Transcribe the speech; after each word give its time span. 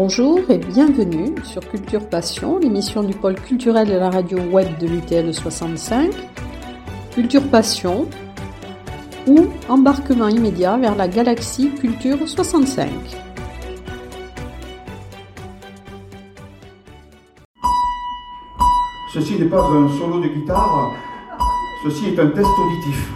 Bonjour 0.00 0.38
et 0.48 0.58
bienvenue 0.58 1.34
sur 1.42 1.60
Culture 1.68 2.08
Passion, 2.08 2.60
l'émission 2.60 3.02
du 3.02 3.16
pôle 3.16 3.34
culturel 3.34 3.88
de 3.88 3.94
la 3.94 4.10
radio 4.10 4.38
web 4.38 4.78
de 4.78 4.86
l'UTL 4.86 5.34
65. 5.34 6.12
Culture 7.10 7.42
Passion 7.50 8.08
ou 9.26 9.48
embarquement 9.68 10.28
immédiat 10.28 10.76
vers 10.76 10.94
la 10.94 11.08
galaxie 11.08 11.72
Culture 11.80 12.28
65. 12.28 12.88
Ceci 19.12 19.36
n'est 19.36 19.46
pas 19.46 19.64
un 19.64 19.88
solo 19.98 20.20
de 20.20 20.28
guitare, 20.28 20.92
ceci 21.82 22.10
est 22.10 22.20
un 22.20 22.28
test 22.28 22.46
auditif. 22.46 23.12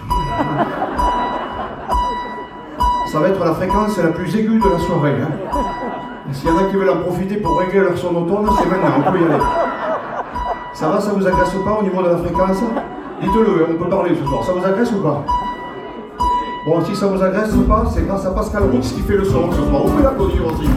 Ça 3.06 3.20
va 3.20 3.28
être 3.28 3.44
la 3.44 3.54
fréquence 3.54 3.96
la 3.98 4.08
plus 4.08 4.34
aiguë 4.34 4.58
de 4.58 4.68
la 4.68 4.78
soirée. 4.80 5.14
Hein. 5.22 5.81
S'il 6.32 6.48
y 6.48 6.52
en 6.52 6.56
a 6.58 6.64
qui 6.64 6.76
veulent 6.76 6.90
en 6.90 7.02
profiter 7.02 7.36
pour 7.36 7.58
régler 7.58 7.80
leur 7.80 7.96
sonotone, 7.96 8.48
c'est 8.58 8.68
maintenant, 8.68 9.04
on 9.06 9.12
peut 9.12 9.20
y 9.20 9.24
aller. 9.24 9.42
Ça 10.72 10.88
va, 10.88 11.00
ça 11.00 11.12
vous 11.12 11.26
agresse 11.26 11.50
pas 11.64 11.78
au 11.78 11.82
niveau 11.82 12.02
de 12.02 12.08
la 12.08 12.16
fréquence? 12.16 12.58
Dites-le, 13.20 13.66
on 13.70 13.84
peut 13.84 13.90
parler 13.90 14.16
ce 14.18 14.26
soir. 14.26 14.42
Ça 14.42 14.52
vous 14.52 14.64
agresse 14.64 14.90
ou 14.92 15.02
pas? 15.02 15.24
Bon, 16.66 16.84
si 16.84 16.96
ça 16.96 17.06
vous 17.06 17.22
agresse 17.22 17.52
ou 17.54 17.62
pas, 17.62 17.84
c'est 17.92 18.06
grâce 18.06 18.24
à 18.24 18.30
Pascal 18.30 18.62
Roux 18.64 18.78
qui 18.78 19.00
fait 19.00 19.16
le 19.16 19.24
son 19.24 19.52
ce 19.52 19.58
soir. 19.58 19.82
Vous 19.82 19.90
pouvez 19.90 20.02
l'applaudir 20.02 20.46
aussi. 20.46 20.68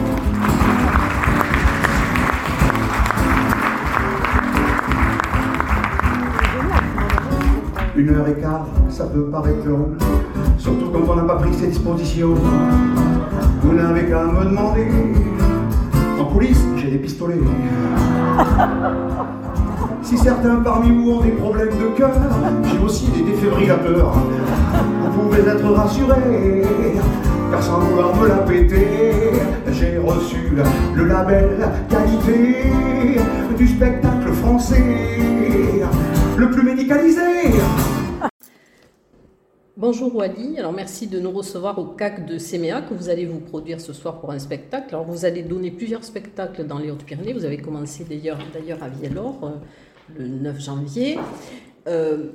Une 7.96 8.10
heure 8.10 8.28
et 8.28 8.34
quart, 8.34 8.66
ça 8.90 9.04
peut 9.06 9.24
paraître 9.30 9.66
long, 9.66 9.88
surtout 10.58 10.90
quand 10.92 11.12
on 11.12 11.16
n'a 11.16 11.22
pas 11.22 11.36
pris 11.36 11.54
ses 11.54 11.68
dispositions. 11.68 12.34
Vous 13.62 13.72
n'avez 13.72 14.04
qu'à 14.06 14.24
me 14.24 14.44
demander. 14.44 14.86
J'ai 16.76 16.90
des 16.90 16.98
pistolets. 16.98 17.34
Si 20.02 20.18
certains 20.18 20.56
parmi 20.56 20.90
vous 20.90 21.12
ont 21.12 21.20
des 21.22 21.30
problèmes 21.30 21.70
de 21.70 21.96
cœur, 21.96 22.10
j'ai 22.64 22.78
aussi 22.84 23.06
des 23.08 23.22
défibrillateurs. 23.22 24.12
Vous 25.02 25.22
pouvez 25.22 25.40
être 25.40 25.70
rassurés, 25.72 26.62
car 27.50 27.62
sans 27.62 27.78
vouloir 27.80 28.14
me 28.16 28.28
la 28.28 28.36
péter, 28.36 28.86
j'ai 29.72 29.98
reçu 29.98 30.36
le 30.94 31.04
label 31.06 31.68
qualité 31.88 32.70
du 33.56 33.66
spectacle 33.66 34.32
français 34.32 34.84
le 36.36 36.50
plus 36.50 36.62
médicalisé. 36.62 37.20
Bonjour 39.78 40.16
Wally, 40.16 40.58
alors 40.58 40.72
merci 40.72 41.06
de 41.06 41.20
nous 41.20 41.30
recevoir 41.30 41.78
au 41.78 41.84
CAC 41.84 42.24
de 42.24 42.38
CMA 42.38 42.80
que 42.80 42.94
vous 42.94 43.10
allez 43.10 43.26
vous 43.26 43.40
produire 43.40 43.78
ce 43.78 43.92
soir 43.92 44.20
pour 44.20 44.30
un 44.30 44.38
spectacle. 44.38 44.94
Alors 44.94 45.04
vous 45.04 45.26
allez 45.26 45.42
donner 45.42 45.70
plusieurs 45.70 46.02
spectacles 46.02 46.66
dans 46.66 46.78
les 46.78 46.90
Hautes-Pyrénées, 46.90 47.34
vous 47.34 47.44
avez 47.44 47.58
commencé 47.58 48.06
d'ailleurs 48.08 48.38
à 48.82 48.88
Viellore 48.88 49.38
euh, 49.44 50.18
le 50.18 50.28
9 50.28 50.58
janvier. 50.58 51.18
Euh, 51.88 52.28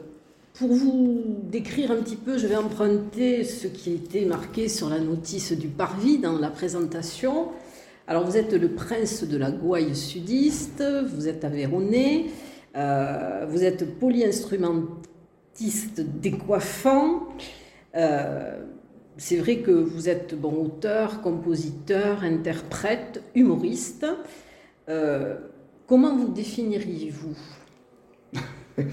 pour 0.53 0.72
vous 0.72 1.23
décrire 1.50 1.89
un 1.89 1.95
petit 1.95 2.16
peu, 2.16 2.38
je 2.38 2.45
vais 2.45 2.56
emprunter 2.56 3.44
ce 3.44 3.66
qui 3.66 3.94
été 3.94 4.23
marqué 4.26 4.67
sur 4.67 4.88
la 4.88 5.00
notice 5.00 5.53
du 5.53 5.67
Parvis 5.67 6.20
dans 6.20 6.38
la 6.38 6.52
présentation. 6.52 7.48
Alors 8.05 8.23
vous 8.23 8.38
êtes 8.38 8.53
le 8.53 8.70
prince 8.70 9.23
de 9.23 9.38
la 9.38 9.50
gouaille 9.50 9.95
sudiste, 9.95 10.83
vous 11.11 11.28
êtes 11.28 11.44
avéronnais, 11.44 12.26
euh, 12.76 13.48
vous 13.50 13.64
êtes 13.64 13.98
polyinstrumentiste 13.98 15.11
décoiffant. 16.21 17.27
Euh, 17.95 18.59
c'est 19.17 19.37
vrai 19.37 19.58
que 19.58 19.71
vous 19.71 20.09
êtes 20.09 20.39
bon 20.39 20.65
auteur, 20.65 21.21
compositeur, 21.21 22.23
interprète, 22.23 23.21
humoriste. 23.36 24.05
Euh, 24.89 25.36
comment 25.87 26.15
vous 26.15 26.30
définiriez-vous? 26.30 27.37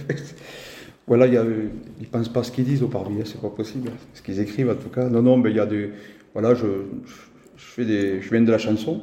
Voilà, 1.06 1.27
il 1.27 1.33
y 1.33 1.37
ils 1.37 2.03
ne 2.03 2.06
pensent 2.10 2.28
pas 2.28 2.43
ce 2.43 2.53
qu'ils 2.53 2.66
disent 2.66 2.83
au 2.83 2.88
parvis, 2.88 3.15
hein, 3.19 3.25
c'est 3.25 3.41
pas 3.41 3.49
possible. 3.49 3.91
Ce 4.12 4.21
qu'ils 4.21 4.41
écrivent 4.41 4.69
en 4.69 4.75
tout 4.75 4.91
cas. 4.91 5.09
Non, 5.09 5.22
non, 5.22 5.38
mais 5.38 5.49
il 5.49 5.56
y 5.56 5.60
a 5.60 5.65
des. 5.65 5.91
Voilà, 6.34 6.54
je, 6.54 6.66
fais 7.56 7.87
des, 7.87 8.21
je 8.21 8.28
viens 8.28 8.43
de 8.43 8.50
la 8.50 8.59
chanson. 8.59 9.00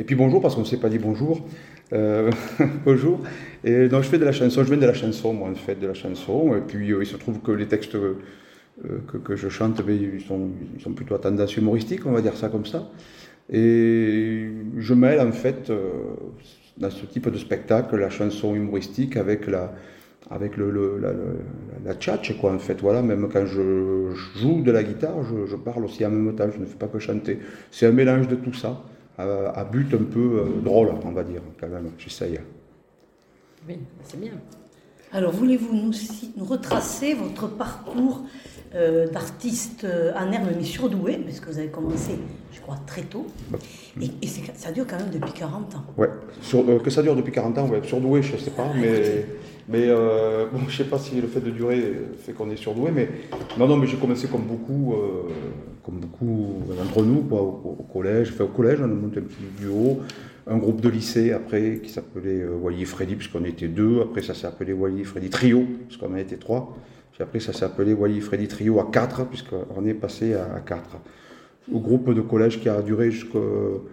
Et 0.00 0.04
puis 0.04 0.16
bonjour, 0.16 0.42
parce 0.42 0.56
qu'on 0.56 0.62
ne 0.62 0.66
s'est 0.66 0.80
pas 0.80 0.88
dit 0.88 0.98
bonjour. 0.98 1.46
Euh, 1.92 2.30
bonjour. 2.84 3.20
Et 3.64 3.88
donc 3.88 4.02
je 4.02 4.08
fais 4.08 4.18
de 4.18 4.24
la 4.24 4.32
chanson, 4.32 4.62
je 4.62 4.68
viens 4.68 4.76
de 4.76 4.86
la 4.86 4.94
chanson, 4.94 5.32
moi 5.32 5.48
en 5.48 5.54
fait, 5.54 5.76
de 5.76 5.86
la 5.86 5.94
chanson. 5.94 6.54
Et 6.56 6.60
puis 6.60 6.92
euh, 6.92 7.02
il 7.02 7.06
se 7.06 7.16
trouve 7.16 7.40
que 7.40 7.52
les 7.52 7.66
textes 7.66 7.94
euh, 7.94 8.16
que, 9.24 9.36
je 9.36 9.48
chante, 9.48 9.82
ben, 9.82 9.96
ils, 9.96 10.20
sont, 10.20 10.92
plutôt 10.92 11.14
à 11.14 11.18
tendance 11.18 11.56
humoristique, 11.56 12.06
on 12.06 12.12
va 12.12 12.20
dire 12.20 12.36
ça 12.36 12.48
comme 12.48 12.66
ça. 12.66 12.90
Et 13.50 14.50
je 14.76 14.94
mêle 14.94 15.20
en 15.20 15.32
fait 15.32 15.72
dans 16.76 16.90
ce 16.90 17.06
type 17.06 17.30
de 17.30 17.38
spectacle 17.38 17.96
la 17.96 18.10
chanson 18.10 18.54
humoristique 18.54 19.16
avec 19.16 19.46
la, 19.46 19.72
avec 20.30 20.58
le, 20.58 20.98
la, 21.00 21.12
la, 21.84 21.94
tchatch, 21.94 22.38
quoi, 22.38 22.52
en 22.52 22.58
fait. 22.58 22.80
Voilà, 22.82 23.00
même 23.00 23.28
quand 23.32 23.46
je 23.46 24.12
joue 24.36 24.60
de 24.62 24.70
la 24.70 24.82
guitare, 24.82 25.24
je, 25.24 25.46
je, 25.46 25.56
parle 25.56 25.86
aussi 25.86 26.04
en 26.04 26.10
même 26.10 26.36
temps, 26.36 26.48
je 26.54 26.60
ne 26.60 26.66
fais 26.66 26.76
pas 26.76 26.88
que 26.88 26.98
chanter. 26.98 27.38
C'est 27.70 27.86
un 27.86 27.92
mélange 27.92 28.28
de 28.28 28.36
tout 28.36 28.52
ça 28.52 28.84
à, 29.18 29.64
but 29.64 29.92
un 29.94 30.04
peu 30.04 30.40
euh, 30.40 30.60
drôle, 30.62 30.90
on 31.04 31.10
va 31.10 31.24
dire, 31.24 31.42
quand 31.60 31.68
même. 31.68 31.90
J'essaye. 31.98 32.38
Oui, 33.68 33.78
c'est 34.04 34.20
bien. 34.20 34.32
Alors, 35.12 35.32
voulez-vous 35.32 35.74
nous, 35.74 35.92
nous, 36.36 36.44
retracer 36.44 37.14
votre 37.14 37.48
parcours 37.48 38.22
euh, 38.74 39.08
d'artiste 39.08 39.84
euh, 39.84 40.12
en 40.14 40.30
herbe 40.30 40.48
mais 40.56 40.64
surdoué, 40.64 41.16
parce 41.16 41.40
que 41.40 41.50
vous 41.50 41.58
avez 41.58 41.68
commencé, 41.68 42.12
je 42.52 42.60
crois, 42.60 42.76
très 42.86 43.02
tôt, 43.02 43.26
et, 44.00 44.10
et 44.22 44.26
ça 44.26 44.70
dure 44.70 44.86
quand 44.86 44.98
même 44.98 45.10
depuis 45.10 45.32
40 45.32 45.74
ans. 45.74 45.84
Ouais, 45.96 46.10
Sur, 46.42 46.82
que 46.82 46.90
ça 46.90 47.02
dure 47.02 47.16
depuis 47.16 47.32
40 47.32 47.58
ans, 47.58 47.68
ouais. 47.68 47.80
surdoué, 47.82 48.22
je 48.22 48.34
ne 48.34 48.38
sais 48.38 48.50
pas, 48.50 48.68
mais, 48.74 49.26
mais 49.68 49.86
bon, 50.52 50.60
je 50.60 50.64
ne 50.66 50.70
sais 50.70 50.84
pas 50.84 50.98
si 50.98 51.20
le 51.20 51.28
fait 51.28 51.40
de 51.40 51.50
durer 51.50 51.92
fait 52.24 52.32
qu'on 52.32 52.50
est 52.50 52.56
surdoué, 52.56 52.90
mais 52.90 53.08
non, 53.58 53.66
non, 53.66 53.76
mais 53.76 53.86
j'ai 53.86 53.96
commencé 53.96 54.28
comme 54.28 54.44
beaucoup 54.44 54.94
comme 55.88 56.00
beaucoup 56.00 56.62
d'entre 56.68 57.02
nous, 57.02 57.22
quoi, 57.22 57.40
au, 57.40 57.86
collège. 57.90 58.30
Enfin, 58.34 58.44
au 58.44 58.48
collège, 58.48 58.78
on 58.80 58.84
a 58.84 58.88
monté 58.88 59.20
un 59.20 59.22
petit 59.22 59.36
duo, 59.58 60.00
un 60.46 60.58
groupe 60.58 60.82
de 60.82 60.90
lycée 60.90 61.32
après 61.32 61.80
qui 61.82 61.88
s'appelait 61.88 62.42
euh, 62.42 62.58
Wally 62.60 62.84
Freddy, 62.84 63.14
puisqu'on 63.14 63.44
était 63.46 63.68
deux. 63.68 64.02
Après, 64.02 64.20
ça 64.20 64.34
s'est 64.34 64.46
appelé 64.46 64.74
Wally 64.74 65.04
Freddy 65.04 65.30
Trio, 65.30 65.64
puisqu'on 65.86 66.12
en 66.12 66.16
était 66.16 66.36
trois. 66.36 66.76
Puis 67.12 67.22
après, 67.22 67.40
ça 67.40 67.54
s'est 67.54 67.64
appelé 67.64 67.94
Wally 67.94 68.20
Freddy 68.20 68.48
Trio 68.48 68.78
à 68.80 68.90
quatre, 68.92 69.24
puisqu'on 69.24 69.86
est 69.86 69.94
passé 69.94 70.34
à, 70.34 70.60
quatre. 70.60 70.98
Au 71.72 71.80
groupe 71.80 72.12
de 72.12 72.20
collège 72.20 72.60
qui 72.60 72.68
a 72.68 72.82
duré 72.82 73.10
jusqu'au 73.10 73.88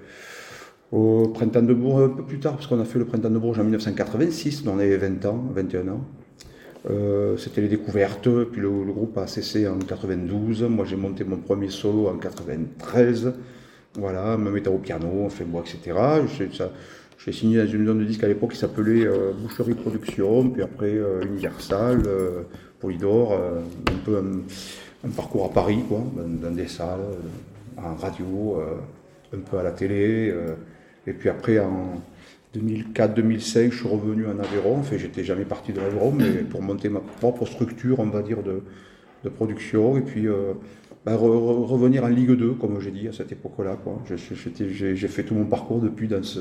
printemps 0.92 1.62
de 1.62 1.74
Bourges, 1.74 2.04
un 2.04 2.16
peu 2.16 2.24
plus 2.24 2.40
tard, 2.40 2.54
parce 2.54 2.68
qu'on 2.68 2.80
a 2.80 2.86
fait 2.86 3.00
le 3.00 3.06
printemps 3.06 3.30
de 3.30 3.40
Bourges 3.40 3.60
en 3.60 3.64
1986, 3.64 4.64
on 4.68 4.80
avait 4.80 4.98
20 4.98 5.26
ans, 5.26 5.44
21 5.54 5.88
ans. 5.90 6.02
Euh, 6.90 7.36
c'était 7.38 7.62
les 7.62 7.68
découvertes, 7.68 8.30
puis 8.52 8.62
le, 8.62 8.70
groupe 8.70 9.18
a 9.18 9.26
cessé 9.28 9.68
en 9.68 9.80
92. 9.80 10.64
Moi, 10.64 10.86
j'ai 10.86 10.96
monté 10.96 11.24
mon 11.24 11.38
premier 11.38 11.70
solo 11.70 12.08
en 12.08 12.18
93. 12.18 13.34
Voilà, 13.96 14.38
me 14.38 14.52
mettant 14.52 14.74
au 14.74 14.78
piano, 14.78 15.08
on 15.08 15.30
fait 15.30 15.46
moi, 15.46 15.64
etc. 15.66 15.98
J'ai 17.18 17.32
signé 17.32 17.58
dans 17.58 17.68
une 17.68 17.88
zone 17.88 18.00
de 18.00 18.04
disque 18.04 18.24
à 18.24 18.28
l'époque 18.28 18.52
qui 18.52 18.58
s'appelait 18.58 19.06
euh, 19.08 19.32
Boucherie 19.34 19.74
Production, 19.74 20.50
puis 20.50 20.62
après 20.62 20.94
euh, 20.94 21.22
Universal, 21.24 22.04
Polydor, 22.80 23.34
un 23.34 23.98
peu 24.06 24.18
un, 24.18 25.10
parcours 25.10 25.46
à 25.46 25.50
Paris, 25.50 25.80
quoi, 25.88 26.04
dans, 26.16 26.52
des 26.52 26.68
salles, 26.68 27.00
en 27.78 27.96
radio, 27.96 28.62
un 29.34 29.40
peu 29.40 29.58
à 29.58 29.64
la 29.64 29.72
télé, 29.72 30.34
et 31.08 31.14
puis 31.14 31.30
après 31.30 31.60
en 31.60 32.02
2004-2005, 32.56 33.72
je 33.72 33.78
suis 33.78 33.88
revenu 33.88 34.26
en 34.28 34.40
Aveyron. 34.40 34.80
Enfin, 34.80 34.98
j'étais 34.98 35.24
jamais 35.24 35.46
parti 35.46 35.74
de 35.74 35.80
l'Aveyron, 35.80 36.12
mais 36.12 36.30
pour 36.50 36.62
monter 36.62 36.90
ma 36.90 37.00
propre 37.00 37.46
structure, 37.46 38.00
on 38.00 38.08
va 38.08 38.22
dire, 38.22 38.40
de, 38.44 38.62
production. 39.30 39.98
Et 39.98 40.02
puis, 40.02 40.28
euh, 40.28 40.54
bah, 41.04 41.16
revenir 41.16 42.04
en 42.04 42.10
Ligue 42.10 42.32
2, 42.32 42.54
comme 42.54 42.80
j'ai 42.80 42.92
dit 42.92 43.08
à 43.08 43.12
cette 43.12 43.32
époque-là. 43.32 43.78
J'ai 44.06 45.08
fait 45.08 45.24
tout 45.24 45.34
mon 45.34 45.46
parcours 45.46 45.80
depuis 45.80 46.08
dans 46.08 46.22
ce, 46.22 46.40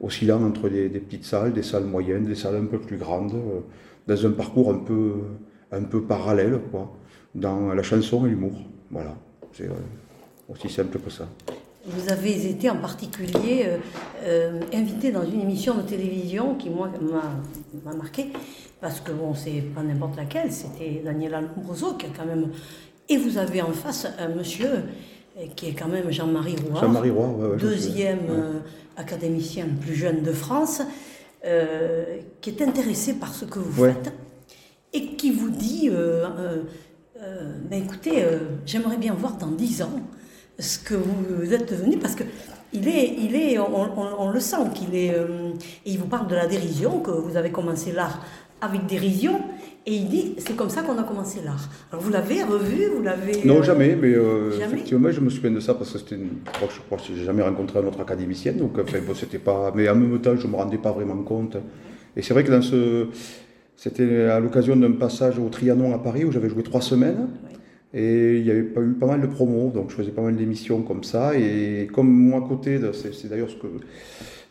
oscillant 0.00 0.42
entre 0.42 0.68
des, 0.68 0.88
petites 0.88 1.24
salles, 1.24 1.52
des 1.52 1.62
salles 1.62 1.84
moyennes, 1.84 2.24
des 2.24 2.34
salles 2.34 2.56
un 2.56 2.66
peu 2.66 2.78
plus 2.78 2.96
grandes, 2.96 3.34
euh, 3.34 3.60
dans 4.06 4.26
un 4.26 4.30
parcours 4.30 4.70
un 4.70 4.78
peu, 4.78 5.12
un 5.72 5.82
peu 5.82 6.02
parallèle, 6.02 6.60
quoi, 6.70 6.96
dans 7.34 7.74
la 7.74 7.82
chanson 7.82 8.26
et 8.26 8.30
l'humour. 8.30 8.54
Voilà, 8.90 9.16
c'est 9.52 9.66
euh, 9.66 9.74
aussi 10.48 10.68
simple 10.68 10.98
que 10.98 11.10
ça. 11.10 11.28
Vous 11.88 12.10
avez 12.10 12.50
été 12.50 12.68
en 12.68 12.76
particulier 12.76 13.64
euh, 13.66 13.78
euh, 14.24 14.60
invité 14.74 15.12
dans 15.12 15.24
une 15.24 15.40
émission 15.40 15.76
de 15.76 15.82
télévision 15.82 16.54
qui, 16.56 16.68
moi, 16.68 16.90
m'a 17.84 17.94
marqué, 17.94 18.32
parce 18.80 19.00
que, 19.00 19.12
bon, 19.12 19.34
c'est 19.34 19.62
pas 19.74 19.82
n'importe 19.82 20.16
laquelle, 20.16 20.52
c'était 20.52 21.02
Daniela 21.04 21.40
Lombroso 21.40 21.94
qui 21.94 22.06
a 22.06 22.08
quand 22.16 22.26
même. 22.26 22.48
Et 23.08 23.16
vous 23.16 23.38
avez 23.38 23.62
en 23.62 23.70
face 23.70 24.08
un 24.18 24.28
monsieur 24.28 24.68
euh, 25.38 25.46
qui 25.54 25.68
est 25.68 25.74
quand 25.74 25.86
même 25.86 26.10
Jean-Marie 26.10 26.56
Roy, 26.72 26.80
Roy 26.80 27.56
deuxième 27.56 28.62
académicien 28.96 29.66
le 29.66 29.78
plus 29.78 29.94
jeune 29.94 30.22
de 30.22 30.32
France, 30.32 30.82
qui 32.40 32.50
est 32.50 32.62
intéressé 32.62 33.14
par 33.14 33.32
ce 33.32 33.44
que 33.44 33.60
vous 33.60 33.84
faites 33.84 34.12
et 34.92 35.14
qui 35.14 35.30
vous 35.30 35.50
dit 35.50 35.90
ben 37.70 37.82
écoutez, 37.84 38.24
j'aimerais 38.64 38.96
bien 38.96 39.14
voir 39.14 39.36
dans 39.36 39.52
dix 39.52 39.82
ans 39.82 40.00
ce 40.58 40.78
que 40.78 40.94
vous 40.94 41.52
êtes 41.52 41.70
devenu, 41.70 41.98
parce 41.98 42.14
que 42.14 42.24
il 42.72 42.88
est, 42.88 43.14
il 43.18 43.34
est, 43.36 43.58
on, 43.58 44.30
le 44.30 44.40
sent 44.40 44.56
qu'il 44.74 44.94
est. 44.94 45.14
Euh, 45.14 45.50
et 45.84 45.90
il 45.90 45.98
vous 45.98 46.06
parle 46.06 46.28
de 46.28 46.34
la 46.34 46.46
dérision, 46.46 47.00
que 47.00 47.10
vous 47.10 47.36
avez 47.36 47.50
commencé 47.50 47.92
l'art 47.92 48.22
avec 48.60 48.86
dérision. 48.86 49.40
Et 49.88 49.94
il 49.94 50.08
dit, 50.08 50.34
c'est 50.38 50.56
comme 50.56 50.68
ça 50.68 50.82
qu'on 50.82 50.98
a 50.98 51.04
commencé 51.04 51.40
l'art. 51.44 51.68
Alors 51.92 52.02
vous 52.02 52.10
l'avez 52.10 52.42
revu, 52.42 52.86
vous 52.96 53.02
l'avez... 53.02 53.44
Non, 53.44 53.62
jamais, 53.62 53.94
mais 53.94 54.14
euh, 54.14 54.50
effectivement, 54.60 55.12
je 55.12 55.20
me 55.20 55.30
souviens 55.30 55.52
de 55.52 55.60
ça 55.60 55.74
parce 55.74 55.92
que 55.92 55.98
c'était 56.00 56.16
une... 56.16 56.38
Je 56.60 56.80
crois 56.80 56.98
que 56.98 57.04
j'ai 57.06 57.24
jamais 57.24 57.42
rencontré 57.42 57.78
un 57.78 57.86
autre 57.86 58.00
académicienne, 58.00 58.56
donc 58.56 58.76
enfin, 58.80 58.98
bon, 59.06 59.14
c'était 59.14 59.38
pas... 59.38 59.72
Mais 59.76 59.88
en 59.88 59.94
même 59.94 60.20
temps, 60.20 60.34
je 60.34 60.44
ne 60.44 60.52
me 60.52 60.56
rendais 60.56 60.78
pas 60.78 60.90
vraiment 60.90 61.22
compte. 61.22 61.56
Et 62.16 62.22
c'est 62.22 62.34
vrai 62.34 62.42
que 62.42 62.50
dans 62.50 62.62
ce... 62.62 63.06
C'était 63.76 64.22
à 64.22 64.40
l'occasion 64.40 64.74
d'un 64.74 64.92
passage 64.92 65.38
au 65.38 65.48
Trianon 65.50 65.94
à 65.94 65.98
Paris 65.98 66.24
où 66.24 66.32
j'avais 66.32 66.48
joué 66.48 66.62
trois 66.62 66.80
semaines. 66.80 67.28
Et 67.94 68.38
il 68.38 68.46
y 68.46 68.62
pas 68.62 68.82
eu 68.82 68.92
pas 68.92 69.06
mal 69.06 69.20
de 69.20 69.26
promos, 69.26 69.70
donc 69.70 69.90
je 69.90 69.96
faisais 69.96 70.10
pas 70.10 70.22
mal 70.22 70.36
d'émissions 70.36 70.82
comme 70.82 71.04
ça. 71.04 71.38
Et 71.38 71.88
comme 71.92 72.10
moi 72.10 72.44
à 72.44 72.48
côté, 72.48 72.78
c'est 72.92 73.28
d'ailleurs 73.28 73.48
ce 73.48 73.56
que 73.56 73.68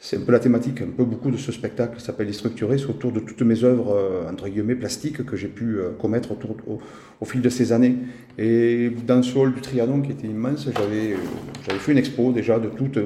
c'est 0.05 0.17
un 0.17 0.21
peu 0.21 0.31
la 0.31 0.39
thématique, 0.39 0.81
un 0.81 0.95
peu 0.95 1.03
beaucoup 1.03 1.31
de 1.31 1.37
ce 1.37 1.51
spectacle 1.51 1.97
qui 1.97 2.03
s'appelle 2.03 2.27
Déstructuré, 2.27 2.77
c'est 2.77 2.85
autour 2.85 3.11
de 3.11 3.19
toutes 3.19 3.41
mes 3.41 3.63
œuvres, 3.63 3.95
euh, 3.95 4.31
entre 4.31 4.47
guillemets, 4.47 4.75
plastiques 4.75 5.25
que 5.25 5.35
j'ai 5.35 5.47
pu 5.47 5.79
euh, 5.79 5.89
commettre 5.99 6.29
au, 6.33 7.25
fil 7.25 7.41
de 7.41 7.49
ces 7.49 7.71
années. 7.71 7.95
Et 8.37 8.91
dans 9.07 9.23
ce 9.23 9.35
hall 9.35 9.55
du 9.55 9.61
Trianon 9.61 10.01
qui 10.01 10.11
était 10.11 10.27
immense, 10.27 10.69
j'avais, 10.77 11.13
euh, 11.13 11.79
fait 11.79 11.91
une 11.91 11.97
expo 11.97 12.31
déjà 12.31 12.59
de 12.59 12.69
toutes, 12.69 12.99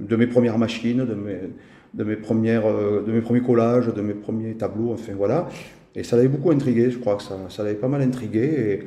de 0.00 0.16
mes 0.16 0.26
premières 0.26 0.56
machines, 0.56 1.04
de 1.04 2.02
mes, 2.04 2.16
premières, 2.16 2.64
de 2.64 3.12
mes 3.12 3.20
premiers 3.20 3.42
collages, 3.42 3.92
de 3.92 4.00
mes 4.00 4.14
premiers 4.14 4.54
tableaux, 4.54 4.92
enfin 4.92 5.12
voilà. 5.14 5.50
Et 5.94 6.04
ça 6.04 6.16
l'avait 6.16 6.28
beaucoup 6.28 6.52
intrigué, 6.52 6.90
je 6.90 6.98
crois 6.98 7.16
que 7.16 7.22
ça, 7.22 7.36
l'avait 7.62 7.74
pas 7.74 7.88
mal 7.88 8.00
intrigué. 8.00 8.80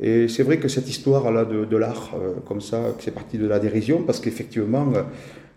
Et 0.00 0.28
c'est 0.28 0.42
vrai 0.42 0.58
que 0.58 0.68
cette 0.68 0.88
histoire-là 0.88 1.44
de, 1.44 1.76
l'art, 1.76 2.14
comme 2.46 2.60
ça, 2.60 2.94
c'est 2.98 3.12
parti 3.14 3.38
de 3.38 3.46
la 3.46 3.58
dérision, 3.60 4.02
parce 4.02 4.20
qu'effectivement, 4.20 4.92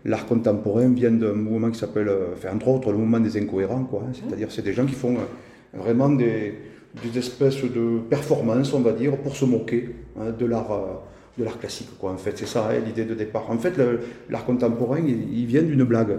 l'art 0.04 0.26
contemporain 0.26 0.88
vient 0.88 1.10
d'un 1.10 1.32
mouvement 1.32 1.70
qui 1.70 1.78
s'appelle, 1.78 2.08
euh, 2.08 2.34
enfin, 2.34 2.54
entre 2.54 2.68
autres, 2.68 2.90
le 2.90 2.98
mouvement 2.98 3.20
des 3.20 3.36
incohérents. 3.36 3.84
Quoi. 3.84 4.02
Hein. 4.06 4.12
C'est-à-dire, 4.12 4.50
c'est 4.50 4.62
des 4.62 4.72
gens 4.72 4.86
qui 4.86 4.94
font 4.94 5.14
euh, 5.14 5.78
vraiment 5.78 6.08
des, 6.10 6.54
espèces 7.16 7.62
de 7.62 8.00
performances, 8.08 8.72
on 8.72 8.80
va 8.80 8.92
dire, 8.92 9.16
pour 9.18 9.36
se 9.36 9.44
moquer 9.44 9.90
hein, 10.18 10.32
de 10.36 10.46
l'art. 10.46 10.72
Euh, 10.72 10.94
de 11.36 11.44
l'art 11.44 11.60
classique, 11.60 11.90
quoi. 12.00 12.10
En 12.10 12.16
fait, 12.16 12.36
c'est 12.36 12.48
ça 12.48 12.68
hein, 12.68 12.80
l'idée 12.84 13.04
de 13.04 13.14
départ. 13.14 13.48
En 13.48 13.58
fait, 13.58 13.74
l'art 14.28 14.44
contemporain, 14.44 14.98
il, 14.98 15.46
vient 15.46 15.62
d'une 15.62 15.84
blague. 15.84 16.18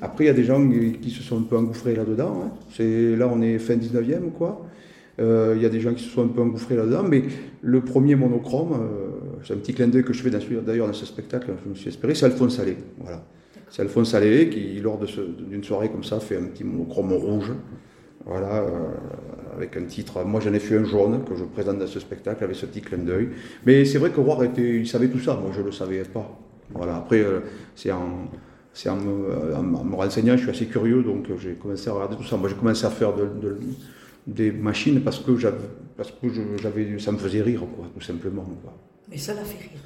Après, 0.00 0.24
il 0.24 0.26
y 0.28 0.30
a 0.30 0.32
des 0.32 0.44
gens 0.44 0.66
qui 0.66 1.10
se 1.10 1.22
sont 1.22 1.40
un 1.40 1.42
peu 1.42 1.58
engouffrés 1.58 1.94
là-dedans. 1.94 2.50
Là, 2.78 3.30
on 3.30 3.42
est 3.42 3.58
fin 3.58 3.74
19e, 3.74 4.30
quoi. 4.38 4.64
Euh, 5.20 5.52
il 5.56 5.62
y 5.62 5.66
a 5.66 5.68
des 5.68 5.80
gens 5.80 5.92
qui 5.92 6.02
se 6.02 6.10
sont 6.10 6.24
un 6.24 6.28
peu 6.28 6.40
engouffrés 6.40 6.76
là-dedans, 6.76 7.02
mais 7.02 7.24
le 7.62 7.80
premier 7.82 8.14
monochrome, 8.14 8.72
euh, 8.72 9.38
c'est 9.44 9.52
un 9.52 9.58
petit 9.58 9.74
clin 9.74 9.88
d'œil 9.88 10.02
que 10.02 10.12
je 10.12 10.22
fais 10.22 10.30
d'ailleurs 10.30 10.86
dans 10.86 10.92
ce 10.92 11.04
spectacle, 11.04 11.52
je 11.62 11.68
me 11.68 11.74
suis 11.74 11.88
espéré, 11.88 12.14
c'est 12.14 12.26
Alphonse 12.26 12.58
Allais. 12.58 12.78
Voilà. 12.98 13.22
C'est 13.68 13.82
Alphonse 13.82 14.14
Allais 14.14 14.48
qui, 14.48 14.80
lors 14.80 14.98
d'une 14.98 15.62
soirée 15.62 15.90
comme 15.90 16.04
ça, 16.04 16.20
fait 16.20 16.36
un 16.36 16.44
petit 16.44 16.64
monochrome 16.64 17.12
rouge. 17.12 17.52
Voilà, 18.26 18.62
euh, 18.62 18.68
avec 19.56 19.76
un 19.76 19.84
titre. 19.84 20.22
Moi, 20.24 20.40
j'en 20.40 20.52
ai 20.52 20.58
fait 20.58 20.76
un 20.76 20.84
jaune 20.84 21.24
que 21.24 21.34
je 21.34 21.44
présente 21.44 21.78
dans 21.78 21.86
ce 21.86 21.98
spectacle 22.00 22.44
avec 22.44 22.54
ce 22.54 22.66
petit 22.66 22.82
clin 22.82 22.98
d'œil. 22.98 23.30
Mais 23.64 23.84
c'est 23.86 23.98
vrai 23.98 24.10
que 24.10 24.20
Roar 24.20 24.44
était, 24.44 24.76
il 24.76 24.86
savait 24.86 25.08
tout 25.08 25.18
ça. 25.18 25.38
Moi, 25.40 25.50
je 25.54 25.60
ne 25.60 25.66
le 25.66 25.72
savais 25.72 26.02
pas. 26.02 26.38
Voilà. 26.70 26.96
Après, 26.96 27.24
c'est 27.74 27.90
en, 27.90 28.28
en, 28.86 28.96
me 29.62 29.94
renseignant, 29.96 30.36
je 30.36 30.42
suis 30.42 30.50
assez 30.50 30.66
curieux, 30.66 31.02
donc 31.02 31.28
j'ai 31.38 31.54
commencé 31.54 31.88
à 31.88 31.94
regarder 31.94 32.16
tout 32.16 32.24
ça. 32.24 32.36
Moi, 32.36 32.50
j'ai 32.50 32.56
commencé 32.56 32.84
à 32.84 32.90
faire 32.90 33.14
de 33.14 33.56
des 34.34 34.50
machines 34.52 35.00
parce 35.00 35.18
que 35.18 35.36
j'avais, 35.36 35.56
parce 35.96 36.10
que 36.10 36.28
j'avais, 36.62 36.98
ça 36.98 37.12
me 37.12 37.18
faisait 37.18 37.42
rire, 37.42 37.62
quoi, 37.76 37.86
tout 37.94 38.00
simplement. 38.00 38.44
Quoi. 38.62 38.72
Mais 39.10 39.18
ça 39.18 39.34
l'a 39.34 39.42
fait 39.42 39.58
rire. 39.58 39.80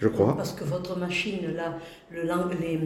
Je 0.00 0.08
crois. 0.08 0.34
Parce 0.34 0.52
que 0.52 0.64
votre 0.64 0.98
machine, 0.98 1.40
là, 1.54 1.76
le 2.10 2.22
langue, 2.26 2.52
les, 2.58 2.80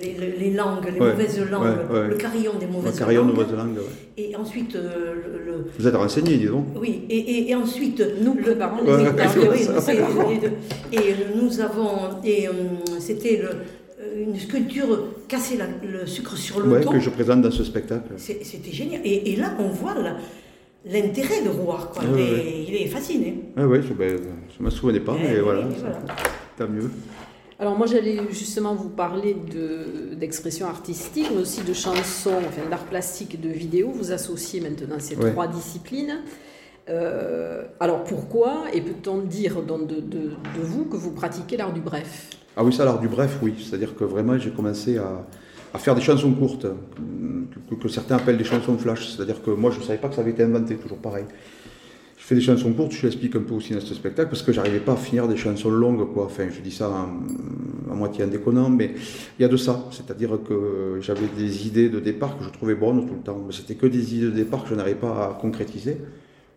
les, 0.00 0.36
les, 0.38 0.50
langues, 0.52 0.86
les 0.92 1.00
mauvaises 1.00 1.40
langues, 1.50 1.76
le 2.08 2.14
carillon 2.14 2.52
des 2.60 2.66
mauvaises 2.66 2.96
carillon 2.96 3.26
langues. 3.26 3.34
Mauvaises 3.34 3.52
langues 3.52 3.78
et 4.16 4.36
ensuite. 4.36 4.76
Euh, 4.76 5.14
le, 5.44 5.66
Vous 5.76 5.88
êtes 5.88 5.96
renseigné, 5.96 6.36
dis 6.36 6.46
donc. 6.46 6.66
Oui, 6.76 7.04
et, 7.10 7.18
et, 7.18 7.50
et 7.50 7.54
ensuite, 7.56 8.00
nous, 8.22 8.34
le 8.34 8.54
parents, 8.54 8.78
oui, 8.86 10.40
et 10.92 11.14
nous 11.34 11.60
avons. 11.60 12.22
Et 12.24 12.46
euh, 12.46 12.52
c'était 13.00 13.38
le 13.38 13.48
une 14.16 14.38
sculpture 14.38 15.04
casser 15.28 15.58
le 15.82 16.06
sucre 16.06 16.36
sur 16.36 16.60
le 16.60 16.68
ouais, 16.68 16.84
que 16.84 17.00
je 17.00 17.10
présente 17.10 17.42
dans 17.42 17.50
ce 17.50 17.64
spectacle. 17.64 18.14
C'était 18.16 18.72
génial. 18.72 19.00
Et, 19.04 19.36
là, 19.36 19.54
on 19.58 19.68
voit 19.68 19.94
l'intérêt 20.84 21.42
de 21.42 21.48
Rouard. 21.48 21.90
Quoi. 21.90 22.04
il, 22.04 22.74
est, 22.74 22.86
fasciné. 22.86 23.42
Oui, 23.56 23.64
oui, 23.64 23.80
je 23.82 23.92
ne 23.92 24.64
me 24.64 24.70
souvenais 24.70 25.00
pas, 25.00 25.16
mais, 25.20 25.40
voilà, 25.40 25.68
tant 26.56 26.68
mieux. 26.68 26.90
Alors 27.58 27.74
moi 27.74 27.86
j'allais 27.86 28.18
justement 28.32 28.74
vous 28.74 28.90
parler 28.90 29.34
d'expression 30.12 30.66
artistique, 30.66 31.28
mais 31.34 31.40
aussi 31.40 31.62
de 31.62 31.72
chansons, 31.72 32.34
enfin 32.36 32.68
d'art 32.68 32.84
plastique, 32.84 33.40
de 33.40 33.48
vidéo. 33.48 33.90
Vous 33.94 34.12
associez 34.12 34.60
maintenant 34.60 34.98
ces 34.98 35.16
trois 35.16 35.48
disciplines. 35.48 36.18
Euh, 36.88 37.64
alors 37.80 38.04
pourquoi 38.04 38.64
Et 38.72 38.80
peut-on 38.80 39.18
dire 39.18 39.62
de, 39.62 40.30
vous 40.60 40.84
que 40.84 40.96
vous 40.96 41.12
pratiquez 41.12 41.56
l'art 41.56 41.72
du 41.72 41.80
bref? 41.80 42.30
Ah 42.56 42.64
oui, 42.64 42.72
ça, 42.72 42.84
l'art 42.84 43.00
du 43.00 43.08
bref, 43.08 43.38
oui. 43.42 43.54
C'est-à-dire 43.58 43.94
que 43.96 44.04
vraiment, 44.04 44.38
j'ai 44.38 44.50
commencé 44.50 44.98
à, 44.98 45.26
faire 45.78 45.94
des 45.94 46.00
chansons 46.00 46.32
courtes, 46.32 46.66
que, 47.80 47.88
certains 47.88 48.16
appellent 48.16 48.38
des 48.38 48.44
chansons 48.44 48.78
flash. 48.78 49.08
C'est-à-dire 49.08 49.42
que 49.42 49.50
moi, 49.50 49.70
je 49.70 49.78
ne 49.78 49.84
savais 49.84 49.98
pas 49.98 50.08
que 50.08 50.14
ça 50.14 50.22
avait 50.22 50.30
été 50.30 50.42
inventé, 50.42 50.76
toujours 50.76 50.98
pareil. 50.98 51.24
Je 52.16 52.24
fais 52.24 52.34
des 52.34 52.40
chansons 52.40 52.72
courtes, 52.72 52.92
je 52.92 53.02
l'explique 53.02 53.36
un 53.36 53.42
peu 53.42 53.54
aussi 53.54 53.74
dans 53.74 53.80
ce 53.80 53.94
spectacle, 53.94 54.30
parce 54.30 54.42
que 54.42 54.52
j'arrivais 54.52 54.80
pas 54.80 54.92
à 54.92 54.96
finir 54.96 55.28
des 55.28 55.36
chansons 55.36 55.70
longues, 55.70 56.12
quoi. 56.12 56.24
Enfin, 56.24 56.46
je 56.50 56.60
dis 56.60 56.70
ça 56.70 56.86
à 57.90 57.94
moitié 57.94 58.24
en 58.24 58.28
déconnant, 58.28 58.70
mais 58.70 58.94
il 59.38 59.42
y 59.42 59.44
a 59.44 59.48
de 59.48 59.56
ça. 59.56 59.84
C'est-à-dire 59.90 60.38
que 60.48 60.98
j'avais 61.00 61.26
des 61.36 61.66
idées 61.66 61.90
de 61.90 62.00
départ 62.00 62.38
que 62.38 62.44
je 62.44 62.50
trouvais 62.50 62.74
bonnes 62.74 63.06
tout 63.06 63.14
le 63.14 63.20
temps, 63.20 63.42
mais 63.46 63.52
c'était 63.52 63.74
que 63.74 63.86
des 63.86 64.14
idées 64.14 64.26
de 64.26 64.30
départ 64.30 64.62
que 64.62 64.70
je 64.70 64.74
n'arrivais 64.76 64.98
pas 64.98 65.26
à 65.26 65.38
concrétiser. 65.38 65.98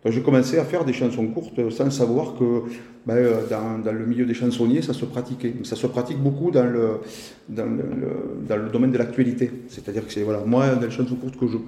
Donc 0.04 0.12
j'ai 0.14 0.22
commencé 0.22 0.58
à 0.58 0.64
faire 0.64 0.84
des 0.84 0.94
chansons 0.94 1.26
courtes 1.26 1.70
sans 1.70 1.90
savoir 1.90 2.34
que 2.34 2.62
ben, 3.06 3.16
euh, 3.16 3.46
dans, 3.48 3.92
le 3.92 4.06
milieu 4.06 4.24
des 4.24 4.34
chansonniers, 4.34 4.82
ça 4.82 4.92
se 4.92 5.04
pratiquait. 5.04 5.54
Ça 5.64 5.76
se 5.76 5.86
pratique 5.86 6.18
beaucoup 6.18 6.50
dans 6.50 6.64
le, 6.64 7.00
domaine 7.48 8.92
de 8.92 8.98
l'actualité. 8.98 9.50
C'est-à-dire 9.68 10.06
que 10.06 10.12
c'est, 10.12 10.22
voilà, 10.22 10.42
moi, 10.44 10.74
dans 10.74 10.86
les 10.86 10.90
chansons 10.90 11.16
courtes 11.16 11.36
que 11.36 11.46
je 11.46 11.58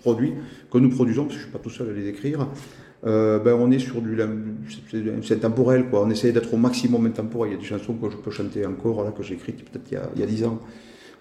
produis, 0.00 0.34
que 0.70 0.78
nous 0.78 0.90
produisons, 0.90 1.24
parce 1.24 1.36
que 1.36 1.40
je 1.40 1.46
ne 1.46 1.50
suis 1.50 1.58
pas 1.58 1.62
tout 1.62 1.70
seul 1.70 1.90
à 1.90 1.92
les 1.92 2.08
écrire, 2.08 2.46
euh, 3.06 3.38
ben, 3.38 3.54
on 3.54 3.70
est 3.70 3.78
sur 3.78 4.00
du. 4.00 4.16
C'est 5.22 5.36
intemporel, 5.36 5.86
quoi. 5.88 6.02
On 6.04 6.10
essaie 6.10 6.32
d'être 6.32 6.52
au 6.54 6.58
maximum 6.58 7.06
intemporel. 7.06 7.52
Il 7.52 7.54
y 7.54 7.58
a 7.58 7.60
des 7.60 7.66
chansons 7.66 7.94
que 7.94 8.10
je 8.10 8.16
peux 8.16 8.30
chanter 8.30 8.64
encore, 8.66 9.02
là, 9.02 9.10
que 9.10 9.22
j'ai 9.22 9.34
écrites 9.34 9.64
peut-être 9.64 9.90
il 10.14 10.20
y 10.20 10.22
a 10.22 10.26
dix 10.26 10.44
ans. 10.44 10.60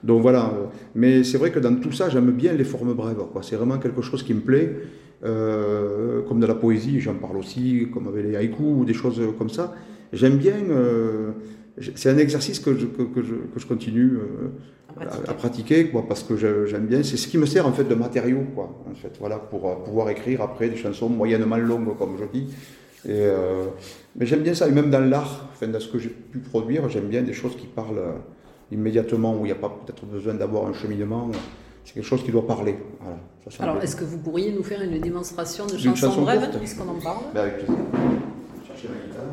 Donc 0.04 0.22
voilà. 0.22 0.52
Mais 0.96 1.24
c'est 1.24 1.38
vrai 1.38 1.52
que 1.52 1.60
dans 1.60 1.76
tout 1.76 1.92
ça, 1.92 2.10
j'aime 2.10 2.32
bien 2.32 2.54
les 2.54 2.64
formes 2.64 2.94
brèves, 2.94 3.18
quoi. 3.32 3.44
C'est 3.44 3.56
vraiment 3.56 3.78
quelque 3.78 4.02
chose 4.02 4.24
qui 4.24 4.34
me 4.34 4.42
plaît. 4.42 4.76
Euh, 5.24 6.22
comme 6.22 6.40
de 6.40 6.46
la 6.46 6.56
poésie, 6.56 7.02
j'en 7.02 7.16
parle 7.16 7.38
aussi, 7.38 7.88
comme 7.94 8.08
avec 8.08 8.24
les 8.24 8.38
haïkus 8.38 8.62
ou 8.62 8.86
des 8.86 8.94
choses 8.94 9.22
comme 9.38 9.50
ça. 9.50 9.74
J'aime 10.14 10.38
bien, 10.38 10.56
euh, 10.70 11.32
c'est 11.96 12.10
un 12.10 12.18
exercice 12.18 12.60
que 12.60 12.74
je, 12.78 12.86
que, 12.86 13.22
je, 13.22 13.34
que 13.36 13.60
je 13.60 13.66
continue 13.66 14.14
euh, 14.18 15.02
à, 15.28 15.34
pratiquer, 15.34 15.88
quoi, 15.88 16.06
parce 16.08 16.24
que 16.24 16.38
j'aime 16.38 16.86
bien, 16.86 17.04
c'est 17.04 17.18
ce 17.18 17.28
qui 17.28 17.38
me 17.38 17.46
sert 17.46 17.68
en 17.68 17.74
fait 17.74 17.84
de 17.84 17.96
matériau, 17.96 18.46
quoi, 18.56 18.84
en 18.90 18.96
fait, 18.96 19.18
voilà, 19.20 19.38
pour 19.38 19.84
pouvoir 19.84 20.10
écrire 20.10 20.42
après 20.42 20.70
des 20.70 20.78
chansons 20.78 21.10
moyennement 21.10 21.58
longues, 21.58 21.98
comme 21.98 22.16
je 22.18 22.40
dis. 22.40 22.48
Et, 23.08 23.28
mais 24.16 24.26
j'aime 24.26 24.42
bien 24.42 24.54
ça, 24.54 24.68
et 24.68 24.72
même 24.72 24.90
dans 24.90 25.02
l'art, 25.02 25.50
enfin, 25.52 25.68
dans 25.68 25.80
ce 25.80 25.90
que 25.90 26.00
j'ai 26.00 26.10
pu 26.10 26.40
produire, 26.40 26.88
j'aime 26.90 27.08
bien 27.08 27.22
des 27.22 27.34
choses 27.34 27.56
qui 27.58 27.68
parlent 27.68 28.16
immédiatement, 28.72 29.36
où 29.36 29.42
il 29.42 29.50
n'y 29.50 29.52
a 29.52 29.56
pas 29.56 29.70
peut-être 29.70 30.06
besoin 30.06 30.34
d'avoir 30.34 30.68
un 30.68 30.74
cheminement 30.74 31.30
c'est 31.90 31.96
quelque 31.96 32.06
chose 32.06 32.24
qui 32.24 32.32
doit 32.32 32.46
parler. 32.46 32.76
Alors, 33.60 33.82
est-ce 33.82 33.96
que 33.96 34.04
vous 34.04 34.20
pourriez 34.20 34.52
nous 34.52 34.62
faire 34.62 34.80
une 34.80 35.00
démonstration 35.00 35.66
de 35.66 35.76
chanson, 35.76 35.96
chanson 35.96 36.22
brève, 36.22 36.48
puisqu'on 36.60 36.88
en 36.88 37.00
parle? 37.02 37.24
Ben 37.34 37.42
Avec 37.42 37.58
plaisir. 37.58 37.76
Chercher 38.68 38.90
ma 38.90 38.96
guitare. 39.08 39.24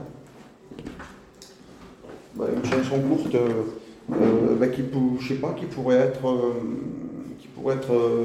Ben, 2.34 2.46
une 2.56 2.64
chanson 2.64 2.98
courte, 3.00 3.34
euh, 3.34 4.56
ben, 4.58 4.70
qui, 4.70 4.82
je 5.20 5.28
sais 5.28 5.34
pas, 5.34 5.52
qui 5.52 5.66
pourrait 5.66 5.96
être, 5.96 6.26
euh, 6.26 6.54
qui 7.38 7.48
pourrait 7.48 7.75
être. 7.75 7.92
Euh, 7.92 8.25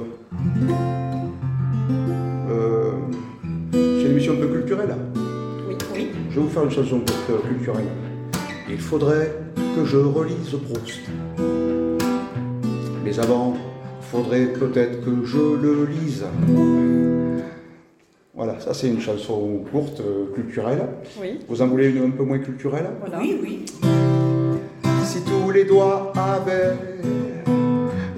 c'est 3.73 4.05
une 4.05 4.11
émission 4.11 4.33
un 4.33 4.37
peu 4.37 4.47
culturelle. 4.47 4.95
Oui, 5.67 5.75
oui. 5.93 6.07
Je 6.29 6.35
vais 6.35 6.41
vous 6.41 6.49
faire 6.49 6.63
une 6.63 6.71
chanson 6.71 6.99
courte 7.01 7.47
culturelle. 7.49 7.87
Il 8.69 8.79
faudrait 8.79 9.35
que 9.75 9.83
je 9.83 9.97
relise 9.97 10.51
Proust. 10.51 11.01
Mais 13.03 13.19
avant, 13.19 13.57
faudrait 14.11 14.47
peut-être 14.47 15.05
que 15.05 15.23
je 15.25 15.37
le 15.37 15.85
lise. 15.85 16.25
Voilà, 18.33 18.59
ça 18.59 18.73
c'est 18.73 18.89
une 18.89 18.99
chanson 18.99 19.63
courte, 19.71 20.01
euh, 20.01 20.25
culturelle. 20.35 20.85
Oui. 21.21 21.39
Vous 21.47 21.61
en 21.61 21.67
voulez 21.67 21.89
une 21.89 22.03
un 22.03 22.09
peu 22.09 22.23
moins 22.23 22.39
culturelle? 22.39 22.87
Oui, 23.17 23.39
oui. 23.41 23.65
Si 25.05 25.19
tous 25.23 25.51
les 25.51 25.63
doigts 25.63 26.11
avaient 26.15 26.75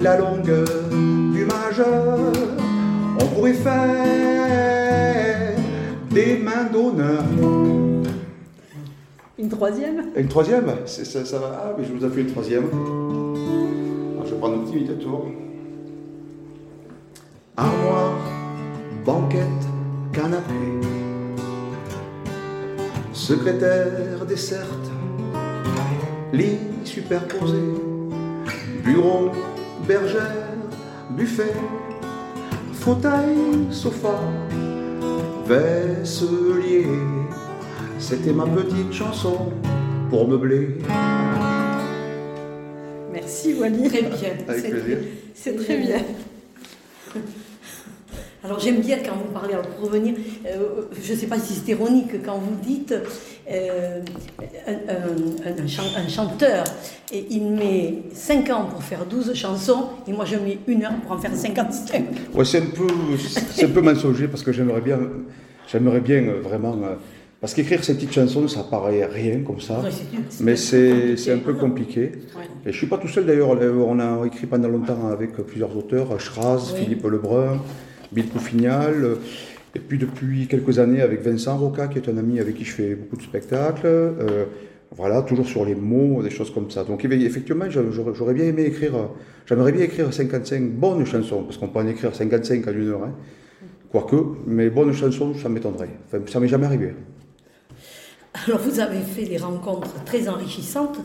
la 0.00 0.18
longueur 0.18 0.66
du 0.90 1.44
majeur, 1.44 2.18
on 3.20 3.26
pourrait 3.26 3.52
faire 3.52 3.94
des 6.10 6.38
mains 6.38 6.64
d'honneur. 6.72 7.22
Une 9.38 9.48
troisième? 9.48 10.02
Une 10.16 10.28
troisième? 10.28 10.66
Ça, 10.86 11.24
ça, 11.24 11.38
va 11.38 11.62
Ah, 11.66 11.74
mais 11.78 11.84
je 11.84 11.92
vous 11.92 12.04
ai 12.04 12.08
fait 12.08 12.22
une 12.22 12.32
troisième. 12.32 12.64
prendre 14.40 14.56
un 14.56 14.64
petit 14.70 14.84
tour. 14.98 15.26
Armoire, 17.56 18.18
banquette, 19.04 19.46
canapé. 20.12 20.52
Secrétaire, 23.12 24.26
desserte, 24.26 24.90
lit 26.32 26.58
superposé, 26.82 27.62
bureau, 28.84 29.30
bergère, 29.86 30.48
buffet, 31.10 31.54
fauteuil, 32.72 33.68
sofa, 33.70 34.18
vaisselier. 35.46 36.86
C'était 38.00 38.32
ma 38.32 38.46
petite 38.46 38.92
chanson 38.92 39.52
pour 40.10 40.26
meubler. 40.26 40.78
Merci 43.12 43.54
Wally. 43.54 43.88
Très 43.88 44.02
bien. 44.02 44.32
Avec 44.48 44.70
plaisir. 44.70 44.98
C'est 45.34 45.54
très 45.54 45.76
bien. 45.76 46.02
Alors 48.44 48.60
j'aime 48.60 48.80
bien 48.80 48.98
quand 48.98 49.14
vous 49.16 49.32
parlez, 49.32 49.54
alors 49.54 49.66
pour 49.68 49.86
revenir, 49.88 50.14
euh, 50.46 50.82
je 51.02 51.12
ne 51.14 51.18
sais 51.18 51.26
pas 51.26 51.38
si 51.38 51.54
c'est 51.54 51.72
ironique 51.72 52.22
quand 52.26 52.36
vous 52.38 52.56
dites 52.62 52.94
euh, 53.50 54.00
un, 54.68 54.72
un- 54.72 55.62
un 55.62 55.66
chan- 55.66 55.82
un 55.96 56.06
chanteur, 56.08 56.64
et 57.10 57.24
il 57.30 57.44
met 57.52 58.02
5 58.12 58.50
ans 58.50 58.66
pour 58.70 58.82
faire 58.82 59.06
12 59.06 59.32
chansons, 59.34 59.84
et 60.06 60.12
moi 60.12 60.26
je 60.26 60.36
mets 60.36 60.58
une 60.66 60.84
heure 60.84 60.92
pour 61.06 61.12
en 61.12 61.18
faire 61.18 61.34
55. 61.34 62.04
Ouais, 62.34 62.44
c'est 62.44 62.58
un 62.58 62.66
peu, 62.66 62.86
c'est 63.50 63.64
un 63.64 63.68
peu 63.70 63.80
mensonger 63.80 64.28
parce 64.28 64.42
que 64.42 64.52
j'aimerais 64.52 64.82
bien, 64.82 64.98
j'aimerais 65.72 66.00
bien 66.00 66.22
euh, 66.24 66.40
vraiment, 66.42 66.76
parce 67.40 67.54
qu'écrire 67.54 67.82
ces 67.82 67.94
petites 67.94 68.12
chansons, 68.12 68.46
ça 68.46 68.62
paraît 68.64 69.06
rien 69.06 69.40
comme 69.40 69.60
ça, 69.62 69.80
Ouais, 69.80 69.88
mais 70.40 70.56
c'est, 70.56 71.32
un 71.32 71.38
peu 71.38 71.54
compliqué. 71.54 72.12
Ouais. 72.36 72.44
Et 72.66 72.72
je 72.72 72.76
suis 72.76 72.86
pas 72.88 72.98
tout 72.98 73.08
seul 73.08 73.24
d'ailleurs. 73.24 73.48
On 73.88 73.98
a 74.00 74.26
écrit 74.26 74.46
pendant 74.46 74.68
longtemps 74.68 75.08
avec 75.10 75.32
plusieurs 75.46 75.74
auteurs, 75.76 76.18
Schraz, 76.20 76.72
Oui. 76.74 76.80
Philippe 76.84 77.04
Lebrun, 77.04 77.58
Bill 78.14 78.28
Couffignal. 78.28 78.94
euh, 79.04 79.16
Et 79.76 79.80
puis 79.80 79.98
depuis 79.98 80.46
quelques 80.46 80.78
années 80.78 81.02
avec 81.02 81.20
Vincent 81.22 81.56
Roca, 81.58 81.88
qui 81.88 81.98
est 81.98 82.08
un 82.08 82.16
ami 82.16 82.38
avec 82.40 82.54
qui 82.56 82.64
je 82.64 82.72
fais 82.72 82.94
beaucoup 82.94 83.16
de 83.16 83.22
spectacles. 83.22 83.86
euh, 83.86 84.44
voilà, 84.96 85.22
toujours 85.22 85.46
sur 85.46 85.64
les 85.64 85.74
mots, 85.74 86.22
des 86.22 86.30
choses 86.30 86.52
comme 86.54 86.70
ça. 86.70 86.84
Donc 86.84 87.04
effectivement, 87.04 87.64
j'aurais 87.68 88.34
bien 88.34 88.44
aimé 88.44 88.62
écrire, 88.66 88.94
euh, 88.94 89.06
j'aimerais 89.46 89.72
bien 89.72 89.82
écrire 89.84 90.12
55 90.14 90.70
bonnes 90.70 91.04
chansons, 91.04 91.42
parce 91.42 91.56
qu'on 91.58 91.66
peut 91.66 91.80
en 91.80 91.88
écrire 91.88 92.14
55 92.14 92.68
en 92.68 92.72
une 92.72 92.88
heure. 92.90 93.02
hein. 93.02 93.12
Quoique, 93.90 94.14
mais 94.46 94.70
bonnes 94.70 94.92
chansons, 94.92 95.34
ça 95.34 95.48
m'étonnerait. 95.48 95.90
Enfin, 96.06 96.18
ça 96.26 96.38
m'est 96.38 96.46
jamais 96.48 96.66
arrivé. 96.66 96.94
Alors 98.46 98.60
vous 98.60 98.78
avez 98.80 99.00
fait 99.00 99.24
des 99.24 99.38
rencontres 99.38 100.02
très 100.04 100.28
enrichissantes. 100.28 100.98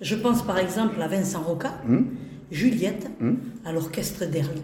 Je 0.00 0.14
pense 0.16 0.42
par 0.44 0.58
exemple 0.58 1.00
à 1.02 1.08
Vincent 1.08 1.40
Roca, 1.42 1.72
Hum? 1.88 2.06
Juliette, 2.50 3.08
Hum? 3.20 3.38
à 3.64 3.72
l'orchestre 3.72 4.24
d'Erly. 4.26 4.62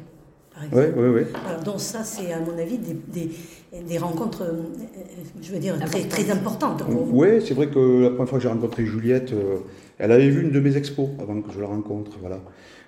Par 0.59 0.81
exemple. 0.83 0.99
Oui, 0.99 1.05
oui, 1.09 1.21
oui. 1.21 1.41
Alors, 1.49 1.63
donc 1.63 1.81
ça, 1.81 2.03
c'est 2.05 2.33
à 2.33 2.41
mon 2.41 2.59
avis 2.59 2.79
des, 2.79 2.97
des- 3.13 3.31
des 3.87 3.99
rencontres, 3.99 4.43
euh, 4.43 4.53
je 5.43 5.53
veux 5.53 5.59
dire, 5.59 5.79
très, 5.87 6.03
très 6.09 6.31
importantes 6.31 6.85
pour 6.85 7.05
vous. 7.05 7.19
Oui, 7.21 7.29
c'est 7.47 7.55
vrai 7.55 7.69
que 7.69 8.03
la 8.03 8.11
première 8.11 8.29
fois 8.29 8.39
que 8.39 8.43
j'ai 8.43 8.49
rencontré 8.49 8.85
Juliette, 8.87 9.33
euh, 9.33 9.57
elle 9.99 10.13
avait 10.13 10.29
vu 10.31 10.43
une 10.43 10.51
de 10.51 10.61
mes 10.61 10.77
expos 10.77 11.09
avant 11.21 11.41
que 11.41 11.53
je 11.53 11.61
la 11.61 11.67
rencontre, 11.67 12.13
voilà. 12.21 12.37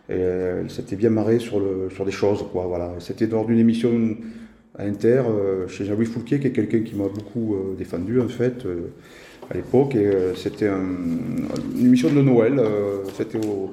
Et 0.09 0.15
euh, 0.15 0.63
elle 0.63 0.71
s'était 0.71 0.97
bien 0.97 1.11
marrée 1.11 1.39
sur, 1.39 1.61
le, 1.61 1.89
sur 1.95 2.05
des 2.05 2.11
choses, 2.13 2.45
quoi, 2.53 2.65
voilà. 2.67 2.95
C'était 2.99 3.27
lors 3.27 3.45
d'une 3.47 3.59
émission 3.59 3.91
à 4.79 4.85
Inter, 4.85 5.23
euh, 5.29 5.69
chez 5.69 5.85
Jean-Louis 5.85 6.07
Foulquier, 6.07 6.41
qui 6.41 6.47
est 6.49 6.53
quelqu'un 6.53 6.81
qui 6.81 6.95
m'a 6.97 7.05
beaucoup 7.09 7.55
euh, 7.55 7.75
défendu, 7.77 8.21
en 8.21 8.29
fait, 8.29 8.65
euh, 8.67 8.93
à 9.51 9.55
l'époque. 9.55 9.95
Et 9.95 10.07
euh, 10.07 10.35
c'était 10.35 10.69
un- 10.69 10.81
une 11.79 11.87
émission 11.87 12.09
de 12.13 12.23
Noël, 12.23 12.59
euh, 12.59 12.99
c'était 13.17 13.39
au... 13.47 13.71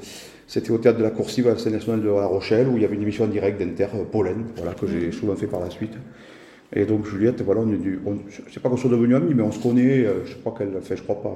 C'était 0.47 0.71
au 0.71 0.77
théâtre 0.77 0.97
de 0.99 1.03
la 1.03 1.09
Coursive 1.11 1.47
à 1.47 1.51
la 1.51 1.57
scène 1.57 1.73
nationale 1.73 2.01
de 2.01 2.07
La 2.09 2.25
Rochelle 2.25 2.67
où 2.69 2.77
il 2.77 2.81
y 2.81 2.85
avait 2.85 2.95
une 2.95 3.01
émission 3.01 3.25
en 3.25 3.27
direct 3.27 3.59
d'Inter, 3.59 3.87
euh, 3.95 4.03
Pollen, 4.09 4.45
voilà, 4.55 4.73
que 4.73 4.87
j'ai 4.87 5.11
souvent 5.11 5.35
fait 5.35 5.47
par 5.47 5.59
la 5.59 5.69
suite. 5.69 5.91
Et 6.73 6.85
donc 6.85 7.05
Juliette, 7.05 7.41
voilà, 7.41 7.61
on 7.61 7.71
est 7.73 7.77
du, 7.77 7.99
on, 8.05 8.17
je 8.29 8.53
sais 8.53 8.59
pas 8.59 8.67
qu'on 8.69 8.75
soit 8.77 8.89
devenus 8.89 9.15
amis, 9.15 9.33
mais 9.33 9.43
on 9.43 9.51
se 9.51 9.59
connaît. 9.61 10.05
euh, 10.05 10.25
Je 10.25 10.35
crois 10.35 10.53
qu'elle, 10.57 10.71
enfin, 10.77 10.95
je 10.95 11.01
crois 11.01 11.21
pas. 11.21 11.33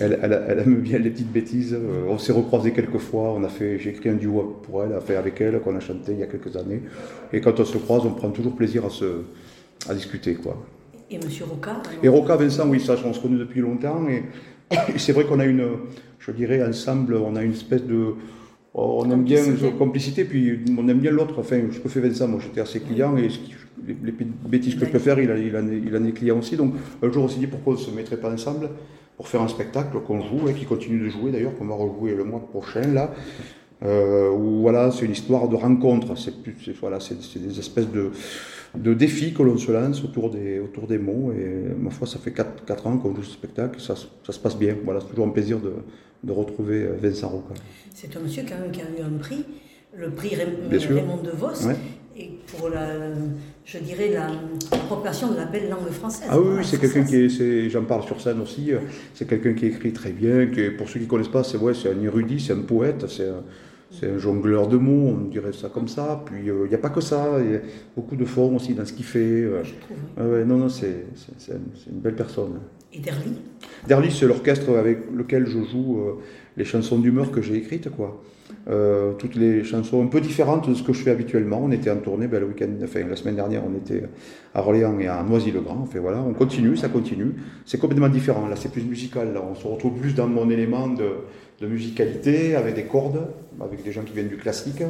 Elle, 0.00 0.18
elle- 0.22 0.42
elle, 0.48 0.58
aime 0.60 0.76
bien 0.76 0.98
les 0.98 1.10
petites 1.10 1.30
bêtises. 1.32 1.74
euh, 1.74 2.04
On 2.08 2.18
s'est 2.18 2.32
recroisés 2.32 2.72
quelques 2.72 2.98
fois. 2.98 3.32
On 3.36 3.42
a 3.44 3.48
fait, 3.48 3.78
j'ai 3.78 3.90
écrit 3.90 4.08
un 4.08 4.14
duo 4.14 4.60
pour 4.62 4.84
elle, 4.84 4.92
fait 5.00 5.16
avec 5.16 5.40
elle, 5.40 5.58
qu'on 5.60 5.74
a 5.76 5.80
chanté 5.80 6.12
il 6.12 6.18
y 6.18 6.22
a 6.22 6.26
quelques 6.26 6.56
années. 6.56 6.82
Et 7.32 7.40
quand 7.40 7.58
on 7.58 7.64
se 7.64 7.78
croise, 7.78 8.02
on 8.04 8.12
prend 8.12 8.30
toujours 8.30 8.54
plaisir 8.54 8.84
à 8.84 8.90
se, 8.90 9.22
à 9.88 9.94
discuter, 9.94 10.34
quoi. 10.34 10.56
Et 11.10 11.18
Monsieur 11.18 11.44
Roca 11.44 11.80
Et 12.02 12.08
Roca, 12.08 12.36
Vincent, 12.36 12.68
oui, 12.68 12.80
ça, 12.80 12.96
on 13.04 13.12
se 13.12 13.20
connaît 13.20 13.38
depuis 13.38 13.60
longtemps. 13.60 14.08
Et 14.08 14.22
c'est 14.96 15.12
vrai 15.12 15.24
qu'on 15.24 15.40
a 15.40 15.44
une, 15.44 15.66
je 16.18 16.30
dirais, 16.32 16.64
ensemble, 16.64 17.14
on 17.14 17.36
a 17.36 17.42
une 17.42 17.52
espèce 17.52 17.84
de. 17.84 18.14
On 18.74 19.10
aime 19.10 19.24
bien 19.24 19.42
une 19.42 19.72
complicité, 19.78 20.24
puis 20.24 20.60
on 20.76 20.86
aime 20.88 20.98
bien 20.98 21.10
l'autre. 21.10 21.36
Enfin, 21.38 21.60
ce 21.72 21.78
que 21.78 21.88
fait 21.88 22.00
Vincent, 22.00 22.28
moi 22.28 22.40
j'étais 22.42 22.60
assez 22.60 22.80
client, 22.80 23.16
et 23.16 23.28
les, 23.86 23.96
les 24.04 24.12
bêtises 24.12 24.74
que 24.74 24.84
je 24.84 24.90
peux 24.90 24.98
faire, 24.98 25.18
il, 25.18 25.30
a, 25.30 25.38
il, 25.38 25.56
en 25.56 25.66
est, 25.66 25.78
il 25.78 25.96
en 25.96 26.04
est 26.04 26.12
client 26.12 26.38
aussi. 26.38 26.56
Donc 26.56 26.74
un 27.02 27.10
jour, 27.10 27.24
on 27.24 27.28
s'est 27.28 27.38
dit 27.38 27.46
pourquoi 27.46 27.72
on 27.72 27.76
ne 27.76 27.80
se 27.80 27.90
mettrait 27.90 28.18
pas 28.18 28.30
ensemble 28.30 28.68
pour 29.16 29.28
faire 29.28 29.40
un 29.40 29.48
spectacle 29.48 29.98
qu'on 30.06 30.20
joue, 30.20 30.48
et 30.48 30.52
qui 30.52 30.66
continue 30.66 30.98
de 30.98 31.08
jouer 31.08 31.30
d'ailleurs, 31.30 31.56
qu'on 31.56 31.64
va 31.64 31.74
rejouer 31.74 32.14
le 32.14 32.24
mois 32.24 32.40
prochain, 32.40 32.86
là. 32.92 33.14
Euh, 33.82 34.30
où 34.30 34.62
voilà, 34.62 34.90
c'est 34.90 35.04
une 35.04 35.12
histoire 35.12 35.48
de 35.48 35.56
rencontre. 35.56 36.16
C'est 36.18 36.32
voilà, 36.80 36.98
des 36.98 37.58
espèces 37.58 37.90
de, 37.90 38.10
de 38.76 38.94
défis 38.94 39.32
que 39.34 39.42
l'on 39.42 39.58
se 39.58 39.70
lance 39.72 40.02
autour 40.04 40.30
des, 40.30 40.58
autour 40.58 40.86
des 40.86 40.98
mots. 40.98 41.32
Et 41.32 41.74
ma 41.78 41.90
foi, 41.90 42.06
ça 42.06 42.18
fait 42.18 42.32
4, 42.32 42.86
ans 42.86 42.98
qu'on 42.98 43.14
joue 43.14 43.22
ce 43.22 43.32
spectacle. 43.32 43.80
Ça, 43.80 43.96
se- 43.96 44.06
ça 44.24 44.32
se 44.32 44.38
passe 44.38 44.56
bien. 44.56 44.76
Voilà, 44.84 45.00
c'est 45.00 45.08
toujours 45.08 45.26
un 45.26 45.30
plaisir 45.30 45.58
de, 45.58 45.72
de 46.24 46.32
retrouver 46.32 46.82
euh, 46.84 46.92
Vincent 47.00 47.28
Roca. 47.28 47.54
C'est 47.94 48.14
un 48.16 48.20
monsieur 48.20 48.42
qui 48.44 48.52
a 48.52 48.56
eu 48.56 49.02
un 49.04 49.18
prix, 49.18 49.44
le 49.96 50.10
prix 50.10 50.30
Raym- 50.36 50.68
Bien 50.68 50.78
sûr. 50.78 50.96
Raymond 50.96 51.18
DeVos, 51.22 51.66
Ouais. 51.66 51.76
et 52.18 52.30
pour 52.46 52.68
la, 52.68 52.88
je 53.64 53.78
dirais, 53.78 54.10
la 54.12 54.28
l'appropriation 54.70 55.32
de 55.32 55.36
la 55.36 55.46
belle 55.46 55.68
langue 55.68 55.90
française. 55.90 56.28
Ah 56.30 56.38
oui, 56.38 56.62
c'est 56.64 56.78
quelqu'un 56.80 57.04
qui 57.04 57.16
est, 57.16 57.70
j'en 57.70 57.84
parle 57.84 58.04
sur 58.04 58.20
scène 58.20 58.40
aussi, 58.40 58.70
c'est 59.14 59.26
quelqu'un 59.26 59.54
qui 59.54 59.66
écrit 59.66 59.92
très 59.92 60.10
bien, 60.12 60.46
qui 60.46 60.70
pour 60.70 60.88
ceux 60.88 60.98
qui 61.00 61.06
ne 61.06 61.10
connaissent 61.10 61.28
pas, 61.28 61.42
c'est 61.44 61.56
ouais, 61.58 61.72
un 61.86 62.02
érudit, 62.02 62.38
c'est 62.40 62.52
un 62.52 62.60
poète, 62.60 63.06
c'est 63.08 63.28
c'est 63.90 64.10
un 64.10 64.18
jongleur 64.18 64.68
de 64.68 64.76
mots, 64.76 65.14
on 65.16 65.28
dirait 65.28 65.52
ça 65.52 65.68
comme 65.68 65.88
ça. 65.88 66.22
Puis 66.26 66.50
euh, 66.50 66.64
il 66.64 66.68
n'y 66.68 66.74
a 66.74 66.78
pas 66.78 66.90
que 66.90 67.00
ça, 67.00 67.38
il 67.40 67.52
y 67.52 67.54
a 67.56 67.60
beaucoup 67.96 68.16
de 68.16 68.24
formes 68.24 68.56
aussi 68.56 68.74
dans 68.74 68.84
ce 68.84 68.92
qu'il 68.92 69.04
fait. 69.04 69.18
euh. 69.18 69.62
je 69.64 69.72
trouve. 69.74 70.32
Ouais, 70.32 70.44
non, 70.44 70.56
non, 70.56 70.68
c'est 70.68 71.06
une 71.90 72.00
belle 72.00 72.16
personne. 72.16 72.60
Et 72.92 72.98
Derly, 72.98 73.32
Derly, 73.86 74.10
c'est 74.10 74.26
l'orchestre 74.26 74.76
avec 74.76 74.98
lequel 75.14 75.46
je 75.46 75.62
joue 75.62 76.00
euh, 76.00 76.14
les 76.56 76.64
chansons 76.64 76.98
d'humeur 76.98 77.30
que 77.30 77.42
j'ai 77.42 77.56
écrites, 77.56 77.90
quoi. 77.90 78.22
Euh, 78.68 79.12
toutes 79.12 79.36
les 79.36 79.62
chansons 79.62 80.02
un 80.02 80.08
peu 80.08 80.20
différentes 80.20 80.68
de 80.68 80.74
ce 80.74 80.82
que 80.82 80.92
je 80.92 81.02
fais 81.02 81.12
habituellement. 81.12 81.60
On 81.62 81.70
était 81.70 81.90
en 81.90 81.98
tournée, 81.98 82.26
ben, 82.26 82.40
le 82.40 82.46
week-end, 82.46 82.68
enfin 82.82 83.00
la 83.08 83.14
semaine 83.14 83.36
dernière, 83.36 83.62
on 83.64 83.76
était 83.76 84.02
à 84.54 84.60
Orléans 84.60 84.98
et 84.98 85.06
à 85.06 85.22
Noisy-le-Grand. 85.22 85.82
Enfin 85.82 86.00
voilà, 86.00 86.20
on 86.20 86.32
continue, 86.32 86.76
ça 86.76 86.88
continue. 86.88 87.34
C'est 87.64 87.78
complètement 87.78 88.08
différent. 88.08 88.48
Là, 88.48 88.56
c'est 88.56 88.72
plus 88.72 88.82
musical. 88.82 89.32
Là, 89.32 89.42
on 89.48 89.54
se 89.54 89.66
retrouve 89.66 90.00
plus 90.00 90.14
dans 90.14 90.26
mon 90.26 90.50
élément 90.50 90.88
de, 90.88 91.10
de 91.60 91.66
musicalité, 91.68 92.56
avec 92.56 92.74
des 92.74 92.84
cordes, 92.84 93.28
avec 93.60 93.84
des 93.84 93.92
gens 93.92 94.02
qui 94.02 94.14
viennent 94.14 94.28
du 94.28 94.36
classique. 94.36 94.82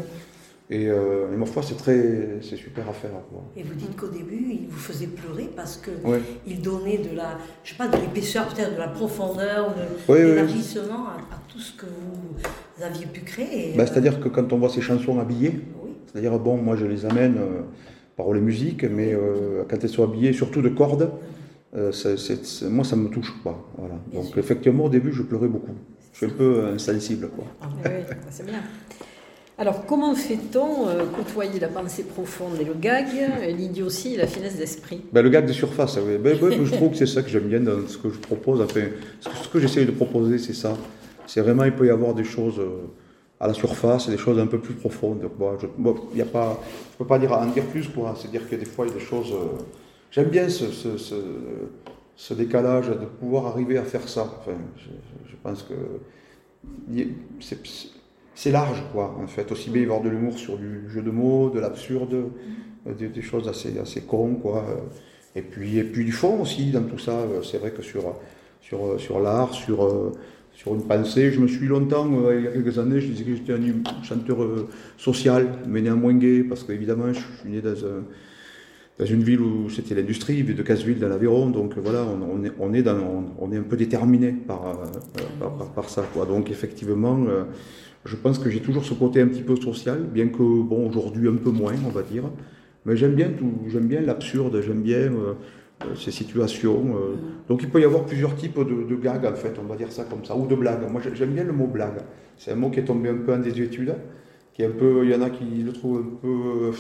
Et, 0.69 0.89
euh, 0.89 1.29
ma 1.37 1.47
foi, 1.47 1.63
c'est 1.63 1.77
très, 1.77 2.39
c'est 2.43 2.57
super 2.57 2.89
à 2.89 2.93
faire. 2.93 3.11
Quoi. 3.31 3.45
et 3.57 3.63
vous 3.63 3.75
dites 3.75 3.95
qu'au 3.97 4.09
début, 4.09 4.45
il 4.51 4.67
vous 4.69 4.77
faisait 4.79 5.07
pleurer 5.07 5.49
parce 5.55 5.77
que 5.77 5.91
il 6.47 6.61
donnait 6.61 6.99
de 6.99 7.15
la, 7.15 7.39
je 7.63 7.71
sais 7.71 7.77
pas, 7.77 7.87
de 7.87 7.97
l'épaisseur, 7.97 8.49
peut-être 8.49 8.75
de 8.75 8.79
la 8.79 8.89
profondeur, 8.89 9.69
de 9.71 9.83
Oui, 10.13 10.19
oui. 10.19 10.25
l'élargissement 10.25 11.07
à, 11.07 11.35
à 11.35 11.39
tout 11.49 11.61
ce 11.61 11.73
que 11.77 11.87
vous 11.87 12.83
aviez 12.85 13.07
pu 13.07 13.21
créer. 13.21 13.75
Ben, 13.77 13.87
c'est-à-dire 13.87 14.19
que 14.19 14.29
quand 14.29 14.53
on 14.53 14.59
voit 14.59 14.69
ces 14.69 14.81
chansons 14.81 15.21
habillées. 15.21 15.61
C'est-à-dire, 16.07 16.39
bon, 16.39 16.57
moi 16.57 16.77
je 16.77 16.87
les 16.87 17.05
amène, 17.05 17.37
euh, 17.39 17.61
paroles 18.17 18.39
et 18.39 18.41
musique, 18.41 18.85
mais 18.85 19.13
euh, 19.13 19.63
quand 19.69 19.77
elles 19.83 19.89
sont 19.91 20.03
habillées, 20.03 20.33
surtout 20.33 20.63
de 20.63 20.71
cordes, 20.71 21.11
euh, 21.77 21.93
c'est- 21.93 22.17
c'est- 22.17 22.69
moi 22.71 22.85
ça 22.85 22.97
me 22.97 23.09
touche 23.09 23.35
pas. 23.45 23.57
Voilà. 23.77 23.95
Bien 24.11 24.21
Donc 24.21 24.31
sûr. 24.31 24.39
effectivement, 24.39 24.85
au 24.87 24.89
début, 24.89 25.13
je 25.13 25.23
pleurais 25.23 25.49
beaucoup. 25.49 25.75
Je 26.13 26.17
suis 26.17 26.27
un 26.27 26.31
peu 26.37 26.65
insensible. 26.75 27.29
Quoi. 27.29 27.45
Ah, 27.61 27.69
Oui, 27.85 27.91
c'est 28.31 28.47
bien. 28.47 28.61
Alors, 29.59 29.87
comment 29.87 30.15
fait-on 30.15 30.87
euh, 30.87 31.07
côtoyer 31.07 31.59
la 31.59 31.69
pensée 31.69 32.03
profonde 32.03 32.61
et 32.61 32.65
le 32.65 32.75
gag, 32.75 33.07
euh, 33.19 33.47
l'idiotie 33.53 34.13
et 34.13 34.17
la 34.19 34.27
finesse 34.27 34.57
d'esprit? 34.57 35.01
Ben, 35.13 35.23
le 35.23 35.31
gag 35.31 35.47
de 35.47 35.53
surface, 35.55 35.97
oui. 35.97 36.19
Ben, 36.19 36.37
ben, 36.39 36.63
je 36.63 36.75
trouve 36.75 36.91
que 36.91 36.97
c'est 36.97 37.07
ça 37.07 37.23
que 37.23 37.31
j'aime 37.31 37.49
bien 37.49 37.61
dans 37.61 37.87
ce 37.89 37.97
que 37.97 38.11
je 38.11 38.19
propose. 38.19 38.61
Enfin, 38.61 38.81
ce 39.21 39.49
que, 39.49 39.53
que 39.55 39.61
j'essaie 39.61 39.87
de 39.87 39.93
proposer, 39.93 40.37
c'est 40.37 40.53
ça. 40.53 40.77
C'est 41.27 41.41
vraiment, 41.41 41.65
il 41.65 41.73
peut 41.73 41.87
y 41.87 41.91
avoir 41.91 42.13
des 42.13 42.23
choses 42.25 42.59
euh, 42.59 42.83
à 43.41 43.47
la 43.47 43.55
surface 43.55 44.09
et 44.09 44.11
des 44.11 44.19
choses 44.19 44.39
un 44.39 44.47
peu 44.47 44.59
plus 44.59 44.75
profondes. 44.75 45.27
Bon, 45.39 45.57
je 45.59 45.67
ne 45.67 45.93
peux 46.99 47.07
pas 47.07 47.19
dire, 47.19 47.33
en 47.33 47.47
dire 47.47 47.65
plus, 47.65 47.89
quoi. 47.89 48.15
C'est-à-dire 48.19 48.47
que 48.47 48.57
des 48.57 48.67
fois, 48.67 48.85
il 48.85 48.91
y 48.91 48.95
a 48.95 48.99
des 48.99 49.05
choses. 49.05 49.33
euh, 49.33 49.57
j'aime 50.11 50.29
bien 50.29 50.51
ce, 50.51 50.67
ce, 50.71 52.35
décalage 52.35 52.89
de 52.89 53.07
pouvoir 53.07 53.47
arriver 53.47 53.79
à 53.79 53.85
faire 53.85 54.07
ça. 54.07 54.31
Enfin, 54.39 54.59
je, 54.77 55.31
je 55.31 55.37
pense 55.43 55.63
que 55.63 55.75
c'est- 57.41 57.96
c'est 58.37 58.50
large, 58.50 58.83
quoi, 58.93 59.16
en 59.19 59.26
fait. 59.26 59.50
Aussi 59.50 59.71
bien 59.71 59.81
y 59.81 59.85
avoir 59.87 60.02
de 60.02 60.11
l'humour 60.11 60.38
sur 60.38 60.59
du 60.59 60.88
jeu 60.90 61.00
de 61.00 61.11
mots, 61.11 61.50
de 61.50 61.59
l'absurde, 61.59 62.31
euh, 62.87 62.93
des, 62.93 63.23
choses 63.23 63.49
assez, 63.49 63.78
assez 63.78 64.02
cons, 64.02 64.35
quoi. 64.35 64.62
Et 65.35 65.40
puis, 65.40 65.78
et 65.78 65.85
puis 65.85 66.05
du 66.05 66.12
fond 66.12 66.43
aussi 66.43 66.71
dans 66.71 66.83
tout 66.83 66.99
ça. 66.99 67.12
Euh, 67.12 67.43
C'est 67.43 67.57
vrai 67.57 67.71
que 67.71 67.83
sur, 67.83 68.14
sur, 68.61 69.00
sur 69.00 69.21
l'art, 69.21 69.55
sur, 69.55 69.85
euh, 69.87 70.12
sur 70.52 70.75
une 70.75 70.83
pensée. 70.83 71.33
Je 71.33 71.40
me 71.40 71.49
suis 71.49 71.66
longtemps, 71.66 72.07
il 72.31 72.45
y 72.45 72.47
a 72.47 72.52
quelques 72.52 72.78
années, 72.78 73.00
je 73.00 73.09
disais 73.09 73.25
que 73.25 73.37
j'étais 73.37 73.55
un 73.55 74.02
chanteur 74.05 74.37
social, 74.99 75.49
mais 75.66 75.81
néanmoins 75.81 76.14
gay, 76.14 76.45
parce 76.47 76.62
qu'évidemment, 76.62 77.12
je 77.14 77.21
suis 77.40 77.50
né 77.50 77.61
dans 77.62 77.85
un 77.85 78.05
dans 78.99 79.05
une 79.05 79.23
ville 79.23 79.43
où 79.43 79.69
c'était 79.69 79.95
l'industrie, 79.95 80.40
ville 80.40 80.57
de 80.57 80.62
Casseville 80.62 80.99
dans 80.99 81.09
l'Aveyron, 81.11 81.50
donc 81.50 81.76
voilà, 81.76 82.02
on, 82.02 82.43
est, 82.43 82.52
on, 82.59 82.73
est 82.73 82.83
on, 83.38 83.52
est 83.52 83.59
un 83.59 83.62
peu 83.62 83.76
déterminé 83.76 84.33
par, 84.33 84.81
par, 85.38 85.71
par, 85.75 85.90
ça. 85.90 86.02
Quoi. 86.14 86.25
Donc 86.25 86.50
effectivement, 86.50 87.26
je 88.07 88.17
pense 88.17 88.39
que 88.39 88.49
j'ai 88.49 88.61
toujours 88.61 88.85
ce 88.85 88.95
côté 88.95 89.21
un 89.21 89.27
petit 89.27 89.43
peu 89.43 89.57
social, 89.57 90.03
bien 90.03 90.29
que 90.29 90.39
bon 90.39 90.89
aujourd'hui 90.89 91.29
un 91.29 91.35
peu 91.35 91.51
moins, 91.51 91.75
on 91.85 91.91
va 91.91 92.03
dire. 92.03 92.25
Mais 92.85 92.97
j'aime 92.97 93.15
bien 93.15 93.31
tout, 93.31 93.53
j'aime 93.69 93.87
bien 93.87 94.01
l'absurde, 94.01 94.61
j'aime 94.65 94.83
bien 94.83 94.97
euh, 94.99 95.35
euh, 95.85 95.95
ces 95.97 96.13
situations. 96.13 96.95
Euh. 96.97 97.17
Donc 97.49 97.63
il 97.63 97.69
peut 97.69 97.81
y 97.81 97.85
avoir 97.85 98.05
plusieurs 98.05 98.37
types 98.37 98.59
de, 98.59 98.95
gags 98.95 99.27
en 99.27 99.35
fait, 99.35 99.55
on 99.61 99.67
va 99.67 99.77
dire 99.77 99.91
ça 99.91 100.05
comme 100.05 100.25
ça, 100.25 100.37
ou 100.37 100.47
de 100.47 100.55
blagues. 100.55 100.91
Moi 100.91 101.03
j'aime 101.13 101.33
bien 101.33 101.45
le 101.45 101.53
mot 101.53 101.67
blague. 101.67 101.99
C'est 102.39 102.53
un 102.53 102.57
mot 102.57 102.71
qui 102.71 102.81
est 102.81 102.85
tombé 102.85 103.09
un 103.09 103.17
peu 103.17 103.35
en 103.35 103.39
désuétude, 103.39 103.95
qui 104.55 104.63
est 104.63 104.67
un 104.67 104.71
peu, 104.71 105.05
il 105.05 105.11
y 105.11 105.15
en 105.15 105.23
a 105.23 105.31
qui 105.31 105.45
le 105.45 105.73
trouvent 105.73 105.99
un 105.99 106.17
peu, 106.23 106.71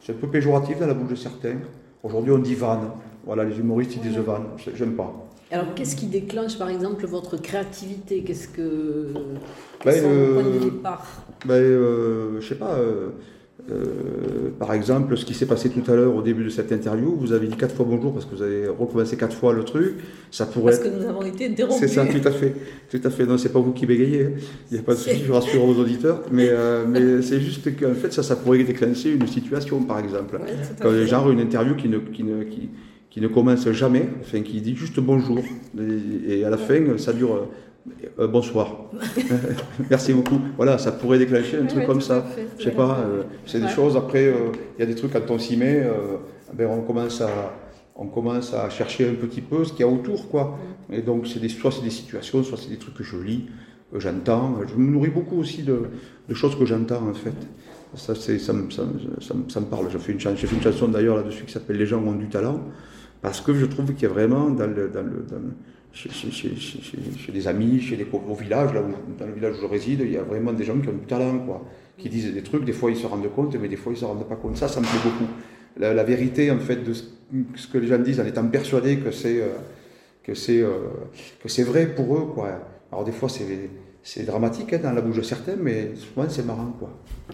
c'est 0.00 0.12
un 0.12 0.16
peu 0.16 0.28
péjoratif 0.28 0.78
dans 0.80 0.86
la 0.86 0.94
bouche 0.94 1.10
de 1.10 1.14
certains. 1.14 1.58
Aujourd'hui 2.02 2.32
on 2.32 2.38
dit 2.38 2.54
vanne. 2.54 2.90
Voilà, 3.26 3.44
les 3.44 3.58
humoristes 3.58 3.96
ils 3.96 4.02
disent 4.02 4.18
vanne. 4.18 4.46
J'aime 4.74 4.94
pas. 4.94 5.29
Alors, 5.50 5.74
qu'est-ce 5.74 5.96
qui 5.96 6.06
déclenche, 6.06 6.58
par 6.58 6.70
exemple, 6.70 7.06
votre 7.06 7.36
créativité? 7.36 8.22
Qu'est-ce 8.22 8.48
que. 8.48 9.08
Ben, 9.84 10.04
euh, 10.04 10.34
point 10.34 10.50
de 10.52 10.58
départ 10.58 11.06
ben, 11.44 11.54
euh, 11.54 12.40
Je 12.40 12.48
sais 12.48 12.54
pas. 12.54 12.74
Euh, 12.74 13.10
euh, 13.70 14.50
par 14.58 14.72
exemple, 14.72 15.16
ce 15.16 15.24
qui 15.24 15.34
s'est 15.34 15.46
passé 15.46 15.70
tout 15.70 15.88
à 15.90 15.94
l'heure 15.94 16.14
au 16.14 16.22
début 16.22 16.44
de 16.44 16.48
cette 16.48 16.72
interview, 16.72 17.14
vous 17.14 17.32
avez 17.32 17.46
dit 17.46 17.56
quatre 17.56 17.74
fois 17.74 17.86
bonjour 17.88 18.12
parce 18.12 18.24
que 18.24 18.34
vous 18.34 18.42
avez 18.42 18.68
recommencé 18.68 19.16
quatre 19.16 19.36
fois 19.36 19.52
le 19.52 19.64
truc. 19.64 19.96
Ça 20.30 20.46
pourrait. 20.46 20.72
Parce 20.72 20.84
que 20.84 20.88
nous 20.88 21.06
avons 21.06 21.22
été 21.22 21.46
interrompus. 21.46 21.78
C'est 21.80 21.88
ça, 21.88 22.06
tout 22.06 22.26
à 22.26 22.30
fait, 22.30 22.54
tout 22.90 23.00
à 23.02 23.10
fait. 23.10 23.26
Non, 23.26 23.38
c'est 23.38 23.52
pas 23.52 23.60
vous 23.60 23.72
qui 23.72 23.86
bégayez. 23.86 24.24
Hein. 24.24 24.30
Il 24.70 24.74
n'y 24.74 24.80
a 24.80 24.82
pas 24.82 24.94
de 24.94 24.98
souci, 24.98 25.22
je 25.24 25.32
rassure 25.32 25.64
vos 25.64 25.80
auditeurs. 25.80 26.22
Mais, 26.30 26.48
euh, 26.48 26.84
mais 26.88 27.22
c'est 27.22 27.40
juste 27.40 27.76
qu'en 27.78 27.94
fait, 27.94 28.12
ça, 28.12 28.22
ça 28.22 28.36
pourrait 28.36 28.64
déclencher 28.64 29.12
une 29.12 29.26
situation, 29.26 29.82
par 29.82 29.98
exemple, 29.98 30.38
ouais, 30.84 31.06
genre 31.06 31.30
une 31.30 31.40
interview 31.40 31.74
qui 31.74 31.88
ne, 31.88 31.98
qui 31.98 32.24
ne, 32.24 32.42
qui, 32.44 32.70
qui 33.10 33.20
ne 33.20 33.28
commence 33.28 33.68
jamais, 33.72 34.08
enfin 34.20 34.40
qui 34.40 34.60
dit 34.60 34.76
juste 34.76 35.00
bonjour. 35.00 35.40
Et, 36.28 36.44
à 36.44 36.50
la 36.50 36.56
fin, 36.56 36.96
ça 36.96 37.12
dure 37.12 37.48
euh, 38.18 38.28
bonsoir. 38.28 38.90
Merci 39.90 40.12
beaucoup. 40.12 40.40
Voilà, 40.56 40.78
ça 40.78 40.92
pourrait 40.92 41.18
déclencher 41.18 41.58
un 41.58 41.66
truc 41.66 41.86
comme 41.86 42.00
ça. 42.00 42.24
Je 42.58 42.64
sais 42.64 42.70
pas, 42.70 43.00
euh, 43.00 43.24
c'est 43.46 43.60
des 43.60 43.68
choses. 43.68 43.96
Après, 43.96 44.26
euh, 44.26 44.52
il 44.76 44.80
y 44.80 44.82
a 44.84 44.86
des 44.86 44.94
trucs 44.94 45.12
quand 45.12 45.30
on 45.30 45.38
s'y 45.38 45.56
met, 45.56 45.84
ben, 46.54 46.68
on 46.70 46.82
commence 46.82 47.20
à 47.20 47.28
on 47.96 48.06
commence 48.06 48.54
à 48.54 48.70
chercher 48.70 49.10
un 49.10 49.14
petit 49.14 49.42
peu 49.42 49.62
ce 49.62 49.72
qu'il 49.72 49.80
y 49.80 49.88
a 49.88 49.92
autour, 49.92 50.30
quoi. 50.30 50.58
Mm. 50.88 50.94
Et 50.94 51.02
donc, 51.02 51.26
c'est 51.26 51.38
des, 51.38 51.50
soit 51.50 51.70
c'est 51.70 51.82
des 51.82 51.90
situations, 51.90 52.42
soit 52.42 52.56
c'est 52.56 52.70
des 52.70 52.78
trucs 52.78 52.94
que 52.94 53.04
je 53.04 53.16
lis, 53.18 53.46
que 53.92 54.00
j'entends. 54.00 54.58
Je 54.66 54.74
me 54.74 54.90
nourris 54.90 55.10
beaucoup 55.10 55.38
aussi 55.38 55.62
de, 55.64 55.82
de 56.26 56.34
choses 56.34 56.58
que 56.58 56.64
j'entends, 56.64 57.08
en 57.10 57.12
fait. 57.12 57.34
Ça, 57.94 58.14
ça, 58.14 58.38
ça, 58.38 58.54
ça, 58.70 59.60
me 59.60 59.66
parle. 59.66 59.90
J'ai 59.90 59.98
fait 59.98 60.12
une, 60.12 60.20
fait 60.20 60.54
une 60.54 60.62
chanson 60.62 60.88
d'ailleurs 60.88 61.16
là-dessus 61.16 61.44
qui 61.44 61.52
s'appelle 61.52 61.76
Les 61.76 61.86
gens 61.86 62.02
ont 62.02 62.12
du 62.12 62.28
talent. 62.28 62.60
Parce 63.22 63.40
que 63.40 63.54
je 63.54 63.66
trouve 63.66 63.92
qu'il 63.92 64.02
y 64.02 64.06
a 64.06 64.08
vraiment 64.08 64.50
dans 64.50 64.66
le, 64.66 64.88
dans 64.88 65.02
le, 65.02 65.26
chez, 65.92 67.32
des 67.32 67.48
amis, 67.48 67.80
chez 67.80 67.96
les 67.96 68.06
au 68.12 68.34
village, 68.34 68.72
là 68.72 68.82
dans 69.18 69.26
le 69.26 69.32
village 69.32 69.56
où 69.58 69.62
je 69.62 69.66
réside, 69.66 70.00
il 70.04 70.12
y 70.12 70.16
a 70.16 70.22
vraiment 70.22 70.52
des 70.52 70.64
gens 70.64 70.78
qui 70.78 70.88
ont 70.88 70.92
du 70.92 71.06
talent, 71.06 71.38
quoi, 71.40 71.64
qui 71.98 72.08
disent 72.08 72.32
des 72.32 72.42
trucs, 72.42 72.64
des 72.64 72.72
fois 72.72 72.90
ils 72.90 72.96
se 72.96 73.06
rendent 73.06 73.30
compte, 73.34 73.54
mais 73.56 73.68
des 73.68 73.76
fois 73.76 73.92
ils 73.92 73.96
ne 73.96 74.00
se 74.00 74.04
rendent 74.04 74.28
pas 74.28 74.36
compte. 74.36 74.56
Ça, 74.56 74.68
ça 74.68 74.80
me 74.80 74.86
plaît 74.86 75.00
beaucoup. 75.04 75.30
La, 75.76 76.02
vérité, 76.04 76.50
en 76.50 76.58
fait, 76.58 76.76
de 76.76 76.92
ce, 76.92 77.66
que 77.72 77.78
les 77.78 77.86
gens 77.86 77.98
disent 77.98 78.20
en 78.20 78.26
étant 78.26 78.46
persuadés 78.46 78.98
que 78.98 79.10
c'est 79.10 79.40
euh, 79.40 79.48
que 80.22 80.34
c'est 80.34 80.62
euh, 80.62 80.78
que 81.42 81.48
c'est 81.48 81.62
vrai 81.62 81.86
pour 81.86 82.16
eux, 82.16 82.26
quoi. 82.34 82.48
Alors 82.90 83.04
des 83.04 83.12
fois, 83.12 83.28
c'est 83.28 83.44
c'est 84.02 84.24
dramatique 84.24 84.72
hein, 84.72 84.80
dans 84.82 84.92
la 84.92 85.00
bouche 85.00 85.16
de 85.16 85.22
certains, 85.22 85.56
mais 85.60 85.92
souvent 85.94 86.26
c'est 86.28 86.46
marrant. 86.46 86.74
quoi. 86.78 86.90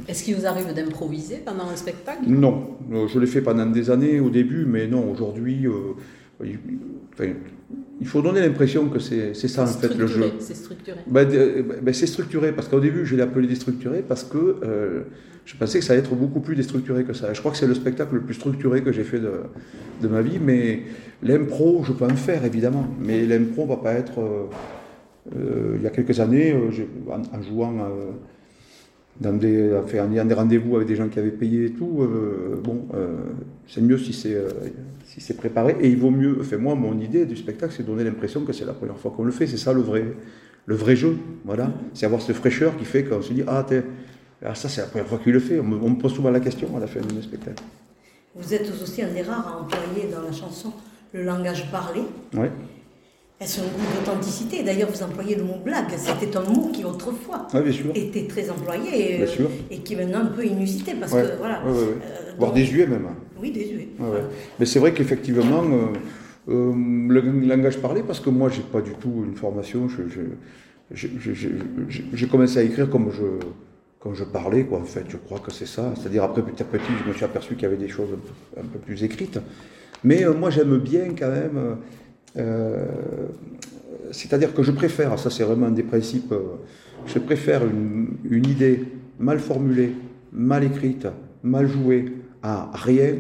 Est-ce 0.09 0.25
qu'il 0.25 0.35
vous 0.37 0.47
arrive 0.47 0.73
d'improviser 0.75 1.43
pendant 1.45 1.69
un 1.69 1.77
spectacle? 1.77 2.25
Non, 2.27 2.77
euh, 2.93 3.07
je 3.09 3.19
l'ai 3.19 3.27
fait 3.27 3.41
pendant 3.41 3.67
des 3.67 3.91
années 3.91 4.21
au 4.21 4.31
début, 4.31 4.65
mais 4.67 4.87
non, 4.87 5.11
aujourd'hui, 5.11 5.67
euh, 5.67 5.95
il 8.01 8.07
faut 8.07 8.21
donner 8.21 8.41
l'impression 8.41 8.89
que 8.89 8.99
c'est 8.99 9.35
ça 9.35 9.63
en 9.63 9.67
fait 9.67 9.95
le 9.95 10.07
jeu. 10.07 10.33
C'est 10.39 10.57
structuré. 10.57 10.99
Ben, 11.07 11.27
ben, 11.83 11.95
c'est 11.95 12.07
structuré, 12.07 12.53
parce 12.53 12.69
qu'au 12.69 12.81
début 12.81 13.07
je 13.07 13.17
l'ai 13.17 13.23
appelé 13.23 13.47
déstructuré, 13.47 14.03
parce 14.07 14.25
que 14.25 14.57
euh, 14.63 15.03
je 15.45 15.57
pensais 15.57 15.79
que 15.79 15.85
ça 15.85 15.93
allait 15.93 16.03
être 16.03 16.15
beaucoup 16.15 16.41
plus 16.41 16.57
déstructuré 16.57 17.05
que 17.05 17.15
ça. 17.15 17.33
Je 17.33 17.39
crois 17.41 17.53
que 17.53 17.59
c'est 17.59 17.67
le 17.67 17.75
spectacle 17.75 18.17
le 18.17 18.23
plus 18.23 18.35
structuré 18.35 18.83
que 18.83 18.93
j'ai 18.93 19.05
fait 19.05 19.21
de, 19.21 19.33
de, 20.03 20.09
ma 20.09 20.21
vie, 20.21 20.39
mais 20.41 20.83
l'impro, 21.23 21.85
je 21.85 21.93
peux 21.93 22.05
en 22.05 22.17
faire 22.17 22.45
évidemment, 22.45 22.87
mais 23.01 23.25
l'impro 23.25 23.67
va 23.67 23.77
pas 23.77 23.95
être 23.95 24.21
euh, 24.21 24.47
il 25.35 25.83
y 25.83 25.87
a 25.87 25.91
quelques 25.91 26.21
années, 26.21 26.53
euh, 26.53 26.71
en, 27.11 27.43
jouant 27.43 27.75
euh, 27.81 28.11
dans 29.21 29.33
des, 29.33 29.73
en 29.75 30.13
ayant 30.13 30.25
des 30.25 30.35
rendez-vous 30.35 30.77
avec 30.77 30.89
des 30.89 30.97
gens 30.97 31.09
qui 31.09 31.19
avaient 31.19 31.31
payé 31.31 31.67
et 31.67 31.71
tout, 31.71 32.07
bon, 32.63 32.87
c'est 33.67 33.81
mieux 33.81 33.99
si 33.99 34.13
c'est 34.13 34.37
si 35.07 35.21
c'est 35.21 35.37
préparé. 35.37 35.77
Et 35.81 35.89
il 35.89 35.97
vaut 35.97 36.11
mieux, 36.11 36.39
enfin 36.41 36.59
moi, 36.59 36.75
mon 36.75 36.99
idée 37.01 37.25
du 37.25 37.37
spectacle, 37.37 37.73
c'est 37.77 37.85
donner 37.85 38.05
l'impression 38.05 38.45
que 38.45 38.53
c'est 38.53 38.65
la 38.65 38.75
première 38.75 38.99
fois 38.99 39.13
qu'on 39.17 39.25
le 39.25 39.31
fait. 39.31 39.47
C'est 39.47 39.57
ça 39.57 39.73
le 39.73 39.81
vrai, 39.81 40.05
le 40.67 40.75
vrai 40.75 40.97
jeu, 40.97 41.17
voilà. 41.45 41.71
C'est 41.95 42.05
avoir 42.05 42.21
cette 42.21 42.37
fraîcheur 42.37 42.77
qui 42.77 42.85
fait 42.85 43.05
qu'on 43.05 43.23
se 43.23 43.33
dit, 43.33 43.43
ah, 43.47 43.65
ah 44.45 44.55
ça 44.55 44.69
c'est 44.69 44.83
la 44.83 44.89
première 44.89 45.07
fois 45.07 45.19
qu'il 45.19 45.33
le 45.33 45.41
fait. 45.41 45.59
On 45.61 45.65
me, 45.65 45.77
on 45.77 45.91
me, 45.91 45.97
pose 45.97 46.13
souvent 46.13 46.31
la 46.31 46.41
question 46.41 46.77
à 46.77 46.81
la 46.81 46.87
fin 46.87 47.01
du 47.01 47.23
spectacle. 47.23 47.63
Vous 48.35 48.53
êtes 48.53 48.71
aussi 48.71 49.01
un 49.01 49.13
des 49.13 49.23
rares 49.23 49.49
à 49.49 49.63
employer 49.63 50.13
dans 50.13 50.21
la 50.21 50.33
chanson 50.33 50.73
le 51.15 51.25
langage 51.25 51.71
parlé. 51.71 52.03
Ouais. 52.35 52.51
Est-ce 53.39 53.61
un 53.61 53.65
goût 53.65 53.85
d'authenticité 53.99 54.63
D'ailleurs, 54.63 54.89
vous 54.91 55.03
employez 55.03 55.35
le 55.35 55.43
mot 55.43 55.59
blague. 55.63 55.91
C'était 55.99 56.35
un 56.39 56.43
mot 56.43 56.71
qui 56.73 56.87
autrefois 56.87 57.47
était 57.95 58.27
très 58.27 58.49
employé 58.49 59.21
euh, 59.21 59.27
et, 59.71 59.81
qui 59.81 59.93
est 59.93 59.97
maintenant 59.97 60.21
un 60.21 60.27
peu 60.27 60.47
inusité 60.47 60.95
parce 60.99 61.13
que 61.13 61.37
voilà. 61.37 61.63
Euh, 61.67 61.97
Voire 62.39 62.55
désuet 62.55 62.87
même. 62.87 63.09
Oui, 63.39 63.51
désuet. 63.51 63.89
Mais 64.59 64.65
c'est 64.65 64.79
vrai 64.79 64.95
qu'effectivement, 64.95 65.65
euh, 66.49 66.73
le 66.75 67.21
langage 67.47 67.77
parlé, 67.79 68.03
parce 68.03 68.21
que 68.21 68.31
moi, 68.31 68.49
j'ai 68.49 68.63
pas 68.63 68.81
du 68.81 68.93
tout 68.93 69.25
une 69.27 69.37
formation. 69.37 69.87
J'ai 70.91 72.27
commencé 72.29 72.59
à 72.59 72.63
écrire 72.63 72.89
comme 72.89 73.11
je 73.13 73.25
comme 74.01 74.15
je 74.15 74.25
parlais, 74.25 74.65
quoi. 74.65 74.79
En 74.79 74.85
fait, 74.85 75.05
je 75.09 75.19
crois 75.19 75.41
que 75.41 75.53
c'est 75.53 75.67
ça. 75.67 75.93
C'est-à-dire 75.95 76.23
après 76.23 76.41
petit 76.41 76.63
à 76.63 76.65
petit, 76.65 76.93
je 77.05 77.09
me 77.09 77.13
suis 77.13 77.25
aperçu 77.25 77.53
qu'il 77.55 77.65
y 77.65 77.67
avait 77.67 77.77
des 77.77 77.89
choses 77.89 78.09
un 78.57 78.63
peu, 78.63 78.79
plus 78.79 79.05
écrites. 79.05 79.39
Mais 80.05 80.25
moi, 80.25 80.49
j'aime 80.49 80.79
bien 80.79 81.09
quand 81.19 81.31
même 81.31 81.77
c'est-à-dire 84.11 84.55
que 84.55 84.63
je 84.63 84.73
préfère, 84.73 85.19
ça 85.19 85.31
c'est 85.31 85.45
vraiment 85.45 85.67
un 85.67 85.71
des 85.73 85.83
principes, 85.83 86.33
euh, 86.33 86.57
je 87.07 87.19
préfère 87.19 87.63
une, 87.65 88.47
idée 88.47 88.85
mal 89.19 89.39
formulée, 89.39 89.93
mal 90.33 90.65
écrite, 90.65 91.07
mal 91.43 91.67
jouée, 91.67 92.07
à 92.43 92.71
rien 92.75 93.15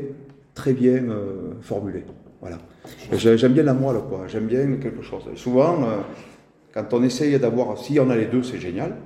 très 0.55 0.73
bien 0.73 1.09
euh, 1.09 1.53
formulée. 1.61 2.05
Voilà. 2.41 2.59
J'aime 3.13 3.53
bien 3.53 3.63
la 3.63 3.75
moelle, 3.75 4.01
quoi. 4.09 4.27
J'aime 4.29 4.47
bien 4.47 4.65
quelque 4.77 5.03
chose. 5.03 5.25
souvent, 5.35 5.79
quand 6.73 6.93
on 6.93 7.03
essaye 7.03 7.39
d'avoir, 7.39 7.77
si 7.79 7.99
on 7.99 8.09
a 8.11 8.17
les 8.17 8.27
deux, 8.27 8.43
c'est 8.43 8.59
génial. 8.59 8.97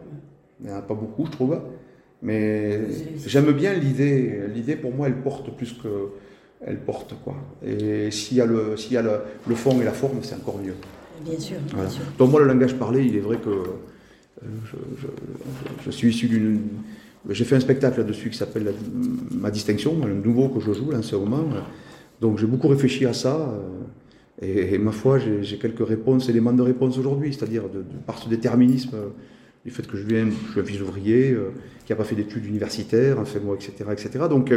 Il 0.60 0.66
n'y 0.66 0.72
en 0.72 0.76
a 0.76 0.82
pas 0.82 0.94
beaucoup, 0.94 1.24
je 1.24 1.30
trouve. 1.30 1.58
Mais 2.22 2.80
j'aime 3.24 3.50
bien 3.52 3.72
l'idée. 3.72 4.42
L'idée, 4.52 4.76
pour 4.76 4.92
moi, 4.92 5.06
elle 5.06 5.22
porte 5.22 5.56
plus 5.56 5.72
que, 5.72 6.10
elle 6.66 6.78
porte. 6.78 7.14
Quoi. 7.24 7.34
Et 7.64 8.10
s'il 8.10 8.36
y 8.36 8.40
a, 8.40 8.46
le, 8.46 8.76
s'il 8.76 8.92
y 8.92 8.96
a 8.96 9.02
le, 9.02 9.54
fond 9.54 9.80
et 9.80 9.84
la 9.84 9.92
forme, 9.92 10.18
c'est 10.22 10.34
encore 10.34 10.58
mieux. 10.58 10.74
Bien 11.24 11.38
sûr, 11.38 11.56
Donc 12.18 12.30
moi, 12.30 12.40
le 12.40 12.46
langage 12.46 12.74
parlé, 12.76 13.04
il 13.04 13.16
est 13.16 13.20
vrai 13.20 13.36
que 13.36 13.50
euh, 13.50 14.46
je, 15.84 15.90
suis 15.90 16.08
issu 16.08 16.28
d'une... 16.28 16.60
J'ai 17.28 17.44
fait 17.44 17.56
un 17.56 17.60
spectacle 17.60 17.98
là-dessus 17.98 18.30
qui 18.30 18.38
s'appelle 18.38 18.72
Ma 19.30 19.50
Distinction, 19.50 20.04
le 20.06 20.14
nouveau 20.14 20.48
que 20.48 20.60
je 20.60 20.72
joue 20.72 20.90
là 20.90 20.98
en 20.98 21.02
ce 21.02 21.16
moment. 21.16 21.44
Donc 22.20 22.38
j'ai 22.38 22.46
beaucoup 22.46 22.68
réfléchi 22.68 23.04
à 23.04 23.12
ça. 23.12 23.54
Euh, 24.42 24.72
et, 24.72 24.78
ma 24.78 24.92
foi, 24.92 25.18
j'ai, 25.18 25.58
quelques 25.58 25.86
réponses, 25.86 26.30
éléments 26.30 26.54
de 26.54 26.62
réponse 26.62 26.96
aujourd'hui, 26.96 27.34
c'est-à-dire 27.34 27.64
de, 27.64 27.84
par 28.06 28.16
ce 28.18 28.28
déterminisme 28.30 28.94
euh, 28.94 29.08
du 29.66 29.70
fait 29.70 29.86
que 29.86 29.98
je 29.98 30.06
viens, 30.06 30.26
je 30.26 30.52
suis 30.52 30.60
un 30.60 30.64
fils 30.64 30.80
ouvrier, 30.80 31.36
qui 31.84 31.92
n'a 31.92 31.96
pas 31.96 32.04
fait 32.04 32.14
d'études 32.14 32.46
universitaires, 32.46 33.18
enfin 33.18 33.40
moi, 33.44 33.56
etc. 33.56 33.90
etc. 33.92 34.24
Donc 34.30 34.50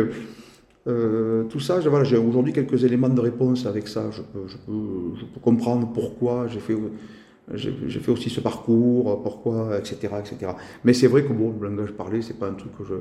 euh, 0.86 1.44
tout 1.46 1.60
ça, 1.60 1.80
voilà, 1.80 2.04
j'ai 2.04 2.18
aujourd'hui 2.18 2.52
quelques 2.52 2.84
éléments 2.84 3.10
de 3.10 3.22
réponse 3.22 3.66
avec 3.66 3.88
ça. 3.88 4.10
Je 4.12 4.22
peux, 4.58 5.40
comprendre 5.42 5.92
pourquoi 5.94 6.48
j'ai 6.48 6.60
fait, 6.60 6.76
j'ai 7.54 8.00
fait 8.00 8.12
aussi 8.12 8.30
ce 8.30 8.42
parcours, 8.42 9.22
pourquoi, 9.24 9.78
etc. 9.78 10.14
etc. 10.20 10.52
Mais 10.84 10.94
c'est 10.94 11.08
vrai 11.08 11.24
que 11.24 11.32
bon, 11.32 11.56
le 11.60 11.70
langage 11.70 11.92
parlé, 11.94 12.22
c'est 12.22 12.38
pas 12.38 12.48
un 12.48 12.54
truc 12.54 12.78
que 12.78 12.84
je. 12.84 12.96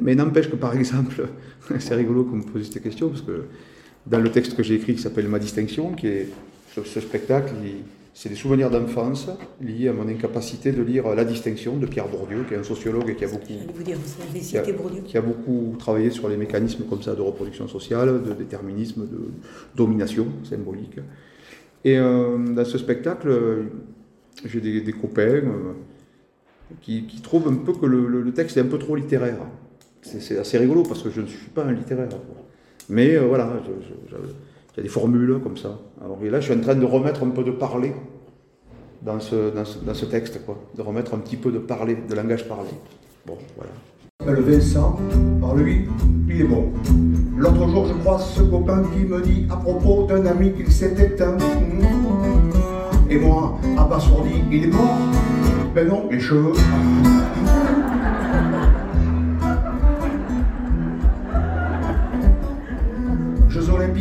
Mais 0.00 0.14
n'empêche 0.14 0.48
que 0.48 0.56
par 0.56 0.74
exemple, 0.74 1.26
c'est 1.78 1.94
rigolo 1.94 2.24
qu'on 2.24 2.36
me 2.36 2.42
pose 2.42 2.70
cette 2.70 2.82
question, 2.82 3.08
parce 3.08 3.22
que 3.22 3.44
dans 4.06 4.20
le 4.20 4.30
texte 4.30 4.56
que 4.56 4.62
j'ai 4.62 4.74
écrit 4.74 4.94
qui 4.94 5.02
s'appelle 5.02 5.28
Ma 5.28 5.38
distinction, 5.38 5.92
qui 5.92 6.06
est 6.06 6.28
ce, 6.82 7.00
spectacle, 7.00 7.54
c'est 8.14 8.28
des 8.28 8.36
souvenirs 8.36 8.70
d'enfance 8.70 9.28
liés 9.60 9.88
à 9.88 9.92
mon 9.92 10.06
incapacité 10.08 10.70
de 10.70 10.82
lire 10.82 11.12
La 11.16 11.24
Distinction 11.24 11.76
de 11.76 11.86
Pierre 11.86 12.08
Bourdieu, 12.08 12.44
qui 12.46 12.54
est 12.54 12.56
un 12.56 12.62
sociologue 12.62 13.10
et 13.10 13.16
qui 13.16 13.24
a 13.24 13.28
beaucoup, 13.28 13.52
qui 15.04 15.18
a, 15.18 15.20
beaucoup 15.20 15.74
travaillé 15.80 16.10
sur 16.10 16.28
les 16.28 16.36
mécanismes 16.36 16.84
comme 16.84 17.02
ça 17.02 17.16
de 17.16 17.20
reproduction 17.20 17.66
sociale, 17.66 18.22
de 18.22 18.32
déterminisme, 18.32 19.08
de 19.08 19.32
domination 19.74 20.28
symbolique. 20.48 21.00
Et 21.84 21.98
euh, 21.98 22.38
dans 22.38 22.64
ce 22.64 22.78
spectacle, 22.78 23.66
j'ai 24.44 24.60
des, 24.60 24.92
copains 24.92 25.22
euh, 25.22 25.72
qui, 26.82 27.04
trouvent 27.20 27.48
un 27.48 27.56
peu 27.56 27.72
que 27.72 27.86
le, 27.86 28.32
texte 28.32 28.56
est 28.56 28.60
un 28.60 28.66
peu 28.66 28.78
trop 28.78 28.94
littéraire. 28.94 29.38
C'est 30.02 30.38
assez 30.38 30.56
rigolo 30.56 30.84
parce 30.84 31.02
que 31.02 31.10
je 31.10 31.20
ne 31.20 31.26
suis 31.26 31.50
pas 31.50 31.64
un 31.64 31.72
littéraire. 31.72 32.08
Mais 32.88 33.16
euh, 33.16 33.26
voilà, 33.26 33.60
il 34.74 34.78
y 34.78 34.80
a 34.80 34.82
des 34.82 34.88
formules 34.88 35.38
comme 35.42 35.56
ça. 35.56 35.78
Alors 36.04 36.18
là, 36.20 36.40
je 36.40 36.50
suis 36.50 36.58
en 36.58 36.60
train 36.60 36.74
de 36.74 36.84
remettre 36.84 37.22
un 37.22 37.30
peu 37.30 37.44
de 37.44 37.52
parler 37.52 37.92
dans 39.02 39.20
ce, 39.20 39.52
dans 39.54 39.94
ce, 39.94 40.04
texte, 40.06 40.44
quoi. 40.44 40.58
de 40.76 40.82
remettre 40.82 41.14
un 41.14 41.18
petit 41.18 41.36
peu 41.36 41.52
de 41.52 41.58
parler, 41.58 41.96
de 42.08 42.14
langage 42.14 42.48
parlé. 42.48 42.70
Bon, 43.26 43.38
voilà. 43.56 43.70
Le 44.26 44.40
Vincent, 44.40 44.98
par 45.40 45.54
lui, 45.54 45.86
il 46.28 46.40
est 46.40 46.44
bon. 46.44 46.72
L'autre 47.36 47.68
jour, 47.68 47.86
je 47.86 47.92
crois 47.94 48.18
ce 48.18 48.42
copain 48.42 48.82
qui 48.94 49.04
me 49.04 49.20
dit 49.20 49.46
à 49.50 49.56
propos 49.56 50.06
d'un 50.06 50.24
ami 50.26 50.52
qu'il 50.52 50.72
s'est 50.72 50.94
éteint. 50.98 51.36
Et 53.10 53.18
moi, 53.18 53.58
abasourdi, 53.76 54.42
il 54.50 54.64
est 54.64 54.68
mort. 54.68 54.98
Ben 55.74 55.88
non, 55.88 56.08
les 56.10 56.20
cheveux. 56.20 56.52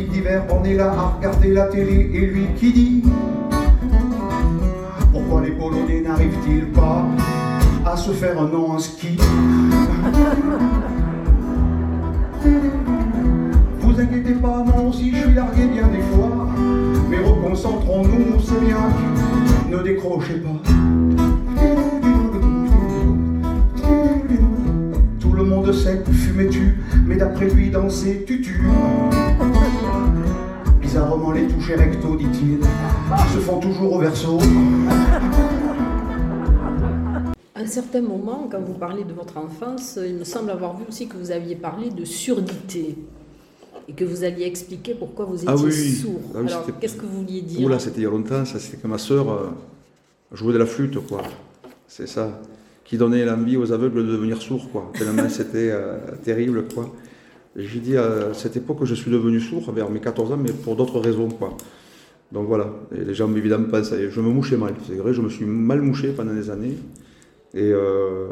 D'hiver, 0.10 0.44
on 0.50 0.64
est 0.64 0.76
là 0.76 0.92
à 0.92 1.16
regarder 1.18 1.54
la 1.54 1.68
télé. 1.68 2.10
Et 2.14 2.26
lui 2.28 2.48
qui 2.58 2.72
dit 2.72 3.04
Pourquoi 5.12 5.42
les 5.42 5.52
Polonais 5.52 6.02
n'arrivent-ils 6.02 6.66
pas 6.68 7.06
à 7.86 7.96
se 7.98 8.12
faire 8.12 8.40
un 8.42 8.48
nom 8.48 8.72
en 8.72 8.80
ski 8.80 9.18
Vous 13.80 14.00
inquiétez 14.00 14.34
pas, 14.34 14.64
moi 14.66 14.82
aussi 14.90 15.12
je 15.12 15.18
suis 15.18 15.34
largué 15.34 15.66
bien 15.68 15.88
des 15.88 16.02
fois 16.02 16.48
Mais 17.10 17.20
reconcentrons-nous, 17.20 18.40
c'est 18.42 18.60
bien, 18.66 18.78
ne 19.70 19.78
décrochez 19.84 20.36
pas. 20.36 20.62
Tout 25.20 25.34
le 25.34 25.44
monde 25.44 25.72
sait 25.74 26.02
que 26.06 26.12
fumais-tu, 26.12 26.80
mais 27.06 27.18
d'après 27.18 27.50
lui 27.50 27.70
danser 27.70 28.24
tu 28.26 28.42
tues 28.42 28.64
Bizarrement 30.94 31.32
les 31.32 31.48
touches 31.48 31.72
recto, 31.72 32.16
dit-il, 32.16 32.60
se 33.34 33.40
font 33.40 33.60
toujours 33.60 33.94
au 33.94 33.98
verso 33.98 34.38
un 37.56 37.66
certain 37.66 38.02
moment, 38.02 38.48
quand 38.52 38.60
vous 38.60 38.76
parlez 38.76 39.04
de 39.04 39.12
votre 39.12 39.38
enfance, 39.38 39.98
il 40.06 40.18
me 40.18 40.24
semble 40.24 40.52
avoir 40.52 40.78
vu 40.78 40.84
aussi 40.88 41.08
que 41.08 41.18
vous 41.18 41.32
aviez 41.32 41.56
parlé 41.56 41.90
de 41.90 42.06
surdité 42.06 42.96
et 43.88 43.94
que 43.94 44.06
vous 44.06 44.24
alliez 44.24 44.46
expliquer 44.46 44.94
pourquoi 44.94 45.26
vous 45.26 45.40
ah 45.48 45.56
étiez 45.56 45.72
sourd. 45.72 46.22
Ah 46.36 46.40
Alors, 46.46 46.68
qu'est-ce 46.80 46.96
que 46.96 47.08
vous 47.08 47.24
vouliez 47.24 47.42
dire? 47.42 47.68
Là, 47.68 47.80
c'était 47.80 48.02
il 48.02 48.04
y 48.04 48.06
a 48.06 48.12
longtemps, 48.12 48.46
ça 48.46 48.60
c'était 48.60 48.78
que 48.78 48.86
ma 48.86 49.00
sœur 49.00 49.32
euh, 49.32 49.50
jouait 50.32 50.54
de 50.54 50.60
la 50.60 50.68
flûte, 50.68 51.00
quoi. 51.08 51.24
C'est 51.88 52.08
ça, 52.08 52.40
qui 52.86 52.98
donnait 52.98 53.26
l'envie 53.26 53.58
aux 53.58 53.72
aveugles 53.72 54.06
de 54.06 54.12
devenir 54.12 54.40
sourds, 54.40 54.70
quoi. 54.72 54.92
Tellement 54.94 55.28
c'était 55.30 55.72
euh, 55.72 55.98
terrible, 56.24 56.66
quoi. 56.72 56.94
J'ai 57.56 57.80
dit 57.80 57.98
à 57.98 58.34
cette 58.34 58.58
époque, 58.58 58.80
je 58.84 58.96
suis 58.96 59.12
devenu 59.12 59.40
sourd 59.40 59.72
vers 59.72 59.90
mes 59.90 60.00
14 60.00 60.32
ans, 60.32 60.38
mais 60.38 60.52
pour 60.52 60.76
d'autres 60.76 61.00
raisons, 61.00 61.30
quoi. 61.30 61.56
Donc 62.32 62.48
voilà, 62.48 62.74
et 62.96 63.04
les 63.04 63.14
gens 63.14 63.34
évidemment 63.36 63.70
pensaient, 63.70 64.10
je 64.10 64.20
me 64.20 64.30
mouchais 64.30 64.58
mal, 64.58 64.74
c'est 64.88 64.96
vrai, 64.96 65.14
je 65.14 65.22
me 65.22 65.30
suis 65.30 65.46
mal 65.46 65.82
mouché 65.82 66.10
pendant 66.10 66.34
des 66.34 66.50
années. 66.50 66.78
Et 67.54 67.72
euh, 67.72 68.30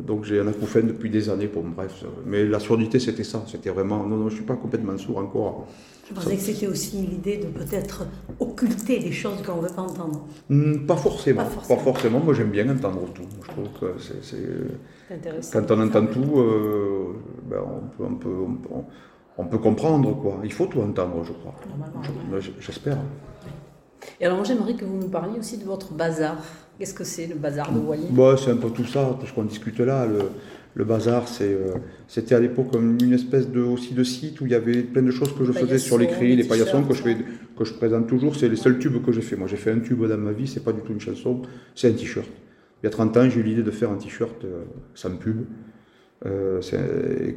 donc 0.00 0.24
j'ai 0.24 0.40
un 0.40 0.46
acouphène 0.48 0.86
depuis 0.86 1.10
des 1.10 1.28
années, 1.28 1.50
bref. 1.54 2.04
Mais 2.24 2.46
la 2.46 2.58
surdité, 2.58 2.98
c'était 2.98 3.24
ça. 3.24 3.44
C'était 3.46 3.68
vraiment. 3.68 4.06
Non, 4.06 4.16
non, 4.16 4.28
je 4.28 4.34
ne 4.34 4.38
suis 4.38 4.46
pas 4.46 4.56
complètement 4.56 4.96
sourd 4.96 5.18
encore. 5.18 5.66
Je 6.08 6.12
pensais 6.12 6.36
que 6.36 6.42
c'était 6.42 6.66
aussi 6.66 6.96
l'idée 6.96 7.38
de 7.38 7.46
peut-être 7.46 8.06
occulter 8.38 8.98
les 8.98 9.12
choses 9.12 9.42
qu'on 9.42 9.56
ne 9.56 9.68
veut 9.68 9.74
pas 9.74 9.82
entendre. 9.82 10.26
Hmm, 10.50 10.86
pas, 10.86 10.96
forcément, 10.96 11.44
pas 11.44 11.76
forcément. 11.76 12.20
Moi, 12.20 12.34
j'aime 12.34 12.50
bien 12.50 12.68
entendre 12.68 13.06
tout. 13.14 13.22
Je 13.42 13.48
trouve 13.48 13.68
que 13.80 13.94
c'est. 13.98 15.14
Intéressant. 15.14 15.60
Quand 15.60 15.70
on 15.70 15.80
entend 15.80 16.06
tout, 16.06 16.38
euh, 16.38 17.14
ben, 17.48 17.58
on, 17.58 17.88
peut, 17.96 18.04
on, 18.04 18.14
peut, 18.16 18.84
on, 19.38 19.44
peut, 19.46 19.58
comprendre. 19.58 20.14
Quoi. 20.20 20.40
Il 20.44 20.52
faut 20.52 20.66
tout 20.66 20.80
entendre, 20.80 21.24
je 21.24 21.32
crois. 21.32 21.54
J'espère. 22.60 22.98
Et 24.20 24.26
alors, 24.26 24.44
j'aimerais 24.44 24.74
que 24.74 24.84
vous 24.84 24.98
nous 24.98 25.08
parliez 25.08 25.38
aussi 25.38 25.56
de 25.56 25.64
votre 25.64 25.92
bazar. 25.92 26.36
Qu'est-ce 26.78 26.94
que 26.94 27.04
c'est 27.04 27.26
le 27.26 27.36
bazar 27.36 27.72
de 27.72 27.78
Wally? 27.78 28.06
Bah, 28.10 28.34
C'est 28.36 28.50
un 28.50 28.56
peu 28.56 28.70
tout 28.70 28.84
ça, 28.84 29.16
parce 29.18 29.30
qu'on 29.32 29.44
discute 29.44 29.78
là. 29.78 30.06
Le, 30.74 30.84
bazar, 30.84 31.24
euh, 31.40 31.74
c'était 32.08 32.34
à 32.34 32.40
l'époque 32.40 32.74
une 32.74 33.12
espèce 33.12 33.48
de, 33.48 33.60
aussi 33.60 33.94
de 33.94 34.02
site 34.02 34.40
où 34.40 34.46
il 34.46 34.50
y 34.50 34.56
avait 34.56 34.82
plein 34.82 35.02
de 35.02 35.12
choses 35.12 35.32
que 35.32 35.44
je 35.44 35.52
faisais 35.52 35.78
sur 35.78 35.98
l'écrit, 35.98 36.34
les 36.34 36.42
paillassons 36.42 36.82
que 36.82 36.94
je, 36.94 37.02
fais, 37.02 37.16
que 37.56 37.64
je 37.64 37.74
présente 37.74 38.08
toujours. 38.08 38.34
C'est 38.34 38.48
les 38.48 38.56
seuls 38.56 38.80
tubes 38.80 39.00
que 39.04 39.12
j'ai 39.12 39.20
fait. 39.20 39.36
Moi, 39.36 39.46
j'ai 39.46 39.56
fait 39.56 39.70
un 39.70 39.78
tube 39.78 40.04
dans 40.04 40.18
ma 40.18 40.32
vie, 40.32 40.48
c'est 40.48 40.64
pas 40.64 40.72
du 40.72 40.80
tout 40.80 40.92
une 40.92 41.00
chanson, 41.00 41.42
c'est 41.76 41.88
un 41.88 41.92
t-shirt. 41.92 42.28
Il 42.82 42.86
y 42.86 42.88
a 42.88 42.90
30 42.90 43.16
ans, 43.16 43.30
j'ai 43.30 43.38
eu 43.38 43.44
l'idée 43.44 43.62
de 43.62 43.70
faire 43.70 43.92
un 43.92 43.96
t-shirt 43.96 44.44
euh, 44.44 44.64
sans 44.94 45.14
pub. 45.16 45.44
Euh, 46.26 46.60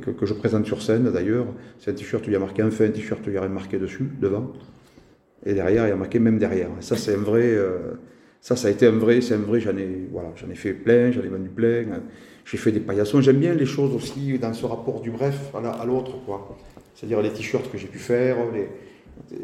que, 0.02 0.12
que, 0.12 0.26
je 0.26 0.34
présente 0.34 0.65
sur 0.65 0.82
scène 0.82 1.12
d'ailleurs. 1.12 1.45
C'est 1.78 1.91
un 1.91 1.93
t-shirt 1.93 2.26
où 2.26 2.30
il 2.30 2.34
y 2.34 2.38
a 2.38 2.39
marqué 2.39 2.63
enfin 2.63 2.86
un 2.86 2.89
t-shirt, 2.89 3.21
il 3.28 3.34
y 3.34 3.38
a 3.38 3.47
marqué 3.47 3.78
dessus, 3.78 4.10
devant. 4.19 4.52
Et 5.45 5.54
derrière, 5.54 5.86
il 5.86 5.89
y 5.89 5.93
a 5.93 5.95
marqué 5.95 6.17
même 6.17 6.39
derrière. 6.39 6.69
ça, 6.80 6.95
c'est 6.95 7.13
un 7.13 7.19
vrai. 7.19 7.56
Ça, 8.41 8.56
ça 8.56 8.67
a 8.67 8.71
été 8.71 8.88
un 8.88 8.91
vrai, 8.91 9.21
c'est 9.21 9.34
un 9.34 9.39
vrai, 9.39 9.60
j'en 9.60 9.76
ai, 9.78 10.08
voilà, 10.12 10.30
j'en 10.36 10.50
ai 10.50 10.56
fait 10.56 10.73
plein, 10.73 11.12
j'en 11.12 11.21
ai 11.21 11.28
vendu 11.28 11.50
plein. 11.50 11.86
J'ai 12.45 12.58
fait 12.58 12.71
des 12.71 12.80
paillassons. 12.80 13.19
J'aime 13.19 13.38
bien 13.38 13.54
les 13.54 13.65
choses 13.65 13.93
aussi 13.93 14.39
dans 14.39 14.54
ce 14.54 14.65
rapport 14.65 15.02
du 15.02 15.12
bref 15.12 15.52
à 15.54 15.86
l'autre, 15.86 16.13
quoi. 16.26 16.58
C'est-à-dire 16.95 17.21
les 17.21 17.32
t-shirts 17.32 17.69
que 17.71 17.78
j'ai 17.78 17.88
pu 17.88 18.00
faire, 18.00 18.38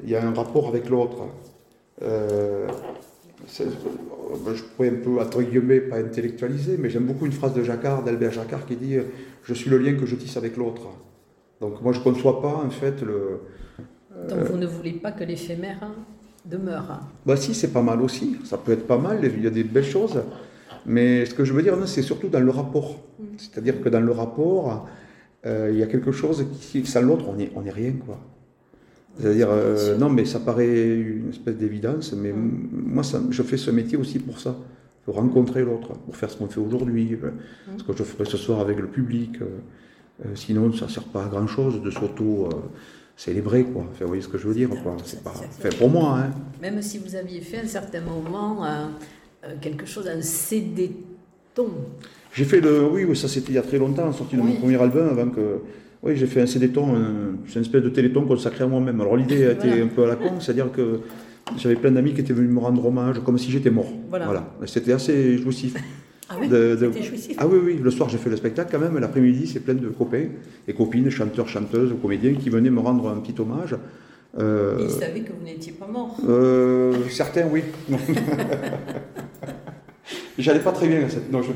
il 0.03 0.09
y 0.09 0.15
a 0.15 0.25
un 0.25 0.33
rapport 0.33 0.69
avec 0.69 0.89
l'autre. 0.89 1.27
Euh, 2.01 2.67
je 3.47 4.63
pourrais 4.75 4.89
un 4.89 4.95
peu, 5.03 5.19
entre 5.19 5.41
guillemets, 5.41 5.81
pas 5.81 5.97
intellectualiser, 5.97 6.77
mais 6.77 6.89
j'aime 6.89 7.05
beaucoup 7.05 7.25
une 7.25 7.33
phrase 7.33 7.53
de 7.53 7.63
Jacquard, 7.63 8.03
d'Albert 8.03 8.31
Jacquard, 8.31 8.65
qui 8.65 8.75
dit 8.75 8.97
Je 9.43 9.53
suis 9.53 9.69
le 9.69 9.77
lien 9.77 9.95
que 9.95 10.05
je 10.05 10.15
tisse 10.15 10.37
avec 10.37 10.55
l'autre. 10.57 10.87
Donc 11.61 11.81
moi, 11.81 11.93
je 11.93 11.99
ne 11.99 12.03
conçois 12.03 12.41
pas, 12.41 12.63
en 12.65 12.69
fait, 12.69 13.01
le. 13.01 13.41
Donc 14.29 14.39
vous 14.39 14.57
ne 14.57 14.67
voulez 14.67 14.93
pas 14.93 15.11
que 15.11 15.23
l'éphémère 15.23 15.79
hein, 15.81 15.95
demeure. 16.45 17.01
Bah 17.25 17.37
si, 17.37 17.53
c'est 17.53 17.71
pas 17.71 17.81
mal 17.81 18.01
aussi. 18.01 18.37
Ça 18.43 18.57
peut 18.57 18.71
être 18.71 18.87
pas 18.87 18.97
mal, 18.97 19.19
il 19.23 19.43
y 19.43 19.47
a 19.47 19.49
des 19.49 19.63
belles 19.63 19.83
choses. 19.83 20.21
Mais 20.85 21.25
ce 21.25 21.33
que 21.33 21.45
je 21.45 21.53
veux 21.53 21.61
dire, 21.61 21.75
c'est 21.87 22.01
surtout 22.01 22.27
dans 22.27 22.39
le 22.39 22.49
rapport. 22.49 22.99
Mm. 23.19 23.23
C'est-à-dire 23.37 23.81
que 23.81 23.89
dans 23.89 24.01
le 24.01 24.11
rapport, 24.11 24.87
euh, 25.45 25.69
il 25.71 25.79
y 25.79 25.83
a 25.83 25.87
quelque 25.87 26.11
chose 26.11 26.45
qui, 26.59 26.85
sans 26.85 27.01
l'autre, 27.01 27.25
on 27.27 27.35
n'est 27.35 27.51
on 27.55 27.65
est 27.65 27.71
rien, 27.71 27.93
quoi. 28.05 28.19
C'est-à-dire, 29.19 29.49
euh, 29.51 29.95
non, 29.95 30.09
mais 30.09 30.25
ça 30.25 30.39
paraît 30.39 30.97
une 30.97 31.29
espèce 31.29 31.55
d'évidence, 31.55 32.13
mais 32.13 32.31
mm. 32.31 32.69
moi, 32.71 33.03
ça, 33.03 33.21
je 33.29 33.43
fais 33.43 33.57
ce 33.57 33.71
métier 33.71 33.97
aussi 33.97 34.19
pour 34.19 34.39
ça, 34.39 34.55
pour 35.05 35.15
rencontrer 35.15 35.63
l'autre, 35.63 35.93
pour 35.93 36.15
faire 36.15 36.29
ce 36.29 36.37
qu'on 36.37 36.47
fait 36.47 36.59
aujourd'hui, 36.59 37.17
euh, 37.23 37.27
mm. 37.27 37.79
ce 37.79 37.83
que 37.83 37.93
je 37.95 38.03
ferai 38.03 38.25
ce 38.25 38.37
soir 38.37 38.59
avec 38.59 38.79
le 38.79 38.87
public. 38.87 39.37
sinon, 40.35 40.71
ça 40.73 40.85
ne 40.85 40.91
sert 40.91 41.03
pas 41.03 41.25
à 41.25 41.27
grand-chose 41.27 41.81
de 41.81 41.91
s'auto 41.91 42.49
célébrer, 43.15 43.63
quoi. 43.63 43.83
Enfin, 43.91 44.01
vous 44.01 44.07
voyez 44.07 44.21
ce 44.21 44.27
que 44.27 44.37
je 44.37 44.47
veux 44.47 44.53
dire, 44.53 44.69
quoi. 44.69 44.97
C'est 45.03 45.23
pas 45.23 45.33
fait 45.59 45.75
pour 45.77 45.89
moi, 45.89 46.19
hein. 46.19 46.31
Même 46.61 46.81
si 46.81 46.97
vous 46.97 47.15
aviez 47.15 47.41
fait 47.41 47.57
à 47.57 47.61
un 47.61 47.67
certain 47.67 48.01
moment 48.01 48.65
euh, 48.65 48.85
euh, 49.45 49.53
quelque 49.61 49.85
chose, 49.85 50.07
un 50.07 50.21
CD-ton. 50.21 51.69
J'ai 52.33 52.45
fait 52.45 52.61
le, 52.61 52.85
oui, 52.85 53.05
oui 53.05 53.15
ça 53.15 53.27
c'était 53.27 53.51
il 53.51 53.55
y 53.55 53.59
a 53.59 53.61
très 53.61 53.77
longtemps, 53.77 54.11
sorti 54.11 54.35
de 54.35 54.41
mon 54.41 54.53
premier 54.53 54.81
album, 54.81 55.07
avant 55.09 55.29
que, 55.29 55.59
oui, 56.01 56.15
j'ai 56.15 56.25
fait 56.25 56.41
un 56.41 56.47
CD-ton, 56.47 56.95
c'est 57.47 57.55
une 57.55 57.61
espèce 57.61 57.83
de 57.83 57.89
téléton 57.89 58.25
consacré 58.25 58.63
à 58.63 58.67
moi-même. 58.67 58.99
Alors 59.01 59.15
l'idée 59.15 59.45
a 59.47 59.51
été 59.51 59.81
un 59.81 59.87
peu 59.87 60.03
à 60.05 60.07
la 60.07 60.15
con, 60.15 60.39
c'est-à-dire 60.39 60.71
que 60.71 61.01
j'avais 61.57 61.75
plein 61.75 61.91
d'amis 61.91 62.13
qui 62.13 62.21
étaient 62.21 62.33
venus 62.33 62.49
me 62.49 62.59
rendre 62.59 62.83
hommage, 62.85 63.19
comme 63.23 63.37
si 63.37 63.51
j'étais 63.51 63.69
mort. 63.69 63.91
Voilà. 64.09 64.25
voilà. 64.25 64.47
C'était 64.65 64.93
assez 64.93 65.37
jouissif. 65.37 65.75
Ah 66.33 66.37
oui, 66.39 66.47
de, 66.47 66.91
ah 67.37 67.47
oui, 67.47 67.59
oui, 67.63 67.79
le 67.81 67.91
soir 67.91 68.09
j'ai 68.09 68.17
fait 68.17 68.29
le 68.29 68.37
spectacle 68.37 68.69
quand 68.71 68.79
même, 68.79 68.97
l'après-midi 68.97 69.45
c'est 69.45 69.59
plein 69.59 69.75
de 69.75 69.87
copains 69.89 70.25
et 70.67 70.73
copines, 70.73 71.09
chanteurs, 71.09 71.47
chanteuses, 71.47 71.93
comédiens 72.01 72.33
qui 72.33 72.49
venaient 72.49 72.71
me 72.71 72.79
rendre 72.79 73.09
un 73.09 73.17
petit 73.17 73.39
hommage. 73.39 73.75
Euh, 74.39 74.79
Ils 74.81 74.89
savaient 74.89 75.21
que 75.21 75.31
vous 75.31 75.45
n'étiez 75.45 75.73
pas 75.73 75.85
mort 75.85 76.17
euh, 76.27 77.07
Certains, 77.09 77.45
oui. 77.51 77.61
J'allais 80.39 80.61
pas 80.61 80.71
très 80.71 80.87
bien. 80.87 81.01
Non, 81.31 81.43
je 81.43 81.51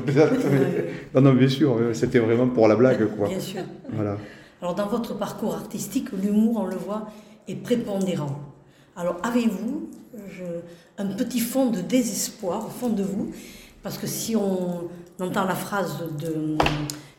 Non, 1.14 1.20
non, 1.20 1.34
bien 1.34 1.48
sûr, 1.48 1.76
c'était 1.92 2.20
vraiment 2.20 2.46
pour 2.46 2.68
la 2.68 2.76
blague, 2.76 3.08
quoi. 3.16 3.26
Bien 3.26 3.40
sûr. 3.40 3.62
Voilà. 3.90 4.16
Alors, 4.62 4.76
dans 4.76 4.86
votre 4.86 5.18
parcours 5.18 5.54
artistique, 5.54 6.10
l'humour, 6.12 6.60
on 6.60 6.66
le 6.66 6.76
voit, 6.76 7.10
est 7.48 7.56
prépondérant. 7.56 8.38
Alors, 8.96 9.16
avez-vous 9.24 9.88
un 10.98 11.06
petit 11.06 11.40
fond 11.40 11.70
de 11.70 11.80
désespoir 11.80 12.66
au 12.66 12.70
fond 12.70 12.90
de 12.90 13.02
vous 13.02 13.32
parce 13.88 13.96
que 13.96 14.06
si 14.06 14.36
on 14.36 14.86
entend 15.18 15.46
la 15.46 15.54
phrase 15.54 16.04
de 16.20 16.58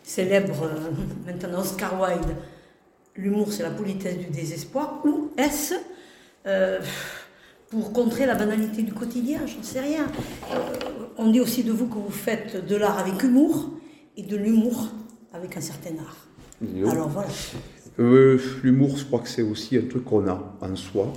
célèbre 0.04 0.66
euh, 0.66 0.92
maintenant 1.26 1.62
Oscar 1.62 2.00
Wilde, 2.00 2.36
l'humour 3.16 3.52
c'est 3.52 3.64
la 3.64 3.72
politesse 3.72 4.20
du 4.20 4.28
désespoir, 4.28 5.02
ou 5.04 5.32
est-ce 5.36 5.74
euh, 6.46 6.80
pour 7.72 7.92
contrer 7.92 8.28
la 8.28 8.36
banalité 8.36 8.84
du 8.84 8.94
quotidien? 8.94 9.40
J'en 9.48 9.64
sais 9.64 9.80
rien. 9.80 10.06
Euh, 10.54 10.58
on 11.18 11.32
dit 11.32 11.40
aussi 11.40 11.64
de 11.64 11.72
vous 11.72 11.88
que 11.88 11.96
vous 11.96 12.12
faites 12.12 12.64
de 12.64 12.76
l'art 12.76 13.00
avec 13.00 13.24
humour 13.24 13.72
et 14.16 14.22
de 14.22 14.38
l'humour 14.38 14.90
avec 15.34 15.58
un 15.58 15.62
certain 15.62 15.96
art. 15.98 16.28
Alors 16.88 17.10
voilà. 17.10 17.30
l'humour, 18.62 18.96
je 18.96 19.06
crois 19.06 19.22
que 19.22 19.30
c'est 19.30 19.42
aussi 19.42 19.76
un 19.76 19.88
truc 19.90 20.06
qu'on 20.06 20.28
a 20.28 20.56
en 20.62 20.76
soi. 20.76 21.12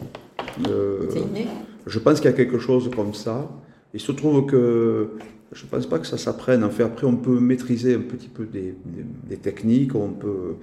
Je 1.86 1.98
pense 1.98 2.20
qu'il 2.20 2.30
y 2.30 2.32
a 2.32 2.36
quelque 2.36 2.58
chose 2.58 2.90
comme 2.96 3.12
ça. 3.12 3.50
Il 3.92 4.00
se 4.00 4.12
trouve 4.12 4.46
que 4.46 5.18
je 5.52 5.64
ne 5.64 5.70
pense 5.70 5.86
pas 5.86 5.98
que 5.98 6.06
ça 6.06 6.18
s'apprenne. 6.18 6.64
En 6.64 6.70
fait, 6.70 6.82
après, 6.82 7.06
on 7.06 7.16
peut 7.16 7.38
maîtriser 7.38 7.94
un 7.94 8.00
petit 8.00 8.28
peu 8.28 8.46
des, 8.46 8.74
techniques, 9.36 9.94
on 9.94 10.10
peut. 10.10 10.54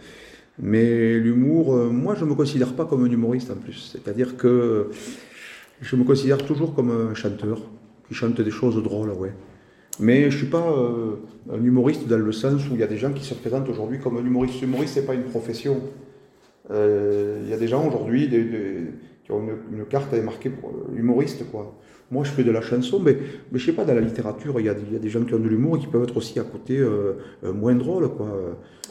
Mais 0.58 1.18
l'humour, 1.20 1.76
euh, 1.76 1.90
moi, 1.90 2.16
je 2.16 2.26
ne 2.26 2.30
me 2.30 2.36
considère 2.36 2.74
pas 2.74 2.86
comme 2.86 3.06
un 3.06 3.10
humoriste 3.10 3.52
en 3.52 3.56
plus. 3.56 3.92
C'est-à-dire 3.92 4.36
que 4.36 4.90
je 5.82 5.96
me 5.96 6.04
considère 6.04 6.40
toujours 6.40 6.74
comme 6.74 6.92
un 6.92 7.14
chanteur 7.14 7.62
qui 8.08 8.14
chante 8.14 8.42
des 8.42 8.52
choses 8.52 8.82
drôles, 8.84 9.12
ouais. 9.12 9.32
Mais 10.00 10.32
je 10.32 10.36
ne 10.36 10.42
suis 10.44 10.48
pas 10.48 10.66
euh, 10.72 11.16
un 11.52 11.64
humoriste 11.64 12.08
dans 12.08 12.18
le 12.18 12.32
sens 12.32 12.68
où 12.70 12.74
il 12.74 12.80
y 12.80 12.84
a 12.84 12.88
des 12.88 12.98
gens 12.98 13.12
qui 13.12 13.24
se 13.24 13.34
présentent 13.34 13.70
aujourd'hui 13.70 14.00
comme 14.00 14.18
un 14.18 14.26
humoriste. 14.26 14.62
Humoriste, 14.62 14.96
ce 14.96 15.00
n'est 15.02 15.06
pas 15.06 15.14
une 15.14 15.24
profession. 15.24 15.82
Euh, 16.72 17.42
Il 17.44 17.50
y 17.50 17.54
a 17.54 17.58
des 17.58 17.68
gens 17.68 17.86
aujourd'hui 17.88 18.30
qui 18.30 19.32
ont 19.32 19.42
une, 19.72 19.86
carte 19.86 20.12
avec 20.14 20.26
marqué 20.26 20.50
pour, 20.50 20.72
humoriste, 20.96 21.50
quoi. 21.52 21.76
Moi, 22.12 22.24
je 22.24 22.32
fais 22.32 22.44
de 22.44 22.52
la 22.52 22.62
chanson, 22.62 23.00
mais, 23.00 23.16
mais 23.52 23.60
je 23.60 23.66
sais 23.68 23.72
pas, 23.74 23.86
dans 23.86 23.94
la 23.94 24.02
littérature, 24.02 24.60
il 24.60 24.66
y 24.66 24.70
a, 24.70 24.74
il 24.88 24.94
y 24.94 24.96
a 24.96 25.00
des 25.00 25.10
gens 25.10 25.22
qui 25.24 25.34
ont 25.36 25.40
de 25.40 25.48
l'humour 25.48 25.78
et 25.78 25.80
qui 25.80 25.88
peuvent 25.88 26.04
être 26.04 26.18
aussi 26.18 26.40
à 26.40 26.44
côté 26.44 26.78
euh, 26.80 27.14
euh, 27.44 27.54
moins 27.54 27.76
drôles, 27.76 28.10
quoi. 28.10 28.28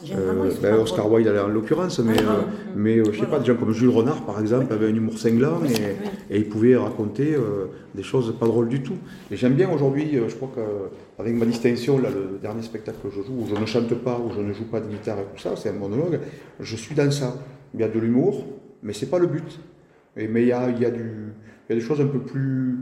Sont 0.05 0.15
ben, 0.61 0.75
Oscar. 0.75 1.11
Wilde, 1.11 1.27
en 1.27 1.49
l'occurrence, 1.49 1.99
mais, 1.99 2.13
Ah, 2.19 2.31
euh, 2.31 2.41
mais 2.77 2.99
euh, 2.99 3.03
je 3.07 3.11
sais 3.11 3.17
Voilà. 3.17 3.31
pas, 3.31 3.39
des 3.39 3.45
gens 3.47 3.55
comme 3.55 3.73
Jules 3.73 3.89
Renard, 3.89 4.25
par 4.25 4.39
exemple, 4.39 4.71
avait 4.71 4.85
un 4.87 4.95
humour 4.95 5.17
cinglant 5.17 5.59
et, 5.65 6.33
et 6.33 6.37
il 6.37 6.47
pouvait 6.47 6.77
raconter 6.77 7.35
euh, 7.35 7.65
des 7.93 8.03
choses 8.03 8.33
pas 8.39 8.45
drôles 8.45 8.69
du 8.69 8.81
tout. 8.81 8.95
Et 9.29 9.35
j'aime 9.35 9.55
bien 9.55 9.69
aujourd'hui, 9.69 10.15
euh, 10.15 10.29
je 10.29 10.35
crois 10.35 10.51
qu'avec 10.55 11.33
ma 11.35 11.45
distinction, 11.45 11.99
là, 11.99 12.07
le 12.09 12.37
dernier 12.41 12.61
spectacle 12.61 12.99
que 13.03 13.09
je 13.09 13.21
joue, 13.21 13.33
où 13.41 13.47
je 13.53 13.59
ne 13.59 13.65
chante 13.65 13.93
pas, 13.95 14.17
où 14.25 14.31
je 14.33 14.39
ne 14.39 14.53
joue 14.53 14.63
pas 14.71 14.79
de 14.79 14.87
guitare 14.87 15.17
et 15.19 15.35
tout 15.35 15.41
ça, 15.41 15.57
c'est 15.57 15.67
un 15.67 15.73
monologue, 15.73 16.21
je 16.61 16.75
suis 16.77 16.95
dans 16.95 17.11
ça. 17.11 17.35
Il 17.73 17.81
y 17.81 17.83
a 17.83 17.89
de 17.89 17.99
l'humour, 17.99 18.45
mais 18.81 18.93
c'est 18.93 19.07
pas 19.09 19.19
le 19.19 19.27
but. 19.27 19.59
Et, 20.15 20.29
mais 20.29 20.43
il 20.43 20.47
y 20.47 20.53
a, 20.53 20.69
il 20.69 20.81
y, 20.81 20.85
a 20.85 20.91
du, 20.91 21.01
il 21.69 21.73
y 21.73 21.73
a 21.73 21.75
des 21.75 21.85
choses 21.85 21.99
un 21.99 22.07
peu 22.07 22.19
plus. 22.19 22.77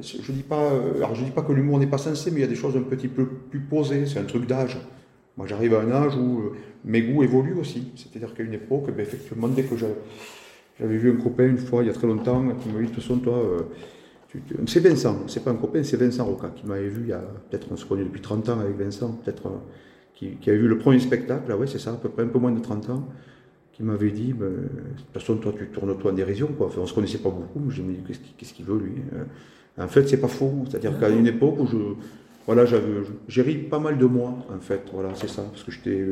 Je 0.00 0.32
dis 0.32 0.44
euh, 0.50 1.14
dis 1.24 1.30
pas 1.30 1.42
que 1.42 1.52
l'humour 1.52 1.78
n'est 1.78 1.86
pas 1.86 1.98
sensé, 1.98 2.30
mais 2.30 2.38
il 2.38 2.42
y 2.42 2.46
a 2.46 2.48
des 2.48 2.54
choses 2.54 2.76
un 2.76 2.82
petit 2.82 3.08
peu 3.08 3.26
plus 3.26 3.60
posées. 3.60 4.06
C'est 4.06 4.18
un 4.18 4.24
truc 4.24 4.46
d'âge. 4.46 4.76
Moi, 5.36 5.46
j'arrive 5.46 5.74
à 5.74 5.80
un 5.80 5.90
âge 5.90 6.16
où 6.16 6.40
euh, 6.40 6.52
mes 6.84 7.02
goûts 7.02 7.22
évoluent 7.22 7.58
aussi. 7.58 7.92
C'est-à-dire 7.96 8.34
qu'à 8.34 8.42
une 8.42 8.54
époque, 8.54 8.86
ben, 8.86 9.00
effectivement, 9.00 9.48
dès 9.48 9.64
que 9.64 9.76
j'avais 9.76 10.96
vu 10.96 11.12
un 11.12 11.22
copain 11.22 11.46
une 11.46 11.58
fois, 11.58 11.82
il 11.82 11.86
y 11.86 11.90
a 11.90 11.92
très 11.92 12.06
longtemps, 12.06 12.44
qui 12.60 12.68
me 12.68 12.80
dit, 12.80 12.86
de 12.86 12.94
toute 12.94 13.02
façon, 13.02 13.18
toi, 13.18 13.36
euh, 13.36 13.60
c'est 14.66 14.80
Vincent, 14.80 15.28
c'est 15.28 15.44
pas 15.44 15.52
un 15.52 15.56
copain, 15.56 15.84
c'est 15.84 15.96
Vincent 15.96 16.24
Roca, 16.24 16.52
qui 16.56 16.66
m'avait 16.66 16.88
vu 16.88 17.02
il 17.02 17.08
y 17.10 17.12
a, 17.12 17.22
peut-être 17.50 17.68
on 17.70 17.76
se 17.76 17.84
connaît 17.84 18.02
depuis 18.02 18.20
30 18.20 18.48
ans 18.48 18.58
avec 18.58 18.76
Vincent, 18.76 19.12
peut-être, 19.24 19.48
qui, 20.12 20.36
avait 20.46 20.58
vu 20.58 20.66
le 20.66 20.78
premier 20.78 20.98
spectacle, 20.98 21.48
là, 21.48 21.56
ouais, 21.56 21.68
c'est 21.68 21.78
ça, 21.78 21.90
à 21.90 21.96
peu 21.96 22.08
près 22.08 22.24
un 22.24 22.28
peu 22.28 22.40
moins 22.40 22.50
de 22.50 22.58
30 22.60 22.90
ans, 22.90 23.08
qui 23.72 23.84
m'avait 23.84 24.10
dit, 24.10 24.32
ben, 24.32 24.50
de 24.50 24.68
toute 24.96 25.12
façon, 25.12 25.36
toi, 25.36 25.52
tu 25.56 25.68
tournes 25.68 25.96
toi 25.98 26.10
en 26.10 26.14
dérision, 26.14 26.48
quoi. 26.48 26.66
Enfin, 26.66 26.80
on 26.80 26.86
se 26.86 26.94
connaissait 26.94 27.18
pas 27.18 27.30
beaucoup, 27.30 27.60
mais 27.60 27.72
je 27.72 27.82
me 27.82 27.92
dis, 27.92 28.00
qu'est-ce 28.36 28.54
qu'il 28.54 28.64
veut, 28.64 28.78
lui 28.78 29.02
Euh, 29.12 29.24
En 29.78 29.88
fait, 29.88 30.08
c'est 30.08 30.18
pas 30.20 30.28
faux, 30.28 30.52
c'est-à-dire 30.68 30.98
qu'à 31.00 31.08
une 31.08 31.26
époque 31.26 31.58
où 31.58 31.66
je, 31.66 31.76
voilà, 32.46 32.64
j'avais, 32.64 33.02
j'ai 33.28 33.42
ri 33.42 33.56
pas 33.56 33.78
mal 33.80 33.98
de 33.98 34.04
moi, 34.06 34.34
en 34.54 34.60
fait, 34.60 34.82
voilà, 34.92 35.10
c'est 35.14 35.28
ça, 35.28 35.42
parce 35.42 35.64
que 35.64 35.72
j'étais 35.72 36.04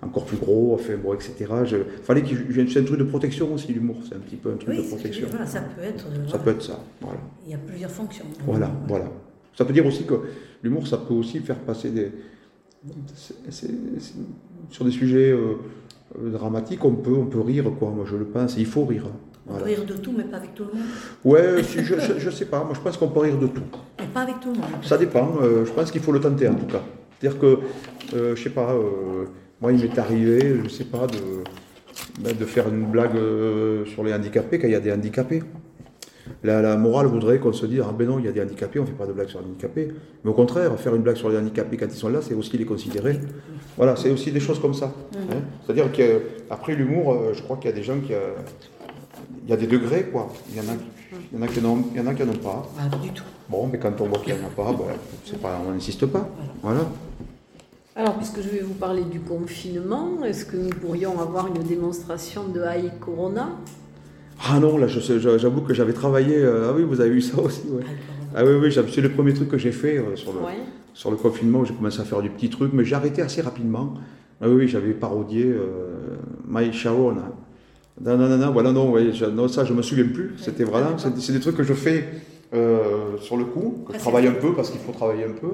encore 0.00 0.24
plus 0.24 0.38
gros, 0.38 0.74
enfin, 0.74 0.94
bon, 1.02 1.12
etc. 1.14 1.34
Je, 1.66 1.76
fallait 2.02 2.22
qu'il 2.22 2.70
c'est 2.70 2.80
un 2.80 2.84
truc 2.84 2.98
de 2.98 3.04
protection 3.04 3.52
aussi, 3.52 3.72
l'humour, 3.72 3.96
c'est 4.08 4.14
un 4.14 4.18
petit 4.20 4.36
peu 4.36 4.50
un 4.50 4.56
truc 4.56 4.70
Oui, 4.70 4.82
de 4.82 4.88
protection. 4.88 5.26
voilà, 5.30 5.46
ça 5.46 5.60
peut 5.60 5.82
être. 5.82 6.06
euh, 6.06 6.14
Ça 6.26 6.38
voilà. 6.38 6.44
peut 6.44 6.50
être 6.50 6.62
ça, 6.62 6.80
voilà. 7.02 7.20
Il 7.44 7.50
y 7.52 7.54
a 7.54 7.58
plusieurs 7.58 7.90
fonctions. 7.90 8.24
Voilà, 8.46 8.70
voilà. 8.88 9.10
Ça 9.56 9.64
peut 9.66 9.74
dire 9.74 9.84
aussi 9.84 10.04
que 10.04 10.14
l'humour, 10.62 10.86
ça 10.88 10.96
peut 10.96 11.12
aussi 11.14 11.38
faire 11.40 11.58
passer 11.58 11.90
des. 11.90 12.10
sur 14.70 14.84
des 14.84 14.90
sujets 14.90 15.30
euh, 15.32 15.56
dramatiques, 16.30 16.84
on 16.84 16.94
peut, 16.94 17.14
on 17.14 17.26
peut 17.26 17.40
rire, 17.40 17.70
quoi. 17.78 17.90
Moi, 17.90 18.04
je 18.08 18.16
le 18.16 18.24
pense. 18.24 18.56
Il 18.56 18.66
faut 18.66 18.84
rire. 18.84 19.04
On 19.48 19.54
peut 19.54 19.64
rire 19.64 19.84
de 19.84 19.94
tout, 19.94 20.12
mais 20.16 20.24
pas 20.24 20.36
avec 20.36 20.54
tout 20.54 20.64
le 20.64 20.78
monde. 20.78 20.88
Ouais, 21.24 21.62
si, 21.64 21.84
je, 21.84 21.94
je, 21.98 22.18
je 22.18 22.30
sais 22.30 22.44
pas. 22.44 22.62
Moi, 22.62 22.72
je 22.74 22.80
pense 22.80 22.96
qu'on 22.96 23.08
peut 23.08 23.20
rire 23.20 23.36
de 23.38 23.48
tout. 23.48 23.62
Mais 23.98 24.06
pas 24.06 24.20
avec 24.20 24.38
tout 24.40 24.52
le 24.52 24.58
monde. 24.58 24.70
Ça 24.84 24.96
dépend. 24.96 25.34
euh, 25.42 25.64
je 25.64 25.72
pense 25.72 25.90
qu'il 25.90 26.00
faut 26.00 26.12
le 26.12 26.20
tenter, 26.20 26.46
en 26.48 26.54
tout 26.54 26.66
cas. 26.66 26.82
C'est-à-dire 27.20 27.40
que, 27.40 27.58
euh, 28.14 28.36
je 28.36 28.42
sais 28.42 28.50
pas. 28.50 28.72
euh, 28.72 29.24
moi, 29.60 29.72
il 29.72 29.80
m'est 29.82 29.98
arrivé, 29.98 30.56
je 30.64 30.68
sais 30.68 30.84
pas, 30.84 31.06
de, 31.06 31.18
ben, 32.20 32.36
de 32.36 32.44
faire 32.44 32.68
une 32.68 32.84
blague 32.86 33.16
euh, 33.16 33.84
sur 33.86 34.02
les 34.04 34.12
handicapés 34.14 34.58
quand 34.58 34.66
il 34.68 34.72
y 34.72 34.76
a 34.76 34.80
des 34.80 34.92
handicapés. 34.92 35.42
La, 36.44 36.62
la 36.62 36.76
morale 36.76 37.06
voudrait 37.06 37.38
qu'on 37.38 37.52
se 37.52 37.66
dise, 37.66 37.82
ah 37.84 37.92
ben 37.96 38.06
non, 38.08 38.18
il 38.18 38.24
y 38.24 38.28
a 38.28 38.32
des 38.32 38.40
handicapés, 38.42 38.78
on 38.78 38.82
ne 38.82 38.86
fait 38.88 38.94
pas 38.94 39.06
de 39.06 39.12
blague 39.12 39.28
sur 39.28 39.40
les 39.40 39.46
handicapés. 39.46 39.88
Mais 40.24 40.30
au 40.30 40.34
contraire, 40.34 40.76
faire 40.78 40.94
une 40.94 41.02
blague 41.02 41.16
sur 41.16 41.28
les 41.28 41.36
handicapés 41.36 41.76
quand 41.76 41.86
ils 41.86 41.92
sont 41.96 42.08
là, 42.08 42.20
c'est 42.22 42.34
aussi 42.34 42.56
les 42.58 42.64
considérer. 42.64 43.18
Voilà, 43.76 43.96
c'est 43.96 44.10
aussi 44.10 44.30
des 44.32 44.40
choses 44.40 44.60
comme 44.60 44.74
ça. 44.74 44.92
hein. 45.16 45.36
C'est-à-dire 45.64 45.90
qu'après 45.92 46.74
l'humour, 46.74 47.12
euh, 47.12 47.32
je 47.34 47.42
crois 47.42 47.56
qu'il 47.56 47.70
y 47.70 47.72
a 47.72 47.76
des 47.76 47.82
gens 47.82 47.98
qui... 48.00 48.12
il 49.44 49.50
y 49.50 49.52
a 49.52 49.56
des 49.56 49.66
degrés, 49.66 50.04
quoi. 50.12 50.28
Il 50.50 50.56
y 50.56 50.60
en 50.60 50.70
a, 50.72 50.76
il 51.32 51.38
y 51.38 51.40
en 51.40 51.42
a 51.42 51.48
qui 51.48 51.60
n'en 51.60 51.78
il 51.92 51.98
y 51.98 52.00
en 52.00 52.06
a 52.06 52.14
qui 52.14 52.22
n'en 52.24 52.32
ont 52.32 52.36
pas. 52.36 52.70
Pas 52.76 52.96
du 52.96 53.10
tout. 53.10 53.24
Bon, 53.48 53.68
mais 53.70 53.78
quand 53.78 54.00
on 54.00 54.06
voit 54.06 54.18
qu'il 54.18 54.34
n'y 54.34 54.40
en 54.40 54.46
a 54.46 54.50
pas, 54.50 54.72
ben, 54.72 54.94
c'est 55.24 55.40
pas, 55.40 55.60
on 55.66 55.72
n'insiste 55.72 56.06
pas. 56.06 56.28
Voilà. 56.62 56.86
Alors, 57.94 58.14
puisque 58.14 58.40
je 58.40 58.48
vais 58.48 58.60
vous 58.60 58.74
parler 58.74 59.02
du 59.02 59.20
confinement, 59.20 60.24
est-ce 60.24 60.46
que 60.46 60.56
nous 60.56 60.70
pourrions 60.70 61.20
avoir 61.20 61.48
une 61.48 61.62
démonstration 61.62 62.48
de 62.48 62.60
High 62.60 62.98
Corona? 63.00 63.50
Ah 64.48 64.58
non, 64.58 64.78
là, 64.78 64.86
j'avoue 64.88 65.60
que 65.60 65.74
j'avais 65.74 65.92
travaillé... 65.92 66.36
euh, 66.36 66.70
ah 66.70 66.72
oui, 66.74 66.84
vous 66.84 67.00
avez 67.00 67.10
vu 67.10 67.20
ça 67.20 67.38
aussi, 67.40 67.62
ouais. 67.68 67.84
Ah 68.34 68.44
oui, 68.44 68.52
oui, 68.60 68.72
c'est 68.72 69.00
le 69.02 69.10
premier 69.10 69.34
truc 69.34 69.48
que 69.48 69.58
j'ai 69.58 69.72
fait 69.72 69.98
euh, 69.98 70.16
sur 70.16 70.32
le... 70.32 70.38
Ouais. 70.40 70.56
sur 70.94 71.10
le 71.10 71.16
confinement 71.16 71.60
où 71.60 71.64
j'ai 71.66 71.74
commencé 71.74 72.00
à 72.00 72.04
faire 72.04 72.22
du 72.22 72.30
petit 72.30 72.48
truc, 72.48 72.72
mais 72.72 72.84
j'ai 72.84 72.94
arrêté 72.94 73.20
assez 73.20 73.42
rapidement. 73.42 73.94
Ah 74.40 74.48
oui, 74.48 74.54
oui, 74.54 74.68
j'avais 74.68 74.92
parodié 74.92 75.44
euh, 75.46 76.16
Mai 76.48 76.72
Shaona. 76.72 77.30
Non, 78.00 78.16
non, 78.16 78.28
non, 78.28 78.38
non, 78.38 78.52
voilà, 78.52 78.72
non, 78.72 78.90
ouais, 78.90 79.12
je- 79.12 79.26
non, 79.26 79.48
ça 79.48 79.64
je 79.64 79.72
me 79.74 79.82
souviens 79.82 80.06
plus. 80.08 80.32
C'était 80.38 80.64
vraiment, 80.64 80.96
c'est 80.98 81.32
des 81.32 81.40
trucs 81.40 81.56
que 81.56 81.62
je 81.62 81.74
fais 81.74 82.04
euh, 82.54 83.16
sur 83.18 83.36
le 83.36 83.44
coup, 83.44 83.84
que 83.86 83.92
je 83.92 83.98
Ah, 83.98 84.00
travaille 84.00 84.26
un 84.26 84.32
peu 84.32 84.54
parce 84.54 84.70
qu'il 84.70 84.80
faut 84.80 84.92
travailler 84.92 85.24
un 85.24 85.32
peu. 85.32 85.52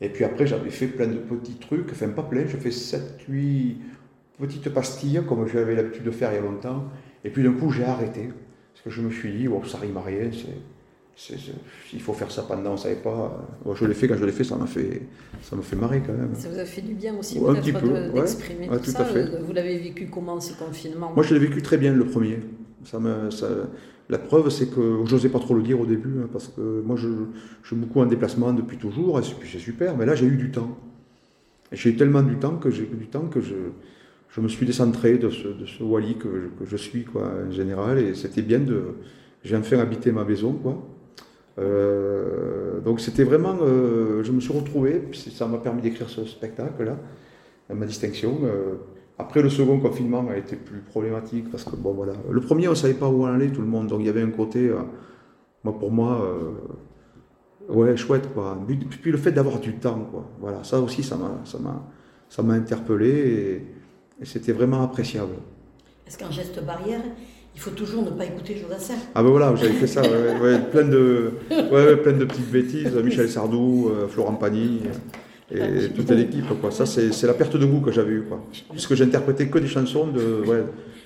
Et 0.00 0.08
puis 0.08 0.24
après, 0.24 0.46
j'avais 0.46 0.70
fait 0.70 0.86
plein 0.86 1.06
de 1.06 1.14
petits 1.14 1.54
trucs, 1.54 1.88
enfin 1.92 2.08
pas 2.08 2.22
plein, 2.22 2.46
je 2.46 2.56
fais 2.56 2.70
7, 2.70 3.20
8 3.28 3.78
petites 4.38 4.68
pastilles 4.70 5.20
comme 5.26 5.46
j'avais 5.48 5.74
l'habitude 5.74 6.04
de 6.04 6.10
faire 6.10 6.32
il 6.32 6.36
y 6.36 6.38
a 6.38 6.42
longtemps. 6.42 6.84
Et 7.24 7.30
puis 7.30 7.42
d'un 7.42 7.52
coup, 7.52 7.70
j'ai 7.70 7.84
arrêté. 7.84 8.28
Parce 8.74 8.84
que 8.84 8.90
je 8.90 9.00
me 9.00 9.10
suis 9.10 9.32
dit, 9.32 9.48
bon, 9.48 9.62
ça 9.64 9.78
rime 9.78 9.96
à 9.96 10.02
rien, 10.02 10.30
c'est. 10.32 10.58
Il 11.94 12.00
faut 12.00 12.12
faire 12.12 12.30
ça 12.30 12.42
pendant, 12.42 12.70
on 12.70 12.72
ne 12.74 12.78
savait 12.78 12.96
pas. 12.96 13.46
Bon, 13.64 13.74
je 13.74 13.84
l'ai 13.86 13.94
fait, 13.94 14.06
quand 14.06 14.16
je 14.16 14.24
l'ai 14.24 14.32
fait, 14.32 14.44
ça 14.44 14.56
m'a 14.56 14.66
fait, 14.66 15.02
ça 15.42 15.56
m'a 15.56 15.62
fait 15.62 15.76
marrer 15.76 16.02
quand 16.06 16.12
même. 16.12 16.34
Ça 16.34 16.48
vous 16.48 16.58
a 16.58 16.64
fait 16.64 16.82
du 16.82 16.94
bien 16.94 17.16
aussi 17.16 17.38
Ouais, 17.38 17.54
peut-être 17.60 17.82
de- 17.82 17.88
ouais. 17.90 18.12
d'exprimer 18.12 18.68
tout, 18.68 18.90
ça. 18.90 19.04
fait. 19.04 19.20
Euh, 19.20 19.40
Vous 19.42 19.52
l'avez 19.52 19.78
vécu 19.78 20.08
comment 20.12 20.38
ce 20.40 20.52
confinement? 20.52 21.12
Moi, 21.14 21.24
je 21.24 21.34
l'ai 21.34 21.40
vécu 21.40 21.62
très 21.62 21.78
bien 21.78 21.94
le 21.94 22.04
premier. 22.04 22.38
Ça 22.84 22.98
me, 23.00 23.30
ça- 23.30 23.48
la 24.08 24.18
preuve, 24.18 24.50
c'est 24.50 24.68
que 24.72 25.00
j'osais 25.06 25.30
pas 25.30 25.38
trop 25.40 25.54
le 25.54 25.62
dire 25.62 25.80
au 25.80 25.86
début, 25.86 26.20
hein, 26.22 26.28
parce 26.32 26.48
que 26.48 26.82
moi, 26.84 26.96
je, 26.96 27.08
je 27.62 27.66
suis 27.68 27.76
beaucoup 27.76 28.00
en 28.00 28.06
déplacement 28.06 28.52
depuis 28.52 28.76
toujours, 28.76 29.18
et 29.18 29.22
c'est 29.50 29.58
super, 29.58 29.96
mais 29.96 30.04
là, 30.06 30.14
j'ai 30.14 30.26
eu 30.26 30.36
du 30.36 30.50
temps. 30.50 30.76
J'ai 31.72 31.90
eu 31.90 31.96
tellement 31.96 32.22
du 32.22 32.36
temps 32.36 32.56
que 32.56 32.70
j'ai 32.70 32.84
du 32.86 33.06
temps 33.08 33.26
que 33.26 33.40
je, 33.40 33.54
je 34.28 34.40
me 34.40 34.48
suis 34.48 34.64
décentré 34.66 35.18
de 35.18 35.30
ce, 35.30 35.48
de 35.48 35.66
ce 35.66 35.82
Wally 35.82 36.16
que, 36.16 36.28
je- 36.28 36.64
que 36.64 36.70
je 36.70 36.76
suis, 36.76 37.04
quoi, 37.04 37.32
en 37.48 37.50
général, 37.50 37.98
et 37.98 38.14
c'était 38.14 38.42
bien 38.42 38.60
de. 38.60 38.82
J'ai 39.44 39.56
enfin 39.56 39.78
habité 39.78 40.12
ma 40.12 40.24
maison, 40.24 40.52
quoi. 40.52 40.86
Euh, 41.58 42.80
donc 42.80 43.00
c'était 43.00 43.24
vraiment, 43.24 43.56
euh, 43.62 44.22
je 44.22 44.32
me 44.32 44.40
suis 44.40 44.52
retrouvé, 44.52 45.08
ça 45.12 45.46
m'a 45.46 45.58
permis 45.58 45.82
d'écrire 45.82 46.08
ce 46.08 46.24
spectacle-là, 46.24 46.98
ma 47.74 47.86
distinction. 47.86 48.38
euh, 48.44 48.74
après, 49.18 49.40
le 49.40 49.48
second 49.48 49.80
confinement 49.80 50.26
a 50.28 50.36
été 50.36 50.56
plus 50.56 50.80
problématique 50.80 51.50
parce 51.50 51.64
que, 51.64 51.74
bon, 51.74 51.94
voilà. 51.94 52.12
Le 52.30 52.40
premier, 52.42 52.68
on 52.68 52.74
savait 52.74 52.94
pas 52.94 53.08
où 53.08 53.24
aller, 53.24 53.48
tout 53.50 53.62
le 53.62 53.66
monde. 53.66 53.86
Donc, 53.86 54.00
il 54.00 54.06
y 54.06 54.10
avait 54.10 54.20
un 54.22 54.30
côté, 54.30 54.68
euh, 54.68 54.80
moi, 55.64 55.78
pour 55.78 55.90
moi, 55.90 56.20
euh, 56.22 57.72
ouais, 57.72 57.96
chouette, 57.96 58.28
quoi. 58.34 58.58
Puis, 58.66 58.76
puis 58.76 59.10
le 59.10 59.16
fait 59.16 59.32
d'avoir 59.32 59.58
du 59.58 59.74
temps, 59.76 60.06
quoi. 60.10 60.30
Voilà, 60.38 60.62
ça 60.64 60.80
aussi, 60.80 61.02
ça 61.02 61.16
m'a, 61.16 61.40
ça 61.44 61.58
m'a, 61.58 61.82
ça 62.28 62.42
m'a 62.42 62.52
interpellé 62.52 63.08
et, 63.08 63.66
et 64.20 64.24
c'était 64.26 64.52
vraiment 64.52 64.82
appréciable. 64.82 65.36
Est-ce 66.06 66.18
qu'en 66.18 66.30
geste 66.30 66.62
barrière, 66.62 67.00
il 67.56 67.60
faut 67.60 67.70
toujours 67.70 68.04
ne 68.04 68.10
pas 68.10 68.26
écouter 68.26 68.54
Jodassin 68.60 68.94
Ah 69.14 69.22
ben 69.22 69.30
voilà, 69.30 69.54
j'avais 69.56 69.72
fait 69.72 69.86
ça, 69.86 70.02
ouais, 70.02 70.58
plein, 70.70 70.84
de, 70.84 71.30
ouais, 71.50 71.96
plein 71.96 72.12
de 72.12 72.24
petites 72.26 72.50
bêtises. 72.50 72.94
Michel 73.02 73.30
Sardou, 73.30 73.88
euh, 73.90 74.06
Florent 74.08 74.34
Pagny 74.34 74.82
et 75.50 75.88
toute 75.88 76.10
l'équipe. 76.10 76.44
Quoi. 76.60 76.70
Ça, 76.70 76.84
c'est 76.84 77.26
la 77.26 77.32
perte 77.34 77.56
de 77.56 77.64
goût 77.64 77.80
que 77.80 77.90
j'avais 77.90 78.12
eue. 78.12 78.24
Quoi. 78.28 78.42
Puisque 78.72 78.94
j'interprétais 78.94 79.46
que 79.48 79.58
des 79.58 79.68
chansons 79.68 80.06
de 80.08 80.42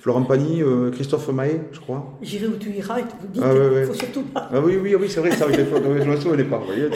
Florent 0.01 0.23
Pagny, 0.23 0.61
euh, 0.61 0.89
Christophe 0.91 1.29
Maé, 1.29 1.61
je 1.71 1.79
crois. 1.79 2.17
J'irai 2.21 2.47
où 2.47 2.57
tu 2.59 2.71
iras 2.71 2.99
et 2.99 3.03
tu 3.03 3.09
vous 3.21 3.27
dites, 3.27 3.43
Ah, 3.45 3.53
ouais, 3.53 3.85
faut 3.85 3.93
surtout 3.93 4.23
pas. 4.23 4.49
Ah 4.51 4.59
oui, 4.59 4.77
oui, 4.81 4.95
oui, 4.95 5.07
c'est 5.07 5.19
vrai, 5.21 5.31
ça, 5.31 5.45
oui, 5.47 5.55
des 5.55 5.63
fois, 5.63 5.79
je 5.83 6.09
me 6.09 6.15
souvenais 6.17 6.43
pas. 6.43 6.57
Vous 6.57 6.65
voyez, 6.65 6.89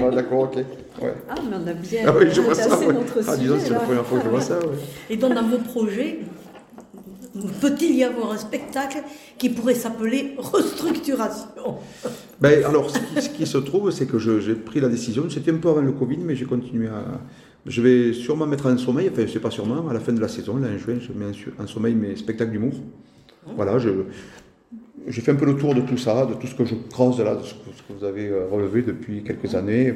Ah, 0.00 0.10
D'accord, 0.10 0.40
ok. 0.44 0.56
Ouais. 0.56 1.12
Ah, 1.28 1.34
mais 1.48 1.56
on 1.62 1.66
a 1.68 1.72
bien 1.74 2.00
Ah 2.06 2.14
oui, 2.18 2.26
je 2.32 2.40
vois 2.40 2.54
ça. 2.54 2.76
ouais. 2.78 2.86
notre 2.86 3.18
Ah, 3.28 3.36
disons, 3.36 3.56
c'est 3.60 3.70
la 3.74 3.80
première 3.80 4.04
fois 4.06 4.18
que 4.18 4.24
je 4.24 4.30
vois 4.30 4.40
ça. 4.40 4.58
Ouais. 4.58 4.74
Et 5.10 5.16
donc, 5.18 5.34
dans 5.34 5.46
vos 5.46 5.58
projets, 5.58 6.20
peut-il 7.60 7.96
y 7.96 8.04
avoir 8.04 8.32
un 8.32 8.38
spectacle 8.38 8.98
qui 9.36 9.50
pourrait 9.50 9.74
s'appeler 9.74 10.34
Restructuration? 10.38 11.76
Ben, 12.40 12.64
alors, 12.64 12.90
ce 12.90 13.28
qui, 13.28 13.46
se 13.46 13.58
trouve, 13.58 13.90
c'est 13.90 14.06
que 14.06 14.18
je- 14.18 14.40
j'ai 14.40 14.54
pris 14.54 14.80
la 14.80 14.88
décision, 14.88 15.28
c'était 15.28 15.50
un 15.52 15.56
peu 15.56 15.68
avant 15.68 15.80
le 15.80 15.92
Covid, 15.92 16.18
mais 16.18 16.36
j'ai 16.36 16.44
continué 16.44 16.88
à... 16.88 17.04
Je 17.66 17.82
vais 17.82 18.12
sûrement 18.12 18.46
mettre 18.46 18.66
en 18.66 18.78
sommeil, 18.78 19.10
enfin, 19.12 19.24
c'est 19.30 19.40
pas 19.40 19.50
sûrement, 19.50 19.88
à 19.88 19.92
la 19.92 20.00
fin 20.00 20.12
de 20.12 20.20
la 20.20 20.28
saison, 20.28 20.56
là, 20.56 20.68
en 20.74 20.78
juin, 20.78 20.98
je 21.00 21.12
mets 21.12 21.32
en 21.58 21.66
sommeil 21.66 21.94
mes 21.94 22.16
spectacles 22.16 22.52
d'humour. 22.52 22.72
Voilà, 23.56 23.78
je... 23.78 23.90
j'ai 25.06 25.20
fait 25.20 25.32
un 25.32 25.36
peu 25.36 25.46
le 25.46 25.56
tour 25.56 25.74
de 25.74 25.80
tout 25.80 25.98
ça, 25.98 26.26
de 26.26 26.34
tout 26.34 26.46
ce 26.46 26.54
que 26.54 26.64
je 26.64 26.74
creuse 26.90 27.18
là, 27.20 27.34
de 27.34 27.42
ce 27.42 27.54
que, 27.54 27.92
vous 27.98 28.04
avez 28.04 28.28
euh, 28.28 28.46
relevé 28.50 28.82
depuis 28.82 29.22
quelques 29.22 29.54
années. 29.54 29.94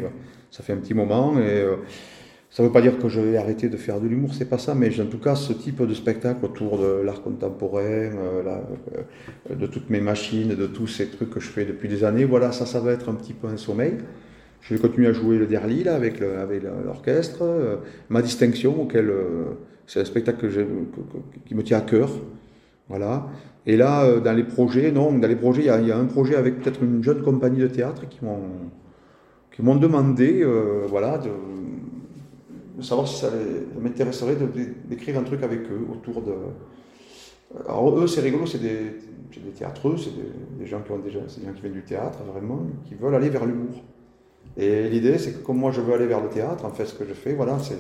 Ça 0.51 0.63
fait 0.63 0.73
un 0.73 0.77
petit 0.79 0.95
moment 0.95 1.39
et 1.39 1.63
euh, 1.63 1.77
ça 2.53 2.63
ne 2.63 2.69
veut 2.69 2.73
pas 2.73 2.83
dire 2.83 2.99
que 2.99 3.09
je 3.09 3.21
vais 3.21 3.37
arrêter 3.37 3.69
de 3.69 3.77
faire 3.77 3.99
de 3.99 4.07
l'humour, 4.07 4.35
c'est 4.35 4.49
pas 4.49 4.59
ça, 4.59 4.75
mais 4.75 4.89
en 5.01 5.07
tout 5.07 5.19
cas 5.19 5.35
ce 5.35 5.53
type 5.53 5.83
de 5.83 5.95
spectacle 5.95 6.45
autour 6.45 6.79
de 6.79 7.03
l'art 7.03 7.23
contemporain, 7.23 7.81
euh, 7.83 8.43
de 9.51 9.67
toutes 9.67 9.91
mes 9.91 10.01
machines, 10.01 10.55
de 10.55 10.67
tous 10.67 10.87
ces 10.87 11.09
trucs 11.09 11.31
que 11.31 11.41
je 11.41 11.49
fais 11.49 11.65
depuis 11.65 11.89
des 11.89 12.05
années, 12.05 12.27
voilà, 12.27 12.53
ça, 12.53 12.67
ça 12.67 12.79
va 12.79 12.93
être 12.93 13.09
un 13.09 13.15
petit 13.15 13.33
peu 13.33 13.49
un 13.49 13.57
sommeil. 13.57 13.95
Je 14.61 14.75
vais 14.75 14.81
continuer 14.81 15.09
à 15.09 15.13
jouer 15.13 15.39
le 15.39 15.47
Derli 15.47 15.83
là, 15.83 15.97
avec 15.97 16.21
l'orchestre. 16.21 17.43
ma 18.11 18.23
distinction, 18.23 18.87
c'est 19.89 20.01
un 20.01 20.05
spectacle 20.05 20.49
qui 21.47 21.57
me 21.57 21.65
tient 21.65 21.79
à 21.79 21.81
cœur. 21.81 22.11
Voilà. 22.89 23.27
Et 23.67 23.77
là, 23.77 24.05
euh, 24.05 24.21
dans 24.21 24.33
les 24.33 24.45
projets, 24.45 24.91
non, 24.91 25.13
dans 25.13 25.29
les 25.29 25.37
projets, 25.37 25.63
il 25.63 25.87
y 25.87 25.93
a, 25.93 25.97
un 25.97 26.07
projet 26.07 26.37
avec 26.37 26.61
peut-être 26.61 26.83
une 26.83 27.03
jeune 27.03 27.23
compagnie 27.23 27.61
de 27.61 27.69
théâtre 27.69 28.03
qui 28.09 28.21
m'ont, 28.25 29.77
demandé, 29.77 30.43
euh, 30.43 30.85
voilà, 30.89 31.19
de, 31.19 31.31
savoir 32.81 33.07
si 33.07 33.17
ça 33.17 33.31
m'intéresserait 33.81 34.37
d'écrire 34.89 35.19
un 35.19 35.25
truc 35.25 35.43
avec 35.43 35.61
eux 35.71 35.87
autour 35.93 36.23
de. 36.23 36.33
Alors 37.69 37.99
eux, 37.99 38.07
c'est 38.07 38.23
rigolo, 38.23 38.47
c'est 38.47 38.63
des, 38.63 38.97
des 39.41 39.51
théâtreux, 39.51 39.97
c'est 39.99 40.13
des, 40.59 40.67
gens 40.67 40.81
qui 40.81 40.93
ont 40.93 40.99
déjà, 40.99 41.21
des 41.21 41.47
gens 41.47 41.53
qui 41.55 41.61
viennent 41.61 41.73
du 41.73 41.83
théâtre 41.83 42.19
vraiment, 42.33 42.67
qui 42.87 42.95
veulent 42.95 43.15
aller 43.15 43.29
vers 43.29 43.45
l'humour. 43.45 43.83
Et 44.57 44.89
l'idée, 44.89 45.19
c'est 45.19 45.33
que 45.33 45.45
comme 45.45 45.59
moi 45.59 45.71
je 45.71 45.81
veux 45.81 45.95
aller 45.95 46.07
vers 46.07 46.23
le 46.23 46.29
théâtre, 46.29 46.65
en 46.65 46.71
fait, 46.71 46.85
ce 46.87 46.95
que 46.95 47.05
je 47.07 47.15
fais, 47.15 47.35
voilà, 47.35 47.59
c'est, 47.59 47.77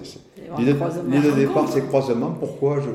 l'idée, 0.58 0.72
de 0.72 1.34
départ, 1.34 1.68
c'est 1.68 1.86
croisement. 1.86 2.30
Pourquoi, 2.30 2.80
je, 2.80 2.88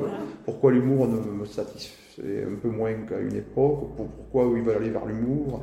pourquoi 0.45 0.71
l'humour 0.71 1.07
ne 1.07 1.17
me 1.17 1.45
satisfait 1.45 2.43
un 2.43 2.55
peu 2.55 2.69
moins 2.69 2.93
qu'à 3.07 3.19
une 3.19 3.35
époque? 3.35 3.89
Pourquoi 3.95 4.51
ils 4.55 4.63
veulent 4.63 4.77
aller 4.77 4.89
vers 4.89 5.05
l'humour? 5.05 5.61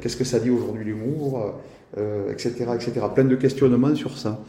Qu'est-ce 0.00 0.16
que 0.16 0.24
ça 0.24 0.40
dit 0.40 0.50
aujourd'hui 0.50 0.84
l'humour? 0.84 1.54
Etc., 2.30 2.64
euh, 2.66 2.74
etc. 2.74 2.92
Plein 3.14 3.24
de 3.24 3.36
questionnements 3.36 3.94
sur 3.94 4.16
ça. 4.16 4.40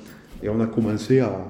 Et 0.43 0.49
on 0.49 0.59
a 0.59 0.67
commencé 0.67 1.21
à, 1.21 1.47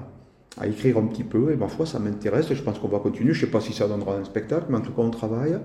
à 0.58 0.66
écrire 0.68 0.98
un 0.98 1.06
petit 1.06 1.24
peu, 1.24 1.52
et 1.52 1.56
ma 1.56 1.68
foi, 1.68 1.84
ça 1.84 1.98
m'intéresse, 1.98 2.52
je 2.52 2.62
pense 2.62 2.78
qu'on 2.78 2.88
va 2.88 3.00
continuer. 3.00 3.32
Je 3.34 3.40
ne 3.40 3.46
sais 3.46 3.50
pas 3.50 3.60
si 3.60 3.72
ça 3.72 3.88
donnera 3.88 4.16
un 4.16 4.24
spectacle, 4.24 4.66
mais 4.68 4.76
en 4.76 4.80
tout 4.80 4.92
cas, 4.92 5.02
on 5.02 5.10
travaille. 5.10 5.58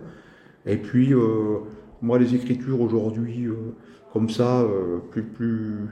Et 0.66 0.78
puis, 0.78 1.14
euh, 1.14 1.60
moi, 2.02 2.18
les 2.18 2.34
écritures 2.34 2.82
aujourd'hui, 2.82 3.46
euh, 3.46 3.76
comme 4.14 4.30
ça, 4.30 4.62
euh, 4.62 4.98
plus, 5.12 5.90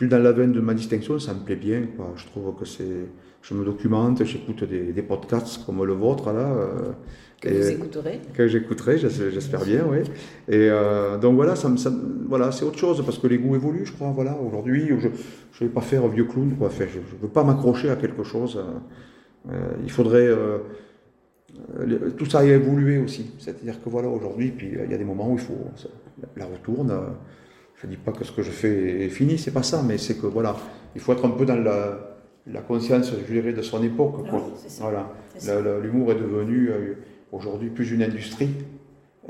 plus 0.00 0.08
dans 0.08 0.18
la 0.18 0.32
veine 0.32 0.52
de 0.52 0.60
ma 0.60 0.72
distinction, 0.72 1.18
ça 1.18 1.34
me 1.34 1.40
plaît 1.40 1.56
bien. 1.56 1.82
Quoi. 1.94 2.14
Je 2.16 2.24
trouve 2.24 2.54
que 2.58 2.64
c'est. 2.64 3.04
Je 3.42 3.52
me 3.52 3.66
documente, 3.66 4.24
j'écoute 4.24 4.64
des, 4.64 4.94
des, 4.94 5.02
podcasts 5.02 5.62
comme 5.66 5.84
le 5.84 5.92
vôtre, 5.92 6.32
là. 6.32 6.54
Euh, 6.54 6.92
que 7.38 7.50
vous 7.50 7.68
écouterez 7.68 8.20
Que 8.32 8.48
j'écouterai, 8.48 8.96
j'espère 8.96 9.62
bien, 9.62 9.84
oui. 9.86 9.98
Et 10.48 10.70
euh, 10.70 11.18
donc 11.18 11.34
voilà, 11.34 11.54
ça, 11.54 11.70
ça 11.76 11.92
voilà 12.26 12.50
c'est 12.50 12.64
autre 12.64 12.78
chose, 12.78 13.04
parce 13.04 13.18
que 13.18 13.26
les 13.26 13.36
goûts 13.36 13.56
évoluent, 13.56 13.84
je 13.84 13.92
crois. 13.92 14.10
Voilà. 14.10 14.38
Aujourd'hui, 14.38 14.88
je 14.88 14.94
ne 14.94 15.68
vais 15.68 15.74
pas 15.74 15.82
faire 15.82 16.08
vieux 16.08 16.24
clown, 16.24 16.54
quoi. 16.58 16.70
je 16.78 16.84
ne 16.84 17.20
veux 17.20 17.28
pas 17.28 17.44
m'accrocher 17.44 17.90
à 17.90 17.96
quelque 17.96 18.24
chose. 18.24 18.58
il 19.84 19.90
faudrait 19.90 20.30
tout 22.16 22.24
ça 22.24 22.38
a 22.38 22.44
évolué 22.44 22.96
aussi. 22.98 23.32
C'est-à-dire 23.38 23.82
que 23.82 23.90
voilà, 23.90 24.08
aujourd'hui, 24.08 24.50
puis 24.50 24.70
il 24.82 24.90
y 24.90 24.94
a 24.94 24.98
des 24.98 25.04
moments 25.04 25.28
où 25.30 25.34
il 25.34 25.40
faut, 25.40 25.58
la 26.38 26.46
retourne. 26.46 26.90
Je 27.80 27.86
ne 27.86 27.92
dis 27.92 27.96
pas 27.96 28.12
que 28.12 28.24
ce 28.24 28.32
que 28.32 28.42
je 28.42 28.50
fais 28.50 29.04
est 29.04 29.08
fini, 29.08 29.38
c'est 29.38 29.52
pas 29.52 29.62
ça, 29.62 29.82
mais 29.82 29.96
c'est 29.96 30.20
que 30.20 30.26
voilà, 30.26 30.54
il 30.94 31.00
faut 31.00 31.12
être 31.12 31.24
un 31.24 31.30
peu 31.30 31.46
dans 31.46 31.56
la, 31.56 32.18
la 32.46 32.60
conscience, 32.60 33.10
je 33.10 33.32
dirais, 33.32 33.52
de 33.52 33.62
son 33.62 33.82
époque. 33.82 34.28
Quoi. 34.28 34.50
voilà. 34.80 35.10
L'humour 35.82 36.12
est 36.12 36.16
devenu 36.16 36.68
euh, 36.68 36.94
aujourd'hui 37.32 37.70
plus 37.70 37.90
une 37.92 38.02
industrie. 38.02 38.50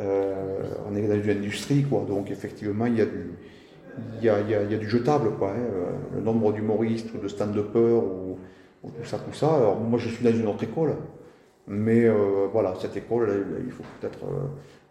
Euh, 0.01 0.63
on 0.91 0.97
est 0.97 1.07
dans 1.07 1.23
une 1.23 1.31
industrie, 1.31 1.85
quoi. 1.85 2.05
Donc 2.09 2.31
effectivement, 2.31 2.87
il 2.87 2.99
y 2.99 3.01
a 3.03 3.07
du, 3.07 3.31
il 4.19 4.25
y 4.25 4.29
a, 4.29 4.41
il 4.41 4.51
y 4.51 4.55
a, 4.55 4.63
il 4.63 4.73
y 4.73 4.75
a 4.75 4.79
du 4.79 4.89
jetable, 4.89 5.31
quoi. 5.39 5.51
Hein. 5.51 5.61
Euh, 5.73 5.91
le 6.17 6.21
nombre 6.21 6.53
d'humoristes 6.53 7.09
ou 7.15 7.19
de 7.19 7.29
stand-uppers 7.29 8.03
ou, 8.03 8.39
ou, 8.83 8.91
tout 8.91 9.05
ça, 9.05 9.19
tout 9.19 9.33
ça. 9.33 9.55
Alors 9.55 9.79
moi, 9.79 9.99
je 9.99 10.09
suis 10.09 10.25
dans 10.25 10.33
une 10.33 10.47
autre 10.47 10.65
école. 10.65 10.97
Mais 11.67 12.05
euh, 12.05 12.49
voilà, 12.53 12.75
cette 12.81 12.97
école, 12.97 13.47
il 13.65 13.71
faut 13.71 13.85
peut-être 14.01 14.19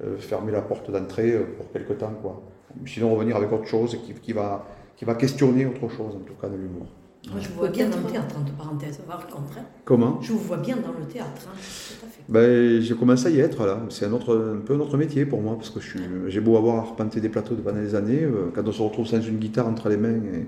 euh, 0.02 0.17
fermer 0.17 0.52
la 0.54 0.62
porte 0.62 0.89
d'entrée 0.89 1.38
pour 1.58 1.69
quelque 1.72 1.93
temps. 1.93 2.13
Quoi. 2.22 2.41
Sinon, 2.86 3.13
revenir 3.15 3.36
avec 3.36 3.51
autre 3.51 3.67
chose 3.67 3.97
qui, 4.05 4.13
qui, 4.13 4.34
va, 4.34 4.65
qui 4.95 5.05
va 5.05 5.15
questionner 5.15 5.65
autre 5.65 5.88
chose, 5.89 6.15
en 6.15 6.19
tout 6.19 6.34
cas, 6.39 6.47
de 6.47 6.55
l'humour. 6.55 6.88
Moi, 7.29 7.39
je 7.41 7.49
vous 7.49 7.55
vois 7.55 7.67
bien 7.67 7.89
dans 7.89 7.97
le 7.97 8.03
théâtre, 8.03 8.36
entre 8.39 8.53
parenthèses, 8.53 8.97
par 9.05 9.27
contre. 9.27 9.58
Comment? 9.84 10.21
Je 10.21 10.32
vous 10.32 10.39
vois 10.39 10.58
bien 10.58 10.77
dans 10.77 10.97
le 10.97 11.05
théâtre, 11.05 11.47
hein, 11.47 11.58
tout 11.58 12.05
à 12.05 12.10
fait. 12.10 12.21
Ben, 12.29 12.82
j'ai 12.82 12.95
commencé 12.95 13.27
à 13.27 13.29
y 13.29 13.39
être, 13.39 13.65
là. 13.65 13.82
C'est 13.89 14.05
un, 14.05 14.13
autre, 14.13 14.55
un 14.58 14.62
peu 14.62 14.75
un 14.75 14.79
autre 14.79 14.97
métier 14.97 15.25
pour 15.25 15.41
moi, 15.41 15.55
parce 15.58 15.69
que 15.69 15.79
j'ai 16.27 16.39
beau 16.39 16.55
avoir 16.58 16.77
arpenté 16.77 17.19
des 17.19 17.29
plateaux 17.29 17.55
devant 17.55 17.73
des 17.73 17.93
années, 17.93 18.25
quand 18.55 18.65
on 18.65 18.71
se 18.71 18.82
retrouve 18.82 19.05
sans 19.05 19.21
une 19.21 19.38
guitare 19.38 19.67
entre 19.67 19.89
les 19.89 19.97
mains 19.97 20.15
et, 20.15 20.47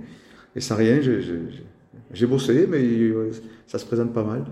et 0.56 0.62
sans 0.62 0.76
rien, 0.76 1.00
j'ai 2.14 2.26
bossé, 2.26 2.68
mais 2.68 2.82
ça 3.68 3.78
se 3.78 3.86
présente 3.86 4.14
pas 4.14 4.24
mal. 4.24 4.46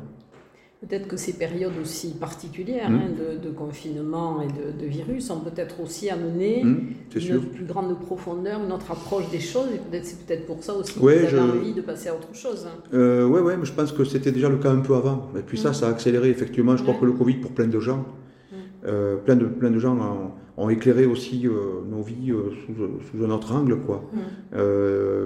Peut-être 0.82 1.10
que 1.10 1.18
ces 1.18 1.34
périodes 1.34 1.74
aussi 1.82 2.14
particulières 2.14 2.90
mmh. 2.90 2.96
hein, 2.96 3.38
de, 3.44 3.50
confinement 3.50 4.42
et 4.42 4.48
de, 4.48 4.86
virus 4.86 5.30
ont 5.30 5.42
peut-être 5.42 5.82
aussi 5.82 6.10
amené 6.10 6.64
mmh, 6.64 6.94
une 7.16 7.42
plus 7.42 7.66
grande 7.66 8.00
profondeur, 8.00 8.64
une 8.64 8.72
autre 8.72 8.90
approche 8.90 9.30
des 9.30 9.42
choses. 9.42 9.68
Et 9.76 9.78
peut-être 9.78 10.06
c'est 10.06 10.26
peut-être 10.26 10.46
pour 10.46 10.64
ça 10.64 10.74
aussi 10.74 10.94
que 10.94 11.00
vous 11.00 11.10
avez 11.10 11.38
envie 11.38 11.74
de 11.74 11.82
passer 11.82 12.08
à 12.08 12.16
autre 12.16 12.34
chose. 12.34 12.66
Hein. 12.66 12.82
Euh, 12.94 13.26
oui, 13.26 13.42
ouais, 13.42 13.58
mais 13.58 13.66
je 13.66 13.74
pense 13.74 13.92
que 13.92 14.06
c'était 14.06 14.32
déjà 14.32 14.48
le 14.48 14.56
cas 14.56 14.72
un 14.72 14.80
peu 14.80 14.96
avant. 14.96 15.30
Et 15.38 15.42
puis 15.42 15.58
ça, 15.58 15.72
mmh. 15.72 15.74
ça 15.74 15.88
a 15.88 15.90
accéléré 15.90 16.30
effectivement. 16.30 16.78
Je 16.78 16.84
crois 16.84 16.96
que 16.96 17.06
le 17.06 17.12
Covid, 17.12 17.36
pour 17.36 17.52
plein 17.52 17.68
de 17.68 17.80
gens, 17.82 18.06
euh, 18.86 19.18
plein, 19.18 19.36
de, 19.36 19.48
plein 19.48 19.72
de 19.72 19.80
gens 19.80 20.32
ont, 20.56 20.70
éclairé 20.70 21.06
aussi 21.06 21.46
euh, 21.46 21.82
nos 21.90 22.02
vies 22.02 22.32
sous, 22.66 22.74
sous, 22.74 23.26
un 23.26 23.32
autre 23.32 23.54
angle. 23.54 23.80
Quoi. 23.82 24.10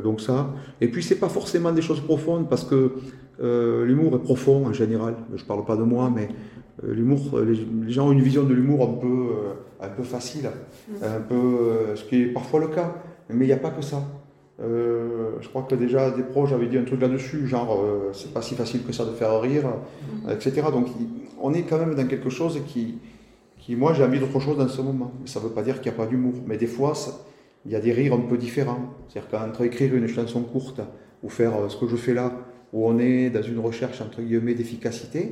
donc 0.03 0.19
ça. 0.19 0.51
Et 0.81 0.87
puis 0.87 1.03
c'est 1.03 1.19
pas 1.19 1.29
forcément 1.29 1.71
des 1.71 1.83
choses 1.83 2.01
profondes 2.01 2.49
parce 2.49 2.63
que 2.63 2.93
euh, 3.41 3.85
l'humour 3.85 4.15
est 4.15 4.19
profond 4.19 4.67
en 4.67 4.73
général. 4.73 5.15
Je 5.35 5.41
ne 5.41 5.47
parle 5.47 5.65
pas 5.65 5.75
de 5.75 5.83
moi, 5.83 6.11
mais 6.13 6.29
euh, 6.83 6.93
l'humour, 6.93 7.19
euh, 7.33 7.43
les, 7.45 7.91
gens 7.91 8.07
ont 8.07 8.11
une 8.11 8.21
vision 8.21 8.43
de 8.43 8.53
l'humour 8.53 8.87
un 8.87 8.93
peu, 8.93 9.29
un 9.81 9.89
peu 9.89 10.03
facile, 10.03 10.49
mm. 10.89 10.93
un 11.03 11.21
peu, 11.21 11.95
ce 11.95 12.03
qui 12.03 12.21
est 12.21 12.25
parfois 12.27 12.59
le 12.59 12.67
cas. 12.67 12.93
Mais 13.29 13.45
il 13.45 13.47
n'y 13.47 13.53
a 13.53 13.57
pas 13.57 13.71
que 13.71 13.81
ça. 13.81 14.03
je 14.59 15.47
crois 15.49 15.63
que 15.63 15.75
déjà 15.75 16.11
des 16.11 16.23
proches 16.23 16.51
avaient 16.51 16.67
dit 16.67 16.77
un 16.77 16.83
truc 16.83 17.01
là-dessus, 17.01 17.47
genre 17.47 17.83
c'est 18.11 18.33
pas 18.33 18.41
si 18.41 18.53
facile 18.53 18.83
que 18.83 18.91
ça 18.91 19.05
de 19.05 19.11
faire 19.11 19.41
rire, 19.41 19.63
mm. 20.25 20.29
etc. 20.29 20.61
Donc 20.71 20.87
on 21.41 21.53
est 21.53 21.63
quand 21.63 21.79
même 21.79 21.95
dans 21.95 22.07
quelque 22.07 22.29
chose 22.29 22.59
qui, 22.67 22.99
qui 23.57 23.75
moi 23.75 23.93
j'ai 23.93 24.03
envie 24.03 24.19
d'autre 24.19 24.39
chose 24.39 24.57
dans 24.57 24.67
ce 24.67 24.81
moment. 24.81 25.13
Ça 25.25 25.39
ne 25.39 25.45
veut 25.45 25.51
pas 25.51 25.63
dire 25.63 25.81
qu'il 25.81 25.91
n'y 25.91 25.97
a 25.97 25.97
pas 25.97 26.05
d'humour, 26.05 26.35
mais 26.45 26.57
des 26.57 26.67
fois 26.67 26.93
il 27.65 27.71
y 27.71 27.75
a 27.75 27.79
des 27.79 27.93
rires 27.93 28.13
un 28.13 28.19
peu 28.19 28.37
différents. 28.37 28.93
C'est-à-dire 29.07 29.31
qu'entre 29.31 29.61
écrire 29.63 29.95
une 29.95 30.07
chanson 30.07 30.41
courte 30.41 30.81
ou 31.23 31.29
faire 31.29 31.53
ce 31.69 31.77
que 31.77 31.87
je 31.87 31.95
fais 31.95 32.13
là, 32.13 32.33
où 32.73 32.87
on 32.87 32.97
est 32.99 33.29
dans 33.29 33.41
une 33.41 33.59
recherche 33.59 34.01
entre 34.01 34.21
guillemets 34.21 34.55
d'efficacité, 34.55 35.31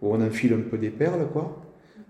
où 0.00 0.14
on 0.14 0.20
enfile 0.24 0.54
un 0.54 0.70
peu 0.70 0.78
des 0.78 0.90
perles, 0.90 1.26
quoi, 1.32 1.62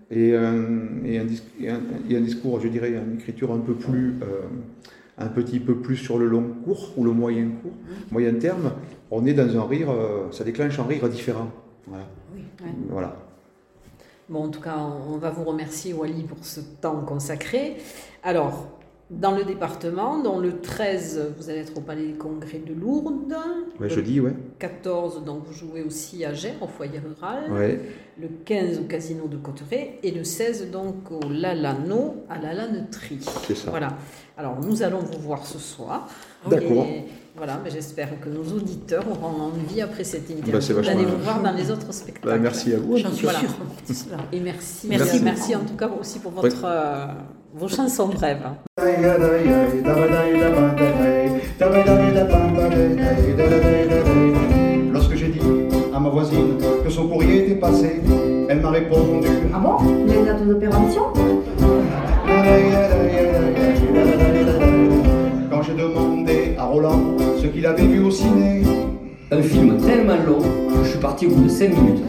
et 0.09 0.35
un, 0.35 1.03
et 1.03 1.19
un, 1.19 2.21
discours, 2.21 2.61
je 2.61 2.69
dirais, 2.69 2.91
une 2.91 3.15
écriture 3.15 3.51
un 3.51 3.59
peu 3.59 3.73
plus, 3.73 4.15
euh, 4.21 4.43
un 5.17 5.27
petit 5.27 5.59
peu 5.59 5.75
plus 5.75 5.97
sur 5.97 6.17
le 6.17 6.27
long 6.27 6.45
cours 6.63 6.93
ou 6.95 7.03
le 7.03 7.11
moyen 7.11 7.49
cours, 7.61 7.73
moyen 8.11 8.33
terme, 8.35 8.71
on 9.11 9.25
est 9.25 9.33
dans 9.33 9.57
un 9.57 9.67
rire, 9.67 9.89
euh, 9.89 10.31
ça 10.31 10.43
déclenche 10.43 10.79
un 10.79 10.83
rire 10.83 11.09
différent. 11.09 11.49
Voilà. 11.87 12.05
voilà. 12.89 13.15
Bon, 14.29 14.43
en 14.43 14.49
tout 14.49 14.61
cas, 14.61 14.77
on 14.77 15.17
va 15.17 15.29
vous 15.29 15.45
remercier, 15.45 15.93
Wally, 15.93 16.23
pour 16.23 16.43
ce 16.45 16.59
temps 16.59 17.01
consacré. 17.01 17.77
Alors, 18.23 18.76
dans 19.09 19.31
le 19.31 19.45
département, 19.45 20.21
dont 20.21 20.37
le 20.39 20.59
13, 20.59 21.33
vous 21.37 21.49
allez 21.49 21.59
être 21.59 21.77
au 21.77 21.81
Palais 21.81 22.07
des 22.07 22.13
Congrès 22.13 22.59
de 22.59 22.73
Lourdes. 22.73 23.35
Ouais, 23.79 23.89
jeudi, 23.89 24.19
ouais. 24.19 24.33
14, 24.59 25.23
donc 25.23 25.43
vous 25.45 25.53
jouez 25.53 25.81
aussi 25.81 26.25
à 26.25 26.33
Gers, 26.33 26.55
au 26.61 26.67
foyer 26.67 26.99
rural. 26.99 27.51
Ouais. 27.51 27.79
Le 28.19 28.27
15 28.27 28.79
au 28.79 28.83
Casino 28.83 29.27
de 29.27 29.37
Cotteret. 29.37 29.99
Et 30.03 30.11
le 30.11 30.25
16, 30.25 30.71
donc 30.71 31.09
au 31.11 31.21
Lalano, 31.29 32.25
à 32.29 32.37
la 32.37 32.53
Laneterie. 32.53 33.19
C'est 33.47 33.55
ça. 33.55 33.69
Voilà. 33.69 33.93
Alors, 34.37 34.59
nous 34.59 34.83
allons 34.83 34.99
vous 34.99 35.19
voir 35.19 35.45
ce 35.45 35.57
soir. 35.57 36.09
D'accord. 36.49 36.85
Voilà, 37.37 37.61
mais 37.63 37.69
j'espère 37.69 38.19
que 38.19 38.29
nos 38.29 38.43
auditeurs 38.43 39.05
auront 39.09 39.43
envie, 39.43 39.79
après 39.79 40.03
cette 40.03 40.29
interview, 40.29 40.75
bah, 40.75 40.81
d'aller 40.81 41.05
vous 41.05 41.23
voir 41.23 41.41
dans 41.41 41.53
les 41.53 41.69
autres 41.69 41.93
spectacles. 41.93 42.27
Bah, 42.27 42.37
merci 42.39 42.73
à 42.73 42.79
vous. 42.79 42.97
J'en 42.97 43.11
suis 43.13 43.25
voilà. 43.25 43.39
Et 44.33 44.39
merci, 44.39 44.87
merci, 44.89 45.21
merci, 45.23 45.55
en 45.55 45.63
tout 45.63 45.75
cas 45.75 45.89
aussi 45.99 46.17
pour 46.17 46.31
votre, 46.31 46.65
euh, 46.65 47.05
vos 47.53 47.67
chansons 47.67 48.07
brèves. 48.07 48.47
Lorsque 54.93 55.15
j'ai 55.15 55.27
dit 55.29 55.39
à 55.93 55.99
ma 55.99 56.09
voisine 56.09 56.57
que 56.83 56.89
son 56.89 57.07
courrier 57.07 57.45
était 57.45 57.55
passé, 57.55 58.01
elle 58.49 58.61
m'a 58.61 58.71
répondu 58.71 59.27
Ah 59.53 59.59
bon? 59.59 60.05
Les 60.07 60.23
dates 60.25 60.47
d'opération? 60.47 61.03
Quand 65.49 65.61
j'ai 65.63 65.73
demandé 65.73 66.55
à 66.57 66.65
Roland 66.65 67.17
ce 67.41 67.47
qu'il 67.47 67.65
avait 67.65 67.85
vu 67.85 68.03
au 68.03 68.11
ciné, 68.11 68.63
un 69.31 69.41
film 69.41 69.77
tellement 69.77 70.15
long 70.25 70.39
que 70.39 70.83
je 70.83 70.89
suis 70.89 70.99
parti 70.99 71.27
au 71.27 71.31
bout 71.31 71.43
de 71.43 71.49
5 71.49 71.69
minutes. 71.69 72.03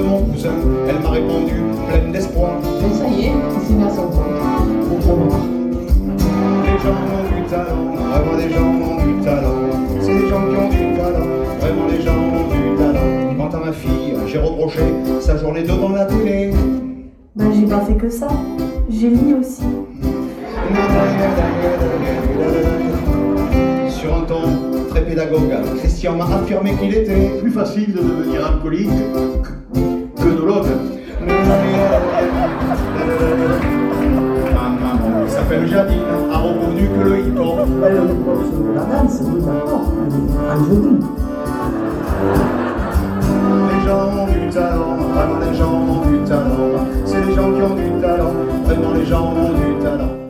mon 0.00 0.20
cousin. 0.22 0.50
Elle 0.88 1.00
m'a 1.02 1.10
répondu, 1.10 1.54
pleine 1.88 2.12
d'espoir. 2.12 2.52
Et 2.62 2.94
ça 2.94 3.08
y 3.08 3.26
est, 3.26 3.32
c'est 3.66 3.74
bien 3.74 3.90
son 3.90 4.10
Les 6.64 6.78
gens 6.82 6.98
ont 7.12 7.24
du 7.34 7.42
talent, 7.48 7.84
vraiment 8.10 8.36
les 8.38 8.50
gens 8.50 8.66
ont 8.66 8.96
du 9.04 9.24
talent. 9.24 9.58
C'est 10.00 10.14
des 10.14 10.28
gens 10.28 10.42
qui 10.48 10.56
ont 10.56 10.68
du 10.68 10.96
talent, 10.96 11.28
vraiment 11.60 11.86
les 11.90 12.02
gens 12.02 12.16
ont 12.16 12.46
du 12.52 12.76
talent. 12.76 13.34
Quant 13.36 13.58
à 13.58 13.64
ma 13.66 13.72
fille, 13.72 14.14
j'ai 14.26 14.38
reproché 14.38 14.80
sa 15.20 15.36
journée 15.36 15.62
devant 15.62 15.90
la 15.90 16.06
télé. 16.06 16.52
Ben 17.34 17.52
j'ai 17.52 17.66
pas 17.66 17.80
fait 17.80 17.94
que 17.94 18.08
ça, 18.08 18.28
j'ai 18.88 19.10
lu 19.10 19.34
aussi. 19.40 19.62
Sur 23.90 24.14
un 24.14 24.20
ton 24.22 24.55
pédagogue, 25.06 25.52
Christian 25.78 26.16
m'a 26.16 26.24
affirmé 26.24 26.74
qu'il 26.74 26.94
était 26.94 27.30
Plus 27.40 27.50
facile 27.50 27.92
de 27.92 27.98
devenir 27.98 28.44
alcoolique 28.46 28.90
que- 28.92 30.26
nologue. 30.28 30.66
Ma 34.54 34.68
maman, 34.68 35.24
qui 35.26 35.32
s'appelle 35.32 35.66
Jadine, 35.68 36.00
a 36.32 36.38
reconnu 36.38 36.88
que 36.88 37.08
le 37.08 37.18
hip-hop 37.20 37.58
la 37.82 38.80
danse. 38.84 39.22
Les 43.68 43.88
gens 43.88 44.08
ont 44.22 44.26
du 44.26 44.50
talent, 44.52 44.96
vraiment 45.14 45.38
les 45.50 45.56
gens 45.56 45.72
ont 45.72 46.10
du 46.10 46.18
talent. 46.28 46.86
C'est 47.04 47.24
les 47.24 47.34
gens 47.34 47.52
qui 47.52 47.62
ont 47.62 47.74
du 47.74 48.00
talent, 48.00 48.32
vraiment 48.64 48.92
les 48.94 49.04
gens 49.06 49.32
ont 49.34 49.52
du 49.52 49.82
talent. 49.82 50.25